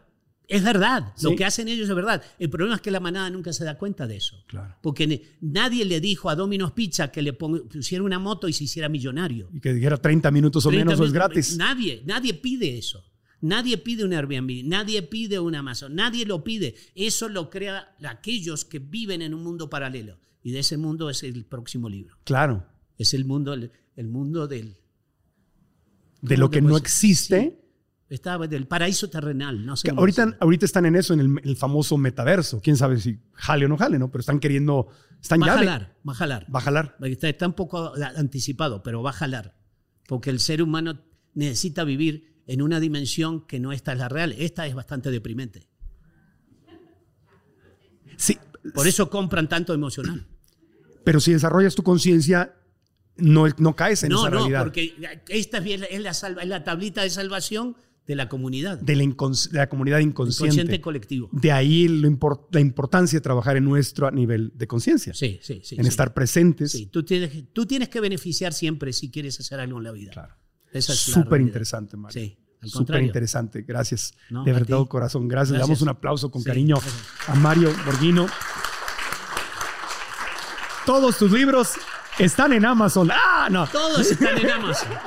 es 0.48 0.64
verdad, 0.64 1.12
lo 1.22 1.36
que 1.36 1.44
hacen 1.44 1.68
ellos 1.68 1.90
es 1.90 1.94
verdad. 1.94 2.22
El 2.38 2.48
problema 2.48 2.76
es 2.76 2.80
que 2.80 2.90
la 2.90 3.00
manada 3.00 3.28
nunca 3.28 3.52
se 3.52 3.64
da 3.64 3.76
cuenta 3.76 4.06
de 4.06 4.16
eso. 4.16 4.42
Claro. 4.46 4.76
Porque 4.82 5.36
nadie 5.42 5.84
le 5.84 6.00
dijo 6.00 6.30
a 6.30 6.36
Domino's 6.36 6.72
Pizza 6.72 7.12
que 7.12 7.20
le 7.20 7.34
pusiera 7.34 8.02
una 8.02 8.18
moto 8.18 8.48
y 8.48 8.54
se 8.54 8.64
hiciera 8.64 8.88
millonario. 8.88 9.50
Y 9.52 9.60
que 9.60 9.74
dijera 9.74 9.98
30 9.98 10.30
minutos 10.30 10.64
o 10.64 10.70
30 10.70 10.86
menos 10.86 11.00
o 11.00 11.04
es 11.04 11.12
gratis. 11.12 11.56
Nadie, 11.58 12.02
nadie 12.06 12.32
pide 12.32 12.78
eso. 12.78 13.04
Nadie 13.40 13.78
pide 13.78 14.04
un 14.04 14.12
Airbnb, 14.12 14.64
nadie 14.64 15.02
pide 15.02 15.38
un 15.38 15.54
Amazon, 15.54 15.94
nadie 15.94 16.26
lo 16.26 16.42
pide. 16.42 16.74
Eso 16.94 17.28
lo 17.28 17.50
crea 17.50 17.94
aquellos 18.04 18.64
que 18.64 18.78
viven 18.80 19.22
en 19.22 19.34
un 19.34 19.44
mundo 19.44 19.70
paralelo. 19.70 20.18
Y 20.42 20.50
de 20.50 20.60
ese 20.60 20.76
mundo 20.76 21.10
es 21.10 21.22
el 21.22 21.44
próximo 21.44 21.88
libro. 21.88 22.16
Claro. 22.24 22.64
Es 22.96 23.12
el 23.14 23.26
mundo, 23.26 23.52
el, 23.52 23.70
el 23.96 24.08
mundo 24.08 24.48
del, 24.48 24.78
De 26.20 26.34
¿Cómo 26.34 26.46
lo 26.46 26.50
que 26.50 26.60
no 26.62 26.76
existe. 26.76 27.58
está, 28.08 28.38
del 28.38 28.66
paraíso 28.66 29.08
terrenal. 29.08 29.64
No 29.64 29.76
sé 29.76 29.90
ahorita, 29.90 30.36
ahorita 30.40 30.66
están 30.66 30.86
en 30.86 30.96
eso, 30.96 31.14
en 31.14 31.20
el, 31.20 31.40
el 31.44 31.56
famoso 31.56 31.96
metaverso. 31.96 32.60
Quién 32.60 32.76
sabe 32.76 32.98
si 32.98 33.18
jale 33.32 33.66
o 33.66 33.68
no 33.68 33.76
jale, 33.76 33.98
¿no? 33.98 34.10
Pero 34.10 34.20
están 34.20 34.40
queriendo. 34.40 34.88
Están 35.20 35.40
va 35.40 35.46
a 35.46 35.58
jalar, 35.58 35.96
va 36.06 36.12
a 36.12 36.16
jalar. 36.16 36.46
Va 36.54 36.58
a 36.58 36.62
jalar. 36.62 36.96
Está, 37.02 37.28
está 37.28 37.46
un 37.46 37.54
poco 37.54 37.92
anticipado, 38.16 38.82
pero 38.82 39.02
va 39.02 39.10
a 39.10 39.14
jalar. 39.14 39.56
Porque 40.06 40.30
el 40.30 40.40
ser 40.40 40.62
humano 40.62 41.00
necesita 41.34 41.84
vivir 41.84 42.42
en 42.46 42.62
una 42.62 42.80
dimensión 42.80 43.46
que 43.46 43.60
no 43.60 43.72
esta 43.72 43.92
es 43.92 43.98
la 43.98 44.08
real. 44.08 44.34
Esta 44.38 44.66
es 44.66 44.74
bastante 44.74 45.10
deprimente. 45.10 45.68
Sí. 48.16 48.38
Por 48.74 48.86
eso 48.86 49.08
compran 49.08 49.48
tanto 49.48 49.72
emocional. 49.72 50.26
Pero 51.04 51.20
si 51.20 51.32
desarrollas 51.32 51.74
tu 51.74 51.82
conciencia, 51.82 52.54
no, 53.18 53.46
no 53.58 53.76
caes 53.76 54.02
en 54.04 54.10
No, 54.10 54.20
esa 54.20 54.30
no, 54.30 54.36
realidad. 54.38 54.62
porque 54.64 54.94
esta 55.28 55.58
es 55.58 56.00
la, 56.00 56.14
salva- 56.14 56.42
es 56.42 56.48
la 56.48 56.64
tablita 56.64 57.02
de 57.02 57.10
salvación 57.10 57.76
de 58.06 58.14
la 58.16 58.28
comunidad. 58.30 58.78
de 58.78 58.96
la, 58.96 59.02
de 59.04 59.58
la 59.58 59.68
comunidad 59.68 59.98
inconsciente. 59.98 60.54
Inconsciente 60.54 60.80
colectivo. 60.80 61.28
De 61.30 61.52
ahí 61.52 61.88
lo 61.88 62.08
la 62.50 62.60
importancia 62.60 63.18
de 63.18 63.20
trabajar 63.20 63.58
en 63.58 63.64
nuestro 63.64 64.10
nivel 64.10 64.50
de 64.54 64.66
conciencia. 64.66 65.12
Sí, 65.12 65.38
sí, 65.42 65.60
sí. 65.62 65.74
en 65.76 65.82
sí. 65.84 65.88
estar 65.88 66.14
presentes. 66.14 66.72
Sí, 66.72 66.86
tú 66.86 67.02
tienes, 67.04 67.30
tú 67.52 67.66
tienes 67.66 67.90
que 67.90 68.00
beneficiar 68.00 68.54
siempre 68.54 68.94
si 68.94 69.10
quieres 69.10 69.38
hacer 69.40 69.60
algo 69.60 69.76
en 69.78 69.84
la 69.84 69.92
vida. 69.92 70.12
Claro. 70.12 70.34
Esa 70.72 70.94
es 70.94 70.98
Súper 71.00 71.40
interesante, 71.42 71.96
Mario. 71.98 72.18
Sí, 72.22 72.38
al 72.62 72.68
Súper 72.70 73.02
interesante. 73.02 73.62
Gracias. 73.62 74.14
No, 74.30 74.42
de 74.42 74.52
verdad, 74.52 74.86
corazón. 74.86 75.28
Gracias. 75.28 75.52
Le 75.52 75.58
damos 75.58 75.82
un 75.82 75.88
aplauso 75.90 76.30
con 76.30 76.40
Sí, 76.42 76.46
cariño 76.48 76.76
gracias. 76.76 77.28
a 77.28 77.34
Mario 77.34 77.72
Borghino. 77.84 78.26
Todos 80.86 81.18
tus 81.18 81.30
libros 81.30 81.72
están 82.18 82.52
en 82.52 82.64
Amazon. 82.64 83.10
¡Ah! 83.12 83.48
No. 83.50 83.66
Todos 83.66 84.10
están 84.10 84.38
en 84.38 84.50
Amazon. 84.50 84.88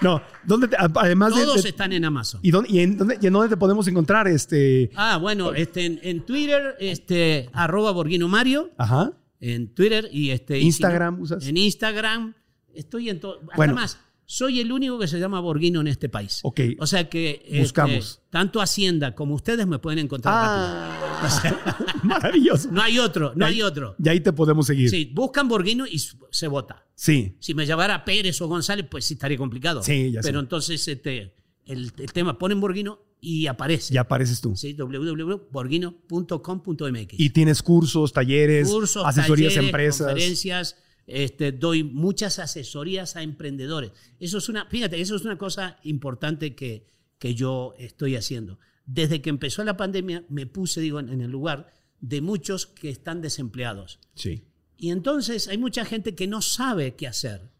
No. 0.00 0.20
¿Dónde 0.44 0.68
te- 0.68 0.76
además 0.78 1.34
de- 1.34 1.42
Todos 1.44 1.62
de, 1.62 1.68
están 1.70 1.92
en 1.92 2.04
Amazon. 2.04 2.40
¿y, 2.42 2.50
dónde, 2.50 2.70
y 2.70 2.80
en, 2.80 2.98
dónde, 2.98 3.16
y 3.22 3.26
en 3.26 3.32
dónde 3.32 3.48
te 3.48 3.56
podemos 3.56 3.86
encontrar? 3.88 4.28
Este. 4.28 4.90
Ah, 4.96 5.16
bueno, 5.16 5.54
este, 5.54 5.86
en, 5.86 6.00
en 6.02 6.26
Twitter, 6.26 6.74
este, 6.78 7.48
arroba 7.54 7.90
Borghino 7.92 8.28
Mario, 8.28 8.70
Ajá. 8.76 9.12
en 9.40 9.72
Twitter 9.74 10.08
y 10.12 10.30
este... 10.30 10.58
y 10.58 10.62
si 10.62 10.66
Instagram 10.66 11.20
usas. 11.20 11.46
En 11.46 11.56
Instagram, 11.56 12.34
estoy 12.74 13.08
en 13.08 13.20
todo. 13.20 13.40
Hasta 13.44 13.56
Bueno. 13.56 13.74
más, 13.74 13.98
soy 14.26 14.60
el 14.60 14.72
único 14.72 14.98
que 14.98 15.06
se 15.06 15.18
llama 15.18 15.40
Borghino 15.40 15.80
en 15.80 15.88
este 15.88 16.08
país. 16.08 16.40
Ok. 16.42 16.60
O 16.78 16.86
sea 16.86 17.08
que... 17.08 17.42
este, 17.44 17.60
Buscamos. 17.60 18.22
tanto 18.30 18.60
Hacienda 18.60 19.14
como 19.14 19.34
ustedes 19.34 19.66
me 19.66 19.78
pueden 19.78 19.98
encontrar 20.00 20.34
Ah, 20.36 21.80
maravilloso. 22.02 22.70
No 22.70 22.82
hay 22.82 22.98
otro, 22.98 23.32
no 23.36 23.46
hay 23.46 23.62
otro. 23.62 23.94
Y 24.02 24.08
ahí 24.08 24.20
te 24.20 24.32
podemos 24.32 24.66
seguir. 24.66 24.90
Sí, 24.90 25.10
buscan 25.14 25.48
Borghino 25.48 25.86
y 25.86 25.98
se 25.98 26.48
vota. 26.48 26.86
Sí. 26.94 27.36
Si 27.40 27.54
me 27.54 27.66
llamara 27.66 28.04
Pérez 28.04 28.40
o 28.40 28.48
González, 28.48 28.86
pues 28.90 29.04
sí 29.04 29.14
estaría 29.14 29.38
complicado. 29.38 29.82
Sí, 29.82 30.12
ya 30.12 30.22
sé. 30.22 30.28
Pero 30.28 30.40
entonces 30.40 30.86
este, 30.88 31.34
el, 31.66 31.92
el 31.98 32.12
tema, 32.12 32.38
ponen 32.38 32.60
Borghino 32.60 33.00
y 33.20 33.46
aparece. 33.46 33.94
Ya 33.94 34.00
apareces 34.02 34.40
tú. 34.40 34.54
Sí, 34.56 34.74
www.borghino.com.mx. 34.74 37.14
Y 37.18 37.30
tienes 37.30 37.62
cursos, 37.62 38.12
talleres, 38.12 38.68
Cursos, 38.68 39.04
asesorías 39.06 39.54
talleres, 39.54 39.66
empresas. 39.68 40.06
conferencias, 40.08 40.76
este, 41.06 41.52
doy 41.52 41.84
muchas 41.84 42.38
asesorías 42.38 43.16
a 43.16 43.22
emprendedores. 43.22 43.92
Eso 44.18 44.38
es 44.38 44.48
una, 44.48 44.66
fíjate, 44.66 45.00
eso 45.00 45.16
es 45.16 45.24
una 45.24 45.38
cosa 45.38 45.78
importante 45.82 46.54
que, 46.54 46.86
que 47.18 47.34
yo 47.34 47.74
estoy 47.78 48.16
haciendo. 48.16 48.58
Desde 48.86 49.22
que 49.22 49.30
empezó 49.30 49.64
la 49.64 49.76
pandemia 49.76 50.24
me 50.28 50.46
puse, 50.46 50.80
digo, 50.80 51.00
en, 51.00 51.08
en 51.08 51.20
el 51.20 51.30
lugar 51.30 51.72
de 52.00 52.20
muchos 52.20 52.66
que 52.66 52.90
están 52.90 53.22
desempleados. 53.22 53.98
Sí. 54.14 54.44
Y 54.76 54.90
entonces 54.90 55.48
hay 55.48 55.58
mucha 55.58 55.84
gente 55.84 56.14
que 56.14 56.26
no 56.26 56.42
sabe 56.42 56.94
qué 56.94 57.06
hacer. 57.06 57.50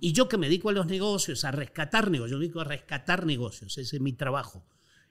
Y 0.00 0.12
yo 0.12 0.28
que 0.28 0.36
me 0.36 0.46
dedico 0.46 0.68
a 0.68 0.72
los 0.72 0.86
negocios, 0.86 1.44
a 1.44 1.50
rescatar 1.50 2.10
negocios, 2.10 2.32
yo 2.32 2.38
me 2.38 2.44
dedico 2.44 2.60
a 2.60 2.64
rescatar 2.64 3.26
negocios, 3.26 3.78
ese 3.78 3.96
es 3.96 4.02
mi 4.02 4.12
trabajo. 4.12 4.64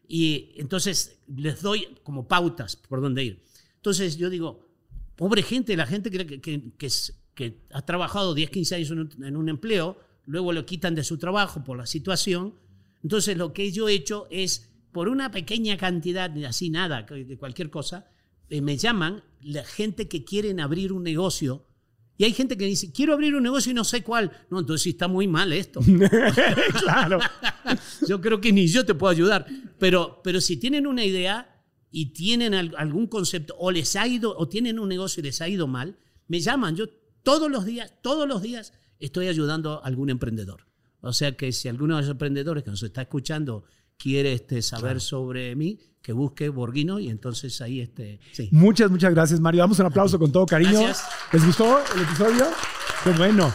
Y 0.08 0.54
entonces 0.56 1.20
les 1.28 1.62
doy 1.62 1.88
como 2.04 2.28
pautas 2.28 2.76
por 2.76 3.02
dónde 3.02 3.24
ir. 3.24 3.44
Entonces 3.76 4.18
yo 4.18 4.30
digo, 4.30 4.70
pobre 5.16 5.44
gente, 5.44 5.76
la 5.76 5.86
gente 5.86 6.10
que, 6.10 6.40
que, 6.40 6.72
que, 6.78 6.90
que 7.38 7.62
ha 7.72 7.84
trabajado 7.84 8.34
10, 8.34 8.50
15 8.50 8.76
años 8.76 8.92
en 8.92 9.00
un, 9.00 9.24
en 9.24 9.38
un 9.38 9.48
empleo, 9.48 9.98
luego 10.26 10.52
lo 10.52 10.66
quitan 10.66 10.96
de 10.96 11.04
su 11.04 11.18
trabajo 11.20 11.64
por 11.64 11.78
la 11.78 11.86
situación. 11.86 12.56
Entonces 13.04 13.38
lo 13.38 13.54
que 13.54 13.72
yo 13.72 13.88
he 13.88 13.94
hecho 13.94 14.28
es, 14.32 14.72
por 14.92 15.08
una 15.08 15.30
pequeña 15.30 15.78
cantidad, 15.78 16.36
así 16.46 16.72
nada, 16.72 17.04
de 17.04 17.38
cualquier 17.38 17.70
cosa, 17.70 18.10
eh, 18.50 18.62
me 18.62 18.76
llaman 18.76 19.24
la 19.42 19.64
gente 19.64 20.08
que 20.08 20.24
quieren 20.26 20.60
abrir 20.60 20.92
un 20.92 21.04
negocio. 21.04 21.64
Y 22.18 22.24
hay 22.24 22.34
gente 22.34 22.58
que 22.58 22.66
dice, 22.66 22.92
quiero 22.92 23.14
abrir 23.14 23.36
un 23.36 23.44
negocio 23.44 23.72
y 23.72 23.76
no 23.76 23.84
sé 23.84 24.02
cuál. 24.02 24.32
No, 24.50 24.60
entonces 24.60 24.82
sí 24.82 24.90
está 24.90 25.08
muy 25.08 25.28
mal 25.28 25.54
esto. 25.54 25.80
claro. 26.82 27.20
Yo 28.08 28.20
creo 28.22 28.42
que 28.42 28.52
ni 28.52 28.66
yo 28.68 28.84
te 28.86 28.96
puedo 28.96 29.12
ayudar. 29.12 29.46
Pero, 29.78 30.22
pero 30.24 30.42
si 30.42 30.58
tienen 30.58 30.88
una 30.88 31.06
idea 31.06 31.62
y 31.92 32.08
tienen 32.14 32.56
al- 32.56 32.74
algún 32.78 33.06
concepto 33.06 33.56
o 33.60 33.70
les 33.70 33.96
ha 33.96 34.08
ido 34.08 34.36
o 34.36 34.48
tienen 34.48 34.80
un 34.80 34.90
negocio 34.90 35.22
y 35.22 35.26
les 35.26 35.42
ha 35.42 35.48
ido 35.48 35.68
mal, 35.68 35.98
me 36.28 36.40
llaman. 36.40 36.76
Yo 36.76 36.86
todos 37.28 37.52
los 37.52 37.66
días, 37.66 37.92
todos 38.02 38.26
los 38.26 38.42
días 38.42 38.72
estoy 39.02 39.28
ayudando 39.28 39.84
a 39.84 39.86
algún 39.86 40.10
emprendedor. 40.10 40.66
O 41.02 41.12
sea 41.12 41.36
que 41.36 41.52
si 41.52 41.68
alguno 41.68 41.98
de 41.98 42.04
los 42.04 42.12
emprendedores 42.12 42.64
que 42.64 42.70
nos 42.70 42.82
está 42.82 43.02
escuchando 43.02 43.66
quiere 43.98 44.32
este, 44.32 44.62
saber 44.62 45.02
sobre 45.02 45.54
mí, 45.58 45.78
que 46.02 46.14
busque 46.14 46.48
Borghino 46.48 47.00
y 47.00 47.10
entonces 47.10 47.60
ahí 47.60 47.82
este, 47.82 48.22
sí. 48.32 48.48
Muchas, 48.54 48.90
muchas 48.90 49.14
gracias, 49.14 49.42
Mario. 49.42 49.60
Damos 49.60 49.78
un 49.78 49.88
aplauso 49.88 50.18
con 50.18 50.32
todo 50.32 50.46
cariño. 50.46 50.80
Gracias. 50.80 51.06
¿Les 51.34 51.46
gustó 51.46 51.80
el 51.96 52.02
episodio? 52.02 52.46
Qué 53.04 53.10
bueno. 53.12 53.54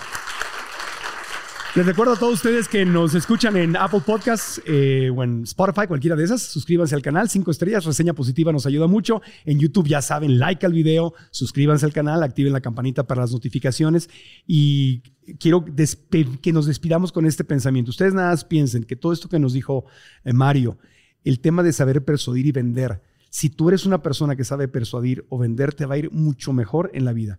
Les 1.74 1.86
recuerdo 1.86 2.12
a 2.12 2.18
todos 2.18 2.34
ustedes 2.34 2.68
que 2.68 2.84
nos 2.84 3.14
escuchan 3.14 3.56
en 3.56 3.78
Apple 3.78 4.02
Podcasts 4.04 4.60
eh, 4.66 5.10
o 5.10 5.24
en 5.24 5.44
Spotify, 5.44 5.86
cualquiera 5.86 6.14
de 6.14 6.24
esas. 6.24 6.42
Suscríbanse 6.42 6.94
al 6.94 7.00
canal, 7.00 7.30
cinco 7.30 7.50
estrellas, 7.50 7.86
reseña 7.86 8.12
positiva 8.12 8.52
nos 8.52 8.66
ayuda 8.66 8.86
mucho. 8.88 9.22
En 9.46 9.58
YouTube 9.58 9.88
ya 9.88 10.02
saben, 10.02 10.38
like 10.38 10.66
al 10.66 10.74
video, 10.74 11.14
suscríbanse 11.30 11.86
al 11.86 11.94
canal, 11.94 12.22
activen 12.22 12.52
la 12.52 12.60
campanita 12.60 13.04
para 13.04 13.22
las 13.22 13.32
notificaciones 13.32 14.10
y 14.46 15.00
quiero 15.40 15.64
que 15.64 16.52
nos 16.52 16.66
despidamos 16.66 17.10
con 17.10 17.24
este 17.24 17.42
pensamiento. 17.42 17.90
Ustedes 17.90 18.12
nada 18.12 18.32
más 18.32 18.44
piensen 18.44 18.84
que 18.84 18.94
todo 18.94 19.14
esto 19.14 19.30
que 19.30 19.38
nos 19.38 19.54
dijo 19.54 19.86
eh, 20.24 20.34
Mario, 20.34 20.76
el 21.24 21.40
tema 21.40 21.62
de 21.62 21.72
saber 21.72 22.04
persuadir 22.04 22.44
y 22.44 22.52
vender, 22.52 23.00
si 23.30 23.48
tú 23.48 23.70
eres 23.70 23.86
una 23.86 24.02
persona 24.02 24.36
que 24.36 24.44
sabe 24.44 24.68
persuadir 24.68 25.24
o 25.30 25.38
vender, 25.38 25.72
te 25.72 25.86
va 25.86 25.94
a 25.94 25.98
ir 25.98 26.12
mucho 26.12 26.52
mejor 26.52 26.90
en 26.92 27.06
la 27.06 27.14
vida. 27.14 27.38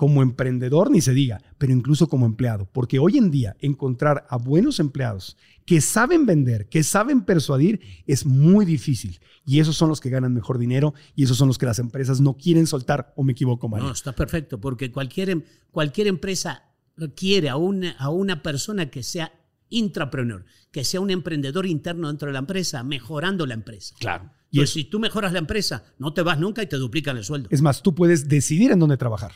Como 0.00 0.22
emprendedor, 0.22 0.90
ni 0.90 1.02
se 1.02 1.12
diga, 1.12 1.42
pero 1.58 1.74
incluso 1.74 2.08
como 2.08 2.24
empleado. 2.24 2.66
Porque 2.72 2.98
hoy 2.98 3.18
en 3.18 3.30
día 3.30 3.54
encontrar 3.60 4.26
a 4.30 4.38
buenos 4.38 4.80
empleados 4.80 5.36
que 5.66 5.82
saben 5.82 6.24
vender, 6.24 6.70
que 6.70 6.82
saben 6.82 7.20
persuadir, 7.20 7.80
es 8.06 8.24
muy 8.24 8.64
difícil. 8.64 9.20
Y 9.44 9.60
esos 9.60 9.76
son 9.76 9.90
los 9.90 10.00
que 10.00 10.08
ganan 10.08 10.32
mejor 10.32 10.56
dinero 10.56 10.94
y 11.14 11.24
esos 11.24 11.36
son 11.36 11.48
los 11.48 11.58
que 11.58 11.66
las 11.66 11.78
empresas 11.78 12.18
no 12.18 12.38
quieren 12.38 12.66
soltar. 12.66 13.12
¿O 13.14 13.22
me 13.24 13.32
equivoco, 13.32 13.68
Mario? 13.68 13.88
No, 13.88 13.92
está 13.92 14.14
perfecto, 14.14 14.58
porque 14.58 14.90
cualquier, 14.90 15.28
em- 15.28 15.42
cualquier 15.70 16.06
empresa 16.06 16.64
requiere 16.96 17.50
a 17.50 17.56
una, 17.56 17.90
a 17.98 18.08
una 18.08 18.42
persona 18.42 18.90
que 18.90 19.02
sea 19.02 19.34
intrapreneur, 19.68 20.46
que 20.72 20.82
sea 20.82 21.02
un 21.02 21.10
emprendedor 21.10 21.66
interno 21.66 22.08
dentro 22.08 22.28
de 22.28 22.32
la 22.32 22.38
empresa, 22.38 22.82
mejorando 22.84 23.44
la 23.44 23.52
empresa. 23.52 23.94
Claro. 24.00 24.30
Y 24.50 24.60
Entonces, 24.60 24.72
si 24.72 24.84
tú 24.84 24.98
mejoras 24.98 25.34
la 25.34 25.40
empresa, 25.40 25.84
no 25.98 26.14
te 26.14 26.22
vas 26.22 26.38
nunca 26.40 26.62
y 26.62 26.66
te 26.68 26.76
duplican 26.76 27.18
el 27.18 27.24
sueldo. 27.24 27.50
es 27.52 27.60
más, 27.60 27.82
tú 27.82 27.94
puedes 27.94 28.28
decidir 28.28 28.70
en 28.72 28.78
dónde 28.78 28.96
trabajar. 28.96 29.32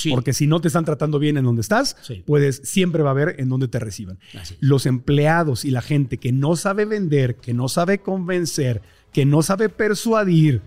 Sí. 0.00 0.10
Porque 0.10 0.32
si 0.32 0.46
no 0.46 0.60
te 0.60 0.68
están 0.68 0.84
tratando 0.86 1.18
bien 1.18 1.36
en 1.36 1.44
donde 1.44 1.60
estás, 1.60 1.94
Sí. 2.00 2.22
puedes, 2.26 2.62
siempre 2.64 3.02
va 3.02 3.10
a 3.10 3.12
haber 3.12 3.34
en 3.38 3.48
donde 3.50 3.68
te 3.68 3.78
reciban. 3.78 4.18
Los 4.60 4.86
empleados 4.86 5.64
y 5.66 5.70
la 5.70 5.82
gente 5.82 6.16
que 6.16 6.32
no 6.32 6.56
sabe 6.56 6.86
vender, 6.86 7.36
que 7.36 7.52
no 7.52 7.68
sabe 7.68 7.98
convencer, 7.98 8.80
que 9.12 9.26
no 9.26 9.42
sabe 9.42 9.68
persuadir, 9.68 10.62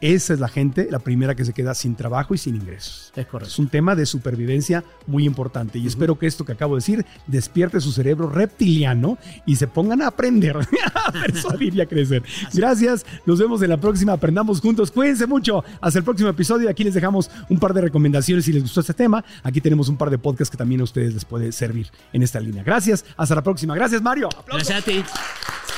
esa 0.00 0.34
es 0.34 0.40
la 0.40 0.48
gente, 0.48 0.88
la 0.90 1.00
primera 1.00 1.34
que 1.34 1.44
se 1.44 1.52
queda 1.52 1.74
sin 1.74 1.96
trabajo 1.96 2.34
y 2.34 2.38
sin 2.38 2.56
ingresos. 2.56 3.12
Es 3.16 3.26
correcto. 3.26 3.52
Es 3.52 3.58
un 3.58 3.68
tema 3.68 3.96
de 3.96 4.06
supervivencia 4.06 4.84
muy 5.06 5.24
importante 5.24 5.78
y 5.78 5.86
espero 5.86 6.18
que 6.18 6.26
esto 6.26 6.44
que 6.44 6.52
acabo 6.52 6.74
de 6.74 6.78
decir 6.78 7.06
despierte 7.26 7.80
su 7.80 7.90
cerebro 7.92 8.28
reptiliano 8.28 9.18
y 9.44 9.56
se 9.56 9.66
pongan 9.66 10.02
a 10.02 10.08
aprender, 10.08 10.56
a 10.94 11.12
persuadir 11.12 11.74
y 11.74 11.80
a 11.80 11.86
crecer. 11.86 12.22
Gracias, 12.54 13.04
nos 13.26 13.38
vemos 13.38 13.60
en 13.62 13.70
la 13.70 13.76
próxima, 13.76 14.12
aprendamos 14.12 14.60
juntos, 14.60 14.90
cuídense 14.90 15.26
mucho, 15.26 15.64
hasta 15.80 15.98
el 15.98 16.04
próximo 16.04 16.28
episodio, 16.28 16.70
aquí 16.70 16.84
les 16.84 16.94
dejamos 16.94 17.30
un 17.48 17.58
par 17.58 17.74
de 17.74 17.80
recomendaciones 17.80 18.44
si 18.44 18.52
les 18.52 18.62
gustó 18.62 18.80
este 18.80 18.94
tema, 18.94 19.24
aquí 19.42 19.60
tenemos 19.60 19.88
un 19.88 19.96
par 19.96 20.10
de 20.10 20.18
podcasts 20.18 20.50
que 20.50 20.56
también 20.56 20.80
a 20.80 20.84
ustedes 20.84 21.14
les 21.14 21.24
puede 21.24 21.50
servir 21.52 21.88
en 22.12 22.22
esta 22.22 22.40
línea. 22.40 22.62
Gracias, 22.62 23.04
hasta 23.16 23.34
la 23.34 23.42
próxima, 23.42 23.74
gracias 23.74 24.02
Mario. 24.02 24.28
Aplausos. 24.28 24.68
Gracias 24.68 24.82
a 24.82 24.84
ti. 24.84 25.77